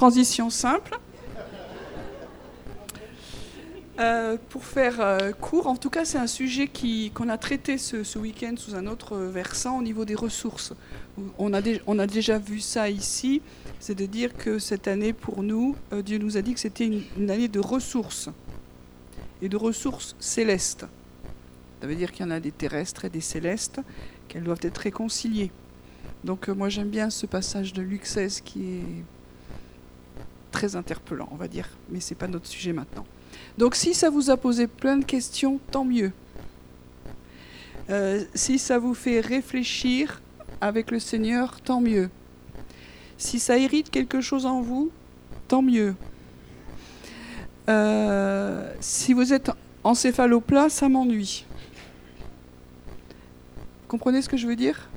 Transition 0.03 0.49
simple. 0.49 0.99
Euh, 3.99 4.35
pour 4.49 4.65
faire 4.65 4.99
euh, 4.99 5.31
court, 5.31 5.67
en 5.67 5.77
tout 5.77 5.89
cas, 5.89 6.03
c'est 6.03 6.17
un 6.17 6.27
sujet 6.27 6.69
qu'on 7.15 7.29
a 7.29 7.37
traité 7.37 7.77
ce, 7.77 8.19
week-end 8.19 8.55
sous 8.57 8.75
un 8.75 8.87
autre 8.87 9.15
versant 9.15 9.77
au 9.77 9.81
niveau 9.81 10.03
des 10.03 10.15
ressources. 10.15 10.73
On 11.37 11.53
a, 11.53 11.61
on 11.87 11.99
a 11.99 12.05
déjà 12.05 12.37
vu 12.37 12.59
ça 12.59 12.89
ici, 12.89 13.41
c'est 13.79 13.95
de 13.95 14.05
dire 14.05 14.35
que 14.35 14.59
cette 14.59 14.89
année, 14.89 15.13
pour 15.13 15.41
nous, 15.41 15.77
euh, 15.93 16.01
Dieu 16.01 16.17
nous 16.17 16.35
a 16.35 16.41
dit 16.41 16.53
que 16.53 16.59
c'était 16.59 16.87
une, 16.87 17.03
une, 17.17 17.31
année 17.31 17.47
de 17.47 17.61
ressources 17.61 18.27
et 19.41 19.47
de 19.47 19.55
ressources 19.55 20.17
célestes. 20.19 20.85
Ça 21.79 21.87
veut 21.87 21.95
dire 21.95 22.11
qu'il 22.11 22.25
y 22.25 22.27
en 22.27 22.31
a 22.31 22.41
des 22.41 22.51
terrestres 22.51 23.05
et 23.05 23.09
des 23.09 23.21
célestes, 23.21 23.79
qu'elles 24.27 24.43
doivent 24.43 24.63
être 24.63 24.79
réconciliées. 24.79 25.51
Donc 26.25 26.49
moi 26.49 26.67
j'aime 26.67 26.89
bien 26.89 27.09
ce 27.09 27.25
passage 27.25 27.71
de 27.71 27.81
Luc 27.81 28.05
16 28.05 28.41
qui 28.41 28.63
est 28.65 29.03
très 30.53 30.77
interpellant, 30.77 31.27
on 31.31 31.35
va 31.35 31.49
dire, 31.49 31.67
mais 31.89 31.99
ce 31.99 32.13
n'est 32.13 32.17
pas 32.17 32.27
notre 32.27 32.47
sujet 32.47 32.71
maintenant. 32.71 33.05
Donc 33.57 33.75
si 33.75 33.93
ça 33.93 34.09
vous 34.09 34.29
a 34.29 34.37
posé 34.37 34.67
plein 34.67 34.95
de 34.95 35.03
questions, 35.03 35.59
tant 35.71 35.83
mieux. 35.83 36.13
Euh, 37.89 38.23
si 38.33 38.59
ça 38.59 38.79
vous 38.79 38.93
fait 38.93 39.19
réfléchir 39.19 40.21
avec 40.61 40.91
le 40.91 40.99
Seigneur, 40.99 41.59
tant 41.59 41.81
mieux. 41.81 42.09
Si 43.17 43.39
ça 43.39 43.57
irrite 43.57 43.89
quelque 43.89 44.21
chose 44.21 44.45
en 44.45 44.61
vous, 44.61 44.91
tant 45.49 45.61
mieux. 45.61 45.95
Euh, 47.67 48.73
si 48.79 49.13
vous 49.13 49.33
êtes 49.33 49.51
encéphaloplat, 49.83 50.69
ça 50.69 50.87
m'ennuie. 50.87 51.45
Comprenez 53.87 54.21
ce 54.21 54.29
que 54.29 54.37
je 54.37 54.47
veux 54.47 54.55
dire? 54.55 54.89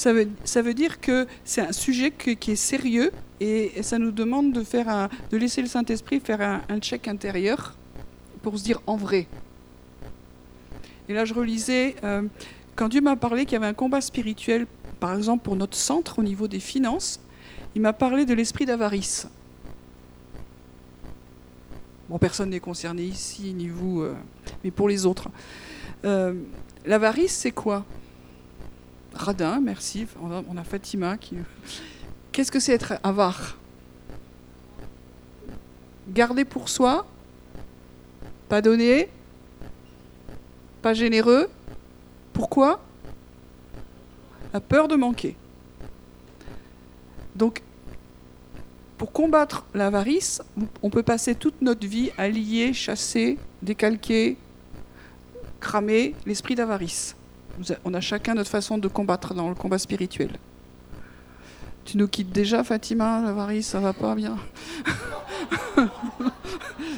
Ça 0.00 0.62
veut, 0.62 0.72
dire 0.72 0.98
que 0.98 1.26
c'est 1.44 1.60
un 1.60 1.72
sujet 1.72 2.10
qui 2.10 2.52
est 2.52 2.56
sérieux 2.56 3.12
et, 3.38 3.82
ça 3.82 3.98
nous 3.98 4.12
demande 4.12 4.50
de, 4.50 4.64
faire 4.64 5.10
de 5.30 5.36
laisser 5.36 5.60
le 5.60 5.68
Saint-Esprit 5.68 6.20
faire 6.20 6.62
un, 6.70 6.78
check 6.78 7.06
intérieur 7.06 7.76
pour 8.40 8.58
se 8.58 8.64
dire 8.64 8.80
en 8.86 8.96
vrai. 8.96 9.26
Et 11.06 11.12
là, 11.12 11.26
je 11.26 11.34
relisais, 11.34 11.96
euh, 12.02 12.22
quand 12.76 12.88
Dieu 12.88 13.02
m'a 13.02 13.16
parlé 13.16 13.44
qu'il 13.44 13.52
y 13.52 13.56
avait 13.56 13.66
un 13.66 13.74
combat 13.74 14.00
spirituel, 14.00 14.66
par 15.00 15.14
exemple 15.14 15.44
pour 15.44 15.54
notre 15.54 15.76
centre 15.76 16.18
au 16.18 16.22
niveau 16.22 16.48
des 16.48 16.60
finances, 16.60 17.20
il 17.74 17.82
m'a 17.82 17.92
parlé 17.92 18.24
de 18.24 18.32
l'esprit 18.32 18.64
d'avarice. 18.64 19.28
Bon, 22.08 22.16
personne 22.16 22.48
n'est 22.48 22.60
concerné 22.60 23.02
ici, 23.02 23.52
ni 23.52 23.68
vous, 23.68 24.00
euh, 24.00 24.16
mais 24.64 24.70
pour 24.70 24.88
les 24.88 25.04
autres. 25.04 25.28
Euh, 26.06 26.32
l'avarice, 26.86 27.36
c'est 27.36 27.52
quoi? 27.52 27.84
Radin, 29.14 29.60
merci. 29.60 30.06
On 30.20 30.56
a 30.56 30.64
Fatima 30.64 31.16
qui. 31.16 31.36
Qu'est-ce 32.32 32.52
que 32.52 32.60
c'est 32.60 32.72
être 32.72 32.94
avare? 33.02 33.56
Garder 36.08 36.44
pour 36.44 36.68
soi, 36.68 37.06
pas 38.48 38.62
donner, 38.62 39.08
pas 40.82 40.94
généreux? 40.94 41.48
Pourquoi? 42.32 42.80
La 44.52 44.60
peur 44.60 44.88
de 44.88 44.96
manquer. 44.96 45.36
Donc, 47.36 47.62
pour 48.98 49.12
combattre 49.12 49.64
l'avarice, 49.74 50.42
on 50.82 50.90
peut 50.90 51.02
passer 51.02 51.34
toute 51.34 51.62
notre 51.62 51.86
vie 51.86 52.10
à 52.18 52.28
lier, 52.28 52.72
chasser, 52.72 53.38
décalquer, 53.62 54.36
cramer 55.60 56.14
l'esprit 56.26 56.54
d'avarice. 56.54 57.14
On 57.84 57.94
a 57.94 58.00
chacun 58.00 58.34
notre 58.34 58.50
façon 58.50 58.78
de 58.78 58.88
combattre 58.88 59.34
dans 59.34 59.48
le 59.48 59.54
combat 59.54 59.78
spirituel. 59.78 60.30
Tu 61.84 61.96
nous 61.98 62.08
quittes 62.08 62.30
déjà, 62.30 62.62
Fatima, 62.62 63.20
l'avarice, 63.22 63.68
ça 63.68 63.80
va 63.80 63.92
pas 63.92 64.14
bien 64.14 64.36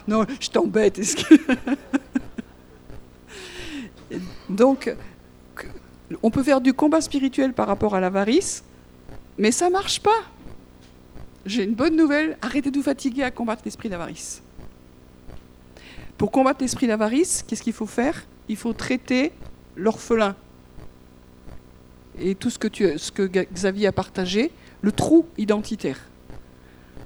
Non, 0.08 0.26
je 0.40 0.50
t'embête. 0.50 1.00
Donc, 4.48 4.94
on 6.22 6.30
peut 6.30 6.42
faire 6.42 6.60
du 6.60 6.74
combat 6.74 7.00
spirituel 7.00 7.54
par 7.54 7.66
rapport 7.66 7.94
à 7.94 8.00
l'avarice, 8.00 8.64
mais 9.38 9.52
ça 9.52 9.70
marche 9.70 10.00
pas. 10.00 10.10
J'ai 11.46 11.64
une 11.64 11.74
bonne 11.74 11.96
nouvelle, 11.96 12.36
arrêtez 12.42 12.70
de 12.70 12.76
vous 12.76 12.84
fatiguer 12.84 13.22
à 13.22 13.30
combattre 13.30 13.62
l'esprit 13.64 13.88
d'avarice. 13.88 14.42
Pour 16.18 16.30
combattre 16.30 16.60
l'esprit 16.60 16.86
d'avarice, 16.86 17.44
qu'est-ce 17.46 17.62
qu'il 17.62 17.72
faut 17.72 17.86
faire? 17.86 18.26
Il 18.48 18.56
faut 18.56 18.72
traiter 18.72 19.32
l'orphelin, 19.76 20.36
et 22.20 22.34
tout 22.34 22.50
ce 22.50 22.58
que, 22.58 23.26
Xavier 23.52 23.86
a 23.86 23.92
partagé, 23.92 24.50
le 24.80 24.92
trou 24.92 25.26
identitaire. 25.38 25.98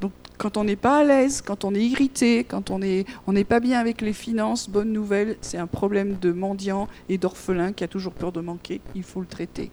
Donc 0.01 0.13
quand 0.39 0.57
on 0.57 0.65
n'est 0.65 0.77
pas 0.77 0.99
à 0.99 1.05
l'aise, 1.05 1.43
quand 1.43 1.65
on 1.65 1.75
est 1.75 1.85
irrité, 1.85 2.45
quand 2.45 2.71
on 2.71 2.81
n'est 2.81 3.05
on 3.27 3.35
pas 3.45 3.61
bien 3.61 3.79
avec 3.79 4.01
les 4.01 4.13
finances, 4.13 4.69
bonne 4.69 4.93
nouvelle, 4.93 5.37
c'est 5.41 5.59
un 5.59 5.67
problème 5.67 6.17
de 6.21 6.33
mendiant 6.33 6.89
et 7.09 7.19
d'orphelin 7.19 7.73
qui 7.73 7.85
a 7.85 7.89
toujours 7.89 8.13
peur 8.13 8.33
de 8.33 8.41
manquer, 8.41 8.81
il 8.95 9.03
faut 9.03 9.21
le 9.21 9.27
traiter. 9.27 9.71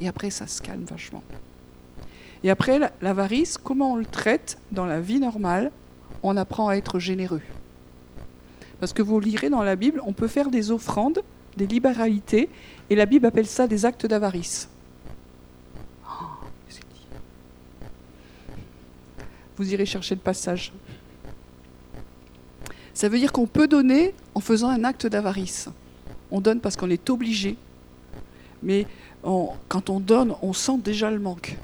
Et 0.00 0.08
après, 0.08 0.30
ça 0.30 0.46
se 0.46 0.60
calme 0.60 0.84
vachement. 0.84 1.22
Et 2.42 2.50
après, 2.50 2.78
l'avarice, 3.00 3.56
comment 3.56 3.92
on 3.92 3.96
le 3.96 4.04
traite 4.04 4.58
dans 4.72 4.84
la 4.84 5.00
vie 5.00 5.20
normale 5.20 5.70
On 6.22 6.36
apprend 6.36 6.68
à 6.68 6.74
être 6.74 6.98
généreux. 6.98 7.40
Parce 8.80 8.92
que 8.92 9.02
vous 9.02 9.18
lirez 9.18 9.48
dans 9.48 9.62
la 9.62 9.76
Bible, 9.76 10.02
on 10.04 10.12
peut 10.12 10.28
faire 10.28 10.50
des 10.50 10.70
offrandes, 10.70 11.22
des 11.56 11.66
libéralités, 11.66 12.48
et 12.90 12.94
la 12.94 13.06
Bible 13.06 13.26
appelle 13.26 13.46
ça 13.46 13.66
des 13.66 13.84
actes 13.84 14.06
d'avarice. 14.06 14.68
Vous 19.56 19.72
irez 19.72 19.86
chercher 19.86 20.16
le 20.16 20.20
passage. 20.20 20.72
Ça 22.92 23.08
veut 23.08 23.18
dire 23.18 23.30
qu'on 23.30 23.46
peut 23.46 23.68
donner 23.68 24.12
en 24.34 24.40
faisant 24.40 24.68
un 24.68 24.82
acte 24.82 25.06
d'avarice. 25.06 25.68
On 26.32 26.40
donne 26.40 26.60
parce 26.60 26.76
qu'on 26.76 26.90
est 26.90 27.08
obligé. 27.08 27.56
mais 28.64 28.86
quand 29.22 29.90
on 29.90 30.00
donne, 30.00 30.34
on 30.42 30.52
sent 30.52 30.78
déjà 30.78 31.10
le 31.10 31.20
manque. 31.20 31.56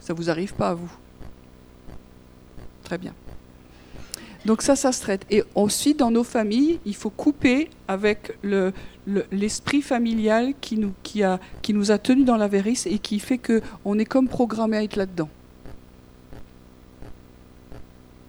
Ça 0.00 0.14
vous 0.14 0.30
arrive 0.30 0.54
pas 0.54 0.70
à 0.70 0.74
vous? 0.74 0.90
Très 2.82 2.98
bien. 2.98 3.14
Donc 4.44 4.62
ça, 4.62 4.74
ça 4.74 4.90
se 4.92 5.00
traite. 5.00 5.24
Et 5.30 5.44
ensuite, 5.54 5.98
dans 5.98 6.10
nos 6.10 6.24
familles, 6.24 6.80
il 6.84 6.96
faut 6.96 7.10
couper 7.10 7.70
avec 7.86 8.36
l'esprit 9.30 9.78
le, 9.78 9.82
familial 9.82 10.54
qui 10.60 10.78
nous, 10.78 11.92
a, 11.92 11.98
tenus 11.98 12.24
dans 12.24 12.36
l'avarice 12.36 12.86
et 12.86 12.98
qui 12.98 13.20
fait 13.20 13.38
qu'on 13.38 13.98
est 13.98 14.04
comme 14.04 14.28
programmé 14.28 14.76
à 14.76 14.82
être 14.82 14.96
là-dedans. 14.96 15.28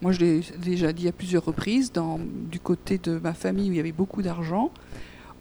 Moi, 0.01 0.11
je 0.11 0.19
l'ai 0.19 0.41
déjà 0.57 0.91
dit 0.91 1.07
à 1.07 1.11
plusieurs 1.11 1.45
reprises, 1.45 1.91
dans, 1.91 2.19
du 2.19 2.59
côté 2.59 2.97
de 2.97 3.17
ma 3.17 3.33
famille 3.33 3.69
où 3.69 3.73
il 3.73 3.77
y 3.77 3.79
avait 3.79 3.93
beaucoup 3.93 4.21
d'argent, 4.21 4.69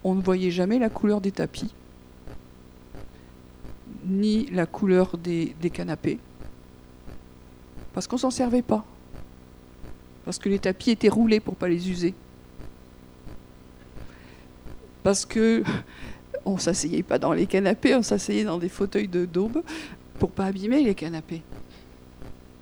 on 0.05 0.15
ne 0.15 0.23
voyait 0.23 0.53
jamais 0.53 0.79
la 0.79 0.89
couleur 0.89 1.21
des 1.21 1.33
tapis, 1.33 1.75
ni 4.07 4.47
la 4.47 4.67
couleur 4.67 5.19
des, 5.19 5.55
des 5.61 5.71
canapés, 5.71 6.19
parce 7.93 8.07
qu'on 8.07 8.19
s'en 8.19 8.31
servait 8.31 8.63
pas 8.63 8.85
parce 10.25 10.39
que 10.39 10.49
les 10.49 10.59
tapis 10.59 10.91
étaient 10.91 11.09
roulés 11.09 11.41
pour 11.41 11.57
pas 11.57 11.69
les 11.69 11.91
user. 11.91 12.15
Parce 15.03 15.25
que 15.25 15.63
on 16.45 16.59
s'asseyait 16.59 17.03
pas 17.03 17.19
dans 17.19 17.33
les 17.33 17.47
canapés, 17.47 17.95
on 17.95 18.03
s'asseyait 18.03 18.45
dans 18.45 18.59
des 18.59 18.69
fauteuils 18.69 19.09
de 19.09 19.25
daube 19.25 19.63
pour 20.19 20.31
pas 20.31 20.47
abîmer 20.47 20.83
les 20.83 20.95
canapés. 20.95 21.43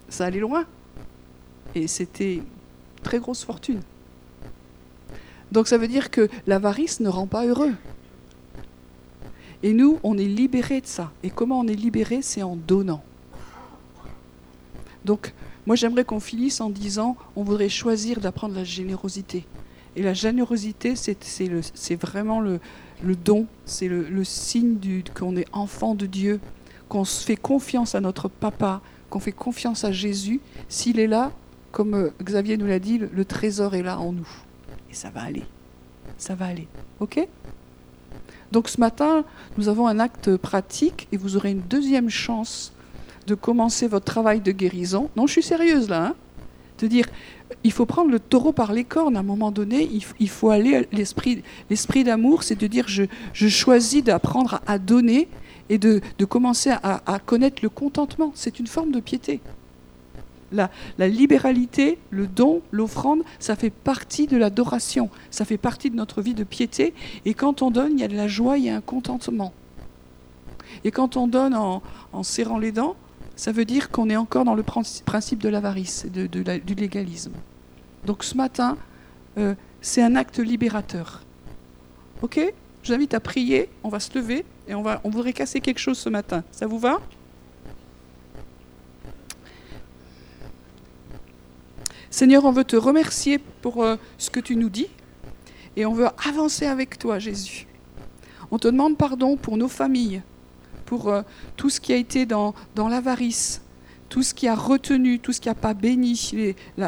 Ça 0.08 0.26
allait 0.26 0.40
loin. 0.40 0.66
Et 1.74 1.86
c'était 1.86 2.42
très 3.02 3.18
grosse 3.18 3.44
fortune. 3.44 3.80
Donc 5.52 5.68
ça 5.68 5.78
veut 5.78 5.88
dire 5.88 6.11
que 6.11 6.28
l'avarice 6.46 7.00
ne 7.00 7.08
rend 7.08 7.26
pas 7.26 7.46
heureux. 7.46 7.74
Et 9.62 9.72
nous, 9.72 9.98
on 10.02 10.16
est 10.16 10.24
libérés 10.24 10.80
de 10.80 10.86
ça. 10.86 11.12
Et 11.22 11.30
comment 11.30 11.61
on 11.61 11.66
est 11.66 11.74
libérés 11.74 12.22
C'est 12.22 12.42
en 12.42 12.56
donnant. 12.56 13.02
Donc 15.04 15.32
moi, 15.66 15.76
j'aimerais 15.76 16.04
qu'on 16.04 16.20
finisse 16.20 16.61
en 16.61 16.70
disant 16.70 17.16
on 17.36 17.42
voudrait 17.42 17.68
choisir 17.68 18.20
d'apprendre 18.20 18.54
la 18.54 18.64
générosité. 18.64 19.46
Et 19.96 20.02
la 20.02 20.14
générosité, 20.14 20.94
c'est 20.96 21.96
vraiment 21.96 22.40
le, 22.40 22.61
don, 23.24 23.46
c'est 23.66 23.88
le, 23.88 24.24
signe 24.24 24.78
qu'on 25.14 25.36
est 25.36 25.46
enfant 25.52 25.94
de 25.94 26.06
Dieu, 26.06 26.40
qu'on 26.88 27.04
se 27.04 27.24
fait 27.24 27.36
confiance 27.36 27.94
à 27.94 28.00
notre 28.00 28.28
papa, 28.28 28.80
qu'on 29.11 29.20
fait 29.20 29.32
confiance 29.32 29.84
à 29.84 29.92
Jésus. 29.92 30.40
S'il 30.68 31.00
est 31.00 31.06
là, 31.06 31.32
comme 31.72 31.94
euh, 31.94 32.11
Xavier 32.22 32.56
nous 32.56 32.66
l'a 32.66 32.78
dit, 32.78 32.98
le, 32.98 33.11
le 33.12 33.24
trésor 33.24 33.74
est 33.74 33.82
là 33.82 33.98
en 33.98 34.12
nous. 34.12 34.28
Et 34.90 34.94
ça 34.94 35.11
va 35.11 35.22
aller. 35.22 35.44
Ça 36.18 36.34
va 36.34 36.46
aller. 36.46 36.66
OK? 37.00 37.26
Donc 38.52 38.68
ce 38.68 38.80
matin, 38.80 39.24
nous 39.56 39.68
avons 39.68 39.86
un 39.86 39.98
acte 39.98 40.36
pratique 40.36 41.08
et 41.12 41.16
vous 41.16 41.36
aurez 41.36 41.50
une 41.50 41.61
deuxième 41.61 42.11
chance 42.11 42.72
de 43.26 43.34
commencer 43.34 43.86
votre 43.88 44.04
travail 44.04 44.40
de 44.40 44.52
guérison. 44.52 45.10
Non, 45.16 45.26
je 45.26 45.32
suis 45.32 45.42
sérieuse 45.42 45.88
là. 45.88 46.06
Hein 46.06 46.14
de 46.80 46.86
dire, 46.86 47.06
il 47.64 47.72
faut 47.72 47.86
prendre 47.86 48.10
le 48.10 48.20
taureau 48.20 48.52
par 48.52 48.72
les 48.72 48.84
cornes 48.84 49.16
à 49.16 49.20
un 49.20 49.24
moment 49.24 49.50
donné. 49.50 49.88
Il, 50.18 50.28
faut 50.28 50.50
aller 50.50 50.88
l'esprit, 50.92 51.42
l'esprit 51.68 52.04
d'amour, 52.04 52.42
c'est 52.42 52.58
de 52.58 52.66
dire, 52.66 52.86
je, 52.88 53.04
choisis 53.48 54.02
d'apprendre 54.02 54.60
à, 54.66 54.78
donner 54.78 55.28
et 55.68 55.78
de, 55.78 56.00
commencer 56.28 56.70
à, 56.70 57.18
connaître 57.24 57.62
le 57.62 57.68
contentement. 57.68 58.32
C'est 58.34 58.58
une 58.58 58.66
forme 58.66 58.92
de 58.92 59.00
piété. 59.00 59.40
La, 60.52 60.68
la, 60.98 61.06
libéralité, 61.06 61.98
le 62.10 62.26
don, 62.26 62.60
l'offrande, 62.72 63.22
ça 63.38 63.54
fait 63.54 63.70
partie 63.70 64.26
de 64.26 64.36
l'adoration, 64.36 65.08
ça 65.30 65.44
fait 65.44 65.58
partie 65.58 65.90
de 65.90 65.94
notre 65.94 66.22
vie 66.22 66.34
de 66.34 66.42
piété. 66.42 66.92
Et 67.24 67.34
quand 67.34 67.62
on 67.62 67.70
donne, 67.70 67.92
il 67.92 68.00
y 68.00 68.04
a 68.04 68.08
de 68.08 68.16
la 68.16 68.26
joie, 68.26 68.58
il 68.58 68.64
y 68.64 68.68
a 68.68 68.74
un 68.74 68.80
contentement. 68.80 69.52
Et 70.82 70.90
quand 70.90 71.16
on 71.16 71.28
donne 71.28 71.54
en 71.54 72.22
serrant 72.22 72.58
les 72.58 72.72
dents, 72.72 72.96
ça 73.41 73.53
veut 73.53 73.64
dire 73.64 73.91
qu'on 73.91 74.11
est 74.11 74.18
encore 74.18 74.45
dans 74.45 74.55
le 74.55 74.62
principe 74.62 75.41
de 75.41 75.49
l'avarice, 75.49 76.05
de, 76.05 76.26
du 76.26 76.74
légalisme. 76.74 77.32
Donc 78.05 78.22
ce 78.22 78.36
matin, 78.36 78.76
euh, 79.38 79.55
c'est 79.80 80.03
un 80.03 80.14
acte 80.14 80.41
libérateur. 80.41 81.22
Ok? 82.20 82.38
Je 82.82 82.88
vous 82.88 82.93
invite 82.93 83.14
à 83.14 83.20
prier, 83.20 83.70
on 83.82 83.88
va 83.88 83.99
se 83.99 84.16
lever 84.18 84.45
et 84.68 84.74
on, 84.74 84.82
va, 84.82 85.01
on 85.05 85.09
voudrait 85.09 85.32
casser 85.32 85.61
quelque 85.61 85.78
chose 85.78 85.97
ce 85.97 86.11
matin. 86.11 86.45
Ça 86.51 86.66
vous 86.66 86.78
va? 86.78 87.01
Seigneur, 92.11 92.45
on 92.45 92.53
veut 92.53 92.64
te 92.64 92.76
remercier 92.76 93.38
pour 93.62 93.82
euh, 93.82 93.97
ce 94.18 94.28
que 94.28 94.41
tu 94.41 94.55
nous 94.55 94.68
dis 94.68 94.88
et 95.76 95.86
on 95.86 95.95
veut 95.95 96.09
avancer 96.28 96.66
avec 96.66 96.99
toi, 96.99 97.18
Jésus. 97.18 97.66
On 98.51 98.59
te 98.59 98.68
demande 98.68 98.99
pardon 98.99 99.38
pour 99.38 99.57
nos 99.57 99.68
familles, 99.68 100.20
pour 100.91 101.09
euh, 101.09 101.22
tout 101.57 101.70
ce 101.70 101.78
qui 101.78 101.93
a 101.93 101.97
été 101.97 102.26
dans, 102.26 102.53
dans 102.74 102.88
l'avarice, 102.88 103.62
tout 104.09 104.24
ce 104.24 104.34
qui 104.34 104.49
a 104.49 104.57
retenu, 104.57 105.20
tout 105.20 105.32
ce 105.32 105.41
qui 105.41 105.47
n'a 105.47 105.55
pas 105.55 105.72
béni 105.72 106.20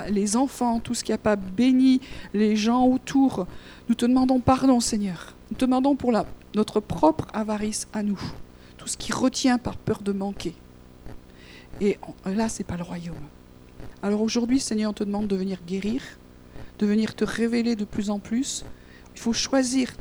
les, 0.08 0.36
enfants, 0.36 0.80
tout 0.80 0.92
ce 0.92 1.04
qui 1.04 1.12
n'a 1.12 1.18
pas 1.18 1.36
béni 1.36 2.00
les 2.34 2.56
gens 2.56 2.84
autour. 2.84 3.46
Nous 3.88 3.94
te 3.94 4.04
demandons 4.04 4.40
pardon, 4.40 4.80
Seigneur. 4.80 5.36
Nous 5.52 5.56
te 5.56 5.64
demandons 5.66 5.94
pour 5.94 6.10
la, 6.10 6.26
notre 6.56 6.80
propre 6.80 7.28
avarice 7.32 7.86
à 7.92 8.02
nous, 8.02 8.20
tout 8.76 8.88
ce 8.88 8.96
qui 8.96 9.12
retient 9.12 9.56
par 9.56 9.76
peur 9.76 10.02
de 10.02 10.10
manquer. 10.10 10.56
Et 11.80 11.96
là, 12.26 12.48
ce 12.48 12.58
n'est 12.58 12.64
pas 12.64 12.76
le 12.76 12.82
royaume. 12.82 13.14
Alors 14.02 14.20
aujourd'hui, 14.20 14.58
Seigneur, 14.58 14.90
on 14.90 14.94
te 14.94 15.04
demande 15.04 15.28
de 15.28 15.36
venir 15.36 15.60
guérir, 15.64 16.02
de 16.80 16.86
venir 16.86 17.14
te 17.14 17.24
révéler 17.24 17.76
de 17.76 17.84
plus 17.84 18.10
en 18.10 18.18
plus. 18.18 18.64
Il 19.14 19.20
faut 19.20 19.32
choisir 19.32 19.92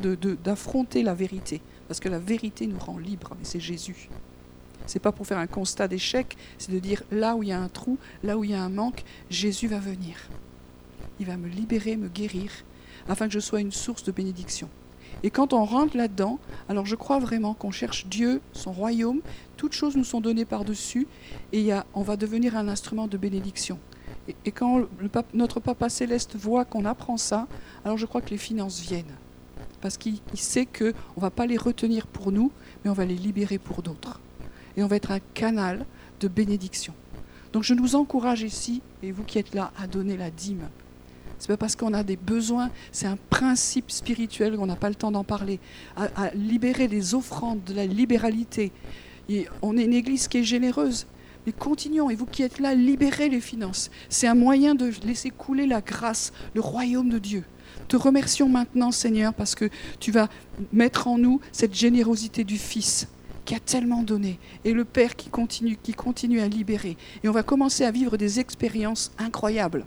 d'affronter 0.43 1.03
la 1.03 1.13
vérité. 1.13 1.61
Parce 1.91 1.99
que 1.99 2.07
la 2.07 2.19
vérité 2.19 2.67
nous 2.67 2.79
rend 2.79 2.97
libres, 2.97 3.35
et 3.41 3.43
c'est 3.43 3.59
Jésus. 3.59 4.07
C'est 4.85 5.01
pas 5.01 5.11
pour 5.11 5.27
faire 5.27 5.39
un 5.39 5.45
constat 5.45 5.89
d'échec, 5.89 6.37
c'est 6.57 6.71
de 6.71 6.79
dire 6.79 7.03
là 7.11 7.35
où 7.35 7.43
il 7.43 7.49
y 7.49 7.51
a 7.51 7.59
un 7.59 7.67
trou, 7.67 7.97
là 8.23 8.37
où 8.37 8.45
il 8.45 8.51
y 8.51 8.53
a 8.53 8.63
un 8.63 8.69
manque, 8.69 9.03
Jésus 9.29 9.67
va 9.67 9.79
venir. 9.79 10.15
Il 11.19 11.25
va 11.25 11.35
me 11.35 11.49
libérer, 11.49 11.97
me 11.97 12.07
guérir, 12.07 12.49
afin 13.09 13.27
que 13.27 13.33
je 13.33 13.41
sois 13.41 13.59
une 13.59 13.73
source 13.73 14.05
de 14.05 14.13
bénédiction. 14.13 14.69
Et 15.23 15.31
quand 15.31 15.51
on 15.51 15.65
rentre 15.65 15.97
là-dedans, 15.97 16.39
alors 16.69 16.85
je 16.85 16.95
crois 16.95 17.19
vraiment 17.19 17.55
qu'on 17.55 17.71
cherche 17.71 18.05
Dieu, 18.05 18.39
son 18.53 18.71
royaume, 18.71 19.19
toutes 19.57 19.73
choses 19.73 19.97
nous 19.97 20.05
sont 20.05 20.21
données 20.21 20.45
par-dessus, 20.45 21.09
et 21.51 21.71
on 21.93 22.03
va 22.03 22.15
devenir 22.15 22.55
un 22.55 22.69
instrument 22.69 23.07
de 23.07 23.17
bénédiction. 23.17 23.77
Et, 24.45 24.51
quand 24.53 24.87
notre 25.33 25.59
Papa 25.59 25.89
céleste 25.89 26.37
voit 26.37 26.63
qu'on 26.63 26.85
apprend 26.85 27.17
ça, 27.17 27.49
alors 27.83 27.97
je 27.97 28.05
crois 28.05 28.21
que 28.21 28.29
les 28.29 28.37
finances 28.37 28.79
viennent 28.79 29.17
parce 29.81 29.97
qu'il 29.97 30.19
sait 30.35 30.65
qu'on 30.65 30.85
ne 30.85 31.21
va 31.21 31.31
pas 31.31 31.45
les 31.45 31.57
retenir 31.57 32.07
pour 32.07 32.31
nous, 32.31 32.51
mais 32.83 32.91
on 32.91 32.93
va 32.93 33.05
les 33.05 33.15
libérer 33.15 33.57
pour 33.57 33.81
d'autres. 33.81 34.19
Et 34.77 34.83
on 34.83 34.87
va 34.87 34.95
être 34.95 35.11
un 35.11 35.19
canal 35.33 35.85
de 36.19 36.27
bénédiction. 36.27 36.93
Donc 37.51 37.63
je 37.63 37.73
nous 37.73 37.95
encourage 37.95 38.43
ici, 38.43 38.81
et 39.03 39.11
vous 39.11 39.23
qui 39.23 39.39
êtes 39.39 39.53
là, 39.53 39.71
à 39.77 39.87
donner 39.87 40.15
la 40.15 40.29
dîme. 40.29 40.69
Ce 41.39 41.45
n'est 41.47 41.57
pas 41.57 41.57
parce 41.57 41.75
qu'on 41.75 41.93
a 41.93 42.03
des 42.03 42.15
besoins, 42.15 42.69
c'est 42.91 43.07
un 43.07 43.17
principe 43.29 43.91
spirituel 43.91 44.55
qu'on 44.55 44.67
n'a 44.67 44.75
pas 44.75 44.89
le 44.89 44.95
temps 44.95 45.11
d'en 45.11 45.23
parler. 45.23 45.59
À, 45.97 46.29
libérer 46.35 46.87
les 46.87 47.15
offrandes, 47.15 47.63
de 47.63 47.73
la 47.73 47.85
libéralité. 47.85 48.71
On 49.61 49.77
est 49.77 49.85
une 49.85 49.93
église 49.93 50.27
qui 50.27 50.37
est 50.37 50.43
généreuse, 50.43 51.07
mais 51.45 51.51
continuons, 51.51 52.09
et 52.09 52.15
vous 52.15 52.27
qui 52.27 52.43
êtes 52.43 52.59
là, 52.59 52.75
libérez 52.75 53.27
les 53.27 53.41
finances. 53.41 53.89
C'est 54.07 54.27
un 54.27 54.35
moyen 54.35 54.75
de 54.75 54.91
laisser 55.03 55.31
couler 55.31 55.65
la 55.65 55.81
grâce, 55.81 56.31
le 56.53 56.61
royaume 56.61 57.09
de 57.09 57.17
Dieu 57.17 57.43
te 57.91 57.97
remercions 57.97 58.47
maintenant, 58.47 58.91
Seigneur, 58.91 59.33
parce 59.33 59.53
que 59.53 59.69
tu 59.99 60.11
vas 60.11 60.29
mettre 60.71 61.09
en 61.09 61.17
nous 61.17 61.41
cette 61.51 61.75
générosité 61.75 62.45
du 62.45 62.57
Fils 62.57 63.07
qui 63.43 63.53
a 63.53 63.59
tellement 63.59 64.01
donné, 64.01 64.39
et 64.63 64.71
le 64.71 64.85
Père 64.85 65.17
qui 65.17 65.29
continue, 65.29 65.77
qui 65.81 65.93
continue 65.93 66.39
à 66.39 66.47
libérer. 66.47 66.95
Et 67.21 67.27
on 67.27 67.33
va 67.33 67.43
commencer 67.43 67.83
à 67.83 67.91
vivre 67.91 68.15
des 68.15 68.39
expériences 68.39 69.11
incroyables. 69.17 69.85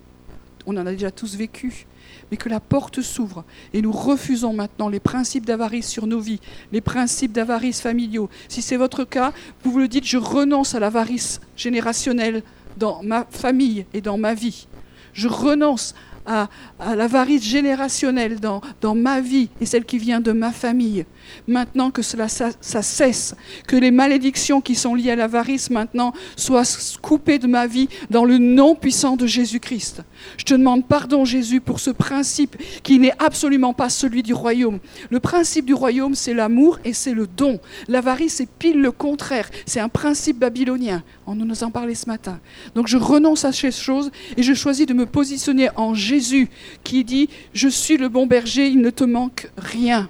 On 0.66 0.76
en 0.76 0.84
a 0.84 0.90
déjà 0.90 1.10
tous 1.10 1.34
vécu, 1.36 1.86
mais 2.30 2.36
que 2.36 2.50
la 2.50 2.60
porte 2.60 3.00
s'ouvre. 3.00 3.44
Et 3.72 3.80
nous 3.80 3.92
refusons 3.92 4.52
maintenant 4.52 4.90
les 4.90 5.00
principes 5.00 5.46
d'avarice 5.46 5.88
sur 5.88 6.06
nos 6.06 6.20
vies, 6.20 6.40
les 6.72 6.82
principes 6.82 7.32
d'avarice 7.32 7.80
familiaux. 7.80 8.28
Si 8.48 8.60
c'est 8.60 8.76
votre 8.76 9.04
cas, 9.04 9.32
vous 9.62 9.72
vous 9.72 9.78
le 9.78 9.88
dites, 9.88 10.04
je 10.04 10.18
renonce 10.18 10.74
à 10.74 10.80
l'avarice 10.80 11.40
générationnelle 11.56 12.42
dans 12.76 13.02
ma 13.02 13.24
famille 13.30 13.86
et 13.94 14.02
dans 14.02 14.18
ma 14.18 14.34
vie. 14.34 14.66
Je 15.14 15.28
renonce 15.28 15.94
à, 16.26 16.48
l'avarice 16.94 17.44
générationnelle 17.44 18.38
dans, 18.40 18.94
ma 18.94 19.20
vie 19.20 19.48
et 19.60 19.66
celle 19.66 19.84
qui 19.84 19.98
vient 19.98 20.20
de 20.20 20.32
ma 20.32 20.52
famille. 20.52 21.04
Maintenant 21.48 21.90
que 21.90 22.02
cela 22.02 22.28
ça, 22.28 22.52
cesse, 22.60 23.34
que 23.66 23.76
les 23.76 23.90
malédictions 23.90 24.60
qui 24.60 24.74
sont 24.74 24.94
liées 24.94 25.10
à 25.10 25.16
l'avarice 25.16 25.70
maintenant 25.70 26.12
soient 26.36 26.64
coupées 27.02 27.38
de 27.38 27.46
ma 27.46 27.66
vie 27.66 27.88
dans 28.10 28.24
le 28.24 28.38
nom 28.38 28.74
puissant 28.74 29.16
de 29.16 29.26
Jésus-Christ. 29.26 30.02
Je 30.36 30.44
te 30.44 30.54
demande 30.54 30.86
pardon 30.86 31.24
Jésus 31.24 31.60
pour 31.60 31.80
ce 31.80 31.90
principe 31.90 32.56
qui 32.82 32.98
n'est 32.98 33.14
absolument 33.18 33.72
pas 33.72 33.88
celui 33.88 34.22
du 34.22 34.34
royaume. 34.34 34.78
Le 35.10 35.20
principe 35.20 35.66
du 35.66 35.74
royaume 35.74 36.14
c'est 36.14 36.34
l'amour 36.34 36.78
et 36.84 36.92
c'est 36.92 37.14
le 37.14 37.26
don. 37.26 37.58
L'avarice 37.88 38.40
est 38.40 38.50
pile 38.58 38.80
le 38.80 38.92
contraire. 38.92 39.48
C'est 39.66 39.80
un 39.80 39.88
principe 39.88 40.38
babylonien. 40.38 41.02
On 41.26 41.34
nous 41.34 41.64
en 41.64 41.70
parlait 41.70 41.94
ce 41.94 42.06
matin. 42.06 42.38
Donc 42.74 42.86
je 42.86 42.96
renonce 42.96 43.44
à 43.44 43.52
ces 43.52 43.72
choses 43.72 44.10
et 44.36 44.42
je 44.42 44.54
choisis 44.54 44.86
de 44.86 44.94
me 44.94 45.06
positionner 45.06 45.68
en 45.76 45.94
Jésus 45.94 46.13
qui 46.82 47.04
dit, 47.04 47.28
je 47.52 47.68
suis 47.68 47.96
le 47.96 48.08
bon 48.08 48.26
berger, 48.26 48.68
il 48.68 48.80
ne 48.80 48.90
te 48.90 49.04
manque 49.04 49.50
rien. 49.56 50.08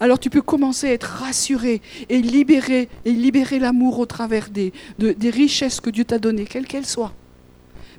alors 0.00 0.18
tu 0.18 0.30
peux 0.30 0.42
commencer 0.42 0.88
à 0.88 0.92
être 0.92 1.04
rassuré 1.04 1.80
et 2.08 2.20
libérer, 2.20 2.88
et 3.04 3.12
libérer 3.12 3.58
l'amour 3.58 3.98
au 3.98 4.06
travers 4.06 4.48
des, 4.50 4.72
richesses 5.30 5.80
que 5.80 5.90
Dieu 5.90 6.04
t'a 6.04 6.18
données, 6.18 6.44
quelles 6.44 6.66
qu'elles 6.66 6.86
soient. 6.86 7.14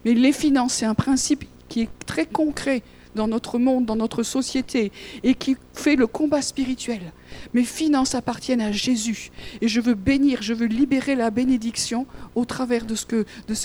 Mais 0.03 0.13
les 0.13 0.33
finances, 0.33 0.73
c'est 0.73 0.85
un 0.85 0.95
principe 0.95 1.45
qui 1.69 1.81
est 1.81 1.89
très 2.05 2.25
concret 2.25 2.83
dans 3.15 3.27
notre 3.27 3.59
monde, 3.59 3.85
dans 3.85 3.95
notre 3.95 4.23
société, 4.23 4.91
et 5.23 5.35
qui 5.35 5.55
fait 5.73 5.95
le 5.95 6.07
combat 6.07 6.41
spirituel. 6.41 7.13
Mes 7.53 7.63
finances 7.63 8.15
appartiennent 8.15 8.61
à 8.61 8.71
Jésus. 8.71 9.31
Et 9.61 9.67
je 9.67 9.79
veux 9.79 9.93
bénir, 9.93 10.41
je 10.41 10.53
veux 10.53 10.65
libérer 10.65 11.15
la 11.15 11.29
bénédiction 11.29 12.05
au 12.35 12.43
travers 12.43 12.85
de 12.85 12.95
ce 12.95 13.05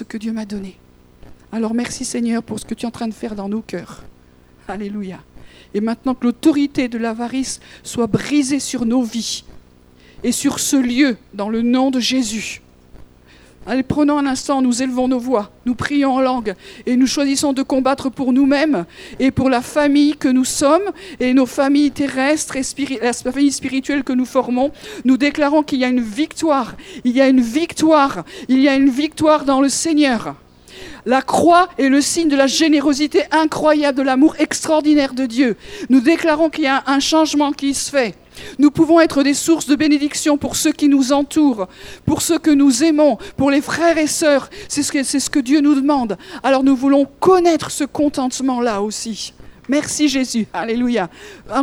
que 0.04 0.16
Dieu 0.16 0.32
m'a 0.32 0.44
donné. 0.44 0.78
Alors 1.50 1.72
merci 1.72 2.04
Seigneur 2.04 2.42
pour 2.42 2.60
ce 2.60 2.66
que 2.66 2.74
tu 2.74 2.84
es 2.84 2.88
en 2.88 2.90
train 2.90 3.08
de 3.08 3.14
faire 3.14 3.34
dans 3.34 3.48
nos 3.48 3.62
cœurs. 3.62 4.02
Alléluia. 4.68 5.18
Et 5.72 5.80
maintenant 5.80 6.14
que 6.14 6.24
l'autorité 6.24 6.88
de 6.88 6.98
l'avarice 6.98 7.60
soit 7.82 8.06
brisée 8.06 8.60
sur 8.60 8.84
nos 8.84 9.02
vies 9.02 9.44
et 10.22 10.32
sur 10.32 10.58
ce 10.58 10.76
lieu, 10.76 11.16
dans 11.32 11.48
le 11.48 11.62
nom 11.62 11.90
de 11.90 12.00
Jésus. 12.00 12.60
Allez, 13.66 13.82
prenons 13.82 14.18
un 14.18 14.26
instant, 14.26 14.62
nous 14.62 14.82
élevons 14.82 15.08
nos 15.08 15.18
voix, 15.18 15.50
nous 15.66 15.74
prions 15.74 16.14
en 16.14 16.20
langue 16.20 16.54
et 16.86 16.96
nous 16.96 17.06
choisissons 17.06 17.52
de 17.52 17.62
combattre 17.62 18.08
pour 18.10 18.32
nous-mêmes 18.32 18.84
et 19.18 19.30
pour 19.30 19.50
la 19.50 19.60
famille 19.60 20.16
que 20.16 20.28
nous 20.28 20.44
sommes 20.44 20.90
et 21.20 21.34
nos 21.34 21.46
familles 21.46 21.90
terrestres 21.90 22.56
et 22.56 22.62
la 23.02 23.12
famille 23.12 23.52
spirituelle 23.52 24.04
que 24.04 24.12
nous 24.12 24.24
formons. 24.24 24.72
Nous 25.04 25.16
déclarons 25.16 25.62
qu'il 25.62 25.80
y 25.80 25.84
a 25.84 25.88
une 25.88 26.00
victoire, 26.00 26.76
il 27.04 27.12
y 27.12 27.20
a 27.20 27.28
une 27.28 27.42
victoire, 27.42 28.24
il 28.48 28.60
y 28.60 28.68
a 28.68 28.74
une 28.74 28.90
victoire 28.90 29.44
dans 29.44 29.60
le 29.60 29.68
Seigneur. 29.68 30.34
La 31.06 31.22
croix 31.22 31.68
est 31.78 31.88
le 31.88 32.00
signe 32.00 32.28
de 32.28 32.36
la 32.36 32.46
générosité 32.46 33.22
incroyable, 33.30 33.98
de 33.98 34.02
l'amour 34.02 34.36
extraordinaire 34.38 35.14
de 35.14 35.26
Dieu. 35.26 35.56
Nous 35.88 36.00
déclarons 36.00 36.50
qu'il 36.50 36.64
y 36.64 36.68
a 36.68 36.82
un 36.86 37.00
changement 37.00 37.52
qui 37.52 37.74
se 37.74 37.90
fait. 37.90 38.14
Nous 38.58 38.70
pouvons 38.70 39.00
être 39.00 39.22
des 39.22 39.34
sources 39.34 39.66
de 39.66 39.74
bénédiction 39.74 40.36
pour 40.36 40.56
ceux 40.56 40.72
qui 40.72 40.88
nous 40.88 41.12
entourent, 41.12 41.68
pour 42.04 42.22
ceux 42.22 42.38
que 42.38 42.50
nous 42.50 42.84
aimons, 42.84 43.18
pour 43.36 43.50
les 43.50 43.60
frères 43.60 43.98
et 43.98 44.06
sœurs. 44.06 44.48
C'est 44.68 44.82
ce, 44.82 45.30
que, 45.30 45.38
Dieu 45.38 45.60
nous 45.60 45.74
demande. 45.74 46.16
Alors 46.42 46.62
nous 46.62 46.76
voulons 46.76 47.06
connaître 47.20 47.70
ce 47.70 47.84
contentement-là 47.84 48.82
aussi. 48.82 49.32
Merci 49.68 50.08
Jésus. 50.08 50.46
Alléluia. 50.52 51.08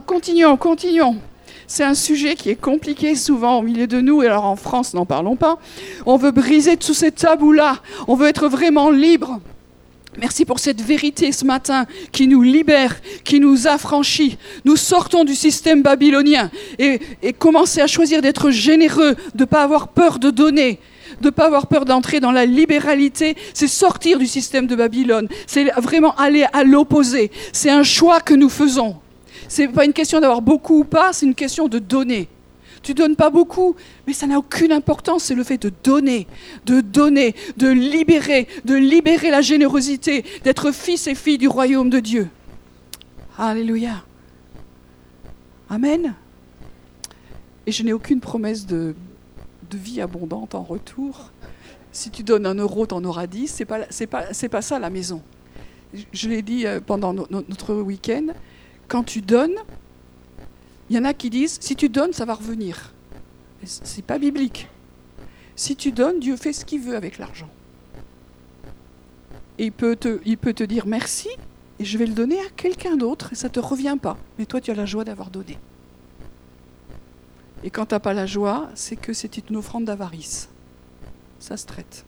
Continuons, 0.05 0.57
continuons. 0.57 1.17
C'est 1.67 1.83
un 1.83 1.95
sujet 1.95 2.35
qui 2.35 2.49
est 2.49 2.59
compliqué 2.61 3.15
souvent 3.15 3.57
au 3.59 3.61
milieu 3.61 3.87
de 3.87 3.99
nous, 4.01 4.21
et 4.21 4.27
alors 4.27 4.45
en 4.45 4.55
France, 4.55 4.93
n'en 4.93 5.05
parlons 5.05 5.35
pas. 5.35 5.57
On 6.05 6.17
veut 6.17 6.31
briser 6.31 6.77
tous 6.77 6.93
ces 6.93 7.11
tabous-là. 7.11 7.77
On 8.07 8.15
veut 8.15 8.27
être 8.27 8.47
vraiment 8.47 8.91
libre. 8.91 9.39
Merci 10.17 10.45
pour 10.45 10.59
cette 10.59 10.81
vérité 10.81 11.31
ce 11.31 11.43
matin 11.43 11.85
qui 12.11 12.27
nous 12.27 12.41
libère, 12.41 13.01
qui 13.23 13.39
nous 13.39 13.67
affranchit. 13.67 14.37
Nous 14.63 14.77
sortons 14.77 15.25
du 15.25 15.35
système 15.35 15.81
babylonien 15.81 16.51
et, 16.79 17.01
et 17.21 17.33
commencer 17.33 17.81
à 17.81 17.87
choisir 17.87 18.21
d'être 18.21 18.49
généreux, 18.49 19.15
de 19.33 19.41
ne 19.41 19.45
pas 19.45 19.63
avoir 19.63 19.89
peur 19.89 20.19
de 20.19 20.29
donner, 20.29 20.79
de 21.19 21.27
ne 21.27 21.31
pas 21.31 21.47
avoir 21.47 21.67
peur 21.67 21.83
d'entrer 21.83 22.21
dans 22.21 22.31
la 22.31 22.45
libéralité. 22.45 23.35
C'est 23.53 23.67
sortir 23.67 24.17
du 24.17 24.27
système 24.27 24.67
de 24.67 24.75
Babylone. 24.75 25.27
C'est 25.47 25.65
vraiment 25.81 26.15
aller 26.15 26.45
à 26.53 26.63
l'opposé. 26.63 27.29
C'est 27.51 27.69
un 27.69 27.83
choix 27.83 28.21
que 28.21 28.33
nous 28.33 28.49
faisons. 28.49 28.95
Ce 29.47 29.61
n'est 29.61 29.67
pas 29.67 29.85
une 29.85 29.93
question 29.93 30.19
d'avoir 30.19 30.41
beaucoup 30.41 30.79
ou 30.79 30.83
pas, 30.83 31.13
c'est 31.13 31.25
une 31.25 31.35
question 31.35 31.67
de 31.67 31.79
donner. 31.79 32.27
Tu 32.85 32.93
donnes 32.93 33.15
pas 33.15 33.31
beaucoup, 33.31 33.75
mais 34.05 34.13
ça 34.13 34.27
n'a 34.27 34.37
aucune 34.37 34.71
importance. 34.71 35.23
C'est 35.23 35.33
le 35.33 35.43
fait 35.43 35.57
de 35.57 35.71
donner, 35.83 36.27
de 36.67 36.81
donner, 36.81 37.33
de 37.57 37.67
libérer, 37.67 38.47
de 38.63 38.75
libérer 38.75 39.31
la 39.31 39.41
générosité, 39.41 40.23
d'être 40.43 40.71
fils 40.71 41.07
et 41.07 41.15
filles 41.15 41.39
du 41.39 41.47
royaume 41.47 41.89
de 41.89 41.99
Dieu. 41.99 42.29
Alléluia. 43.39 44.03
Amen. 45.67 46.13
Et 47.65 47.71
je 47.71 47.81
n'ai 47.81 47.91
aucune 47.91 48.19
promesse 48.19 48.67
de, 48.67 48.93
vie 49.73 49.99
abondante 49.99 50.55
en 50.55 50.63
retour. 50.63 51.31
Si 51.91 52.11
tu 52.11 52.23
donnes 52.23 52.45
un 52.45 52.53
euro, 52.53 52.85
tu 52.85 52.93
en 52.93 53.03
auras 53.03 53.27
dix. 53.27 53.47
Ce 53.47 54.03
n'est 54.03 54.49
pas 54.49 54.61
ça 54.61 54.79
la 54.79 54.89
maison. 54.89 55.21
Je 56.13 56.29
l'ai 56.29 56.41
dit 56.41 56.67
euh, 56.67 56.79
pendant 56.85 57.13
notre 57.13 57.73
week-end. 57.73 58.27
Quand 58.87 59.03
tu 59.03 59.21
donnes, 59.21 59.55
il 60.89 60.95
y 60.95 60.99
en 60.99 61.05
a 61.05 61.13
qui 61.13 61.29
disent, 61.29 61.57
si 61.61 61.75
tu 61.75 61.89
donnes, 61.89 62.13
ça 62.13 62.25
va 62.25 62.35
revenir. 62.35 62.93
Ce 63.63 63.81
n'est 63.95 64.03
pas 64.03 64.19
biblique. 64.19 64.67
Si 65.55 65.75
tu 65.75 65.91
donnes, 65.91 66.19
Dieu 66.19 66.35
fait 66.37 66.53
ce 66.53 66.65
qu'il 66.65 66.81
veut 66.81 66.95
avec 66.95 67.17
l'argent. 67.17 67.49
Et 69.57 69.65
il 69.65 69.71
peut, 69.71 69.95
te, 69.95 70.19
il 70.25 70.37
peut 70.37 70.53
te 70.53 70.63
dire 70.63 70.85
merci, 70.85 71.29
et 71.79 71.85
je 71.85 71.97
vais 71.97 72.05
le 72.05 72.13
donner 72.13 72.39
à 72.39 72.49
quelqu'un 72.55 72.97
d'autre, 72.97 73.31
et 73.31 73.35
ça 73.35 73.47
ne 73.47 73.53
te 73.53 73.59
revient 73.59 73.97
pas. 73.99 74.17
Mais 74.37 74.45
toi, 74.45 74.61
tu 74.61 74.69
as 74.69 74.75
la 74.75 74.85
joie 74.85 75.05
d'avoir 75.05 75.29
donné. 75.29 75.57
Et 77.63 77.69
quand 77.69 77.87
tu 77.87 77.95
n'as 77.95 77.99
pas 77.99 78.13
la 78.13 78.25
joie, 78.25 78.69
c'est 78.75 78.95
que 78.95 79.13
c'est 79.13 79.37
une 79.49 79.55
offrande 79.55 79.85
d'avarice. 79.85 80.49
Ça 81.39 81.57
se 81.57 81.65
traite. 81.65 82.05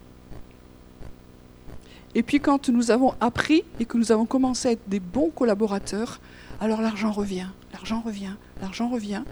Et 2.15 2.23
puis 2.23 2.39
quand 2.39 2.69
nous 2.69 2.91
avons 2.91 3.13
appris 3.19 3.63
et 3.79 3.85
que 3.85 3.97
nous 3.97 4.11
avons 4.11 4.25
commencé 4.25 4.69
à 4.69 4.71
être 4.71 4.87
des 4.87 4.99
bons 4.99 5.29
collaborateurs, 5.29 6.19
alors 6.59 6.81
l'argent 6.81 7.11
revient, 7.11 7.47
l'argent 7.71 8.01
revient, 8.01 8.33
l'argent 8.61 8.89
revient, 8.89 9.23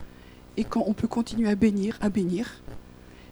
et 0.58 0.64
quand 0.64 0.84
on 0.86 0.94
peut 0.94 1.08
continuer 1.08 1.50
à 1.50 1.56
bénir, 1.56 1.98
à 2.02 2.10
bénir, 2.10 2.62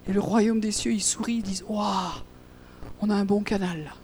et 0.08 0.12
le 0.12 0.20
royaume 0.20 0.60
des 0.60 0.72
cieux, 0.72 0.92
ils 0.92 1.02
sourient, 1.02 1.36
ils 1.36 1.42
disent 1.42 1.64
Waouh, 1.68 2.22
on 3.00 3.10
a 3.10 3.14
un 3.14 3.24
bon 3.24 3.42
canal. 3.42 3.94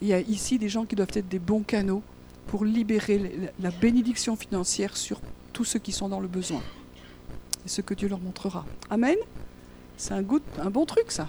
Il 0.00 0.08
y 0.08 0.14
a 0.14 0.20
ici 0.20 0.58
des 0.58 0.68
gens 0.68 0.84
qui 0.84 0.94
doivent 0.94 1.08
être 1.14 1.28
des 1.28 1.38
bons 1.38 1.62
canaux 1.62 2.02
pour 2.46 2.64
libérer 2.64 3.52
la 3.60 3.70
bénédiction 3.70 4.36
financière 4.36 4.96
sur 4.96 5.20
tous 5.52 5.64
ceux 5.64 5.78
qui 5.78 5.92
sont 5.92 6.08
dans 6.08 6.20
le 6.20 6.28
besoin. 6.28 6.62
Et 7.66 7.68
ce 7.68 7.82
que 7.82 7.94
Dieu 7.94 8.08
leur 8.08 8.20
montrera. 8.20 8.64
Amen 8.88 9.16
C'est 9.96 10.14
un, 10.14 10.24
un 10.62 10.70
bon 10.70 10.86
truc, 10.86 11.10
ça. 11.10 11.28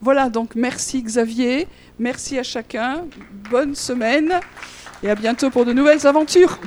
Voilà, 0.00 0.30
donc 0.30 0.54
merci 0.54 1.02
Xavier, 1.02 1.66
merci 1.98 2.38
à 2.38 2.42
chacun, 2.42 3.06
bonne 3.50 3.74
semaine 3.74 4.40
et 5.02 5.10
à 5.10 5.14
bientôt 5.14 5.50
pour 5.50 5.64
de 5.64 5.72
nouvelles 5.72 6.06
aventures. 6.06 6.58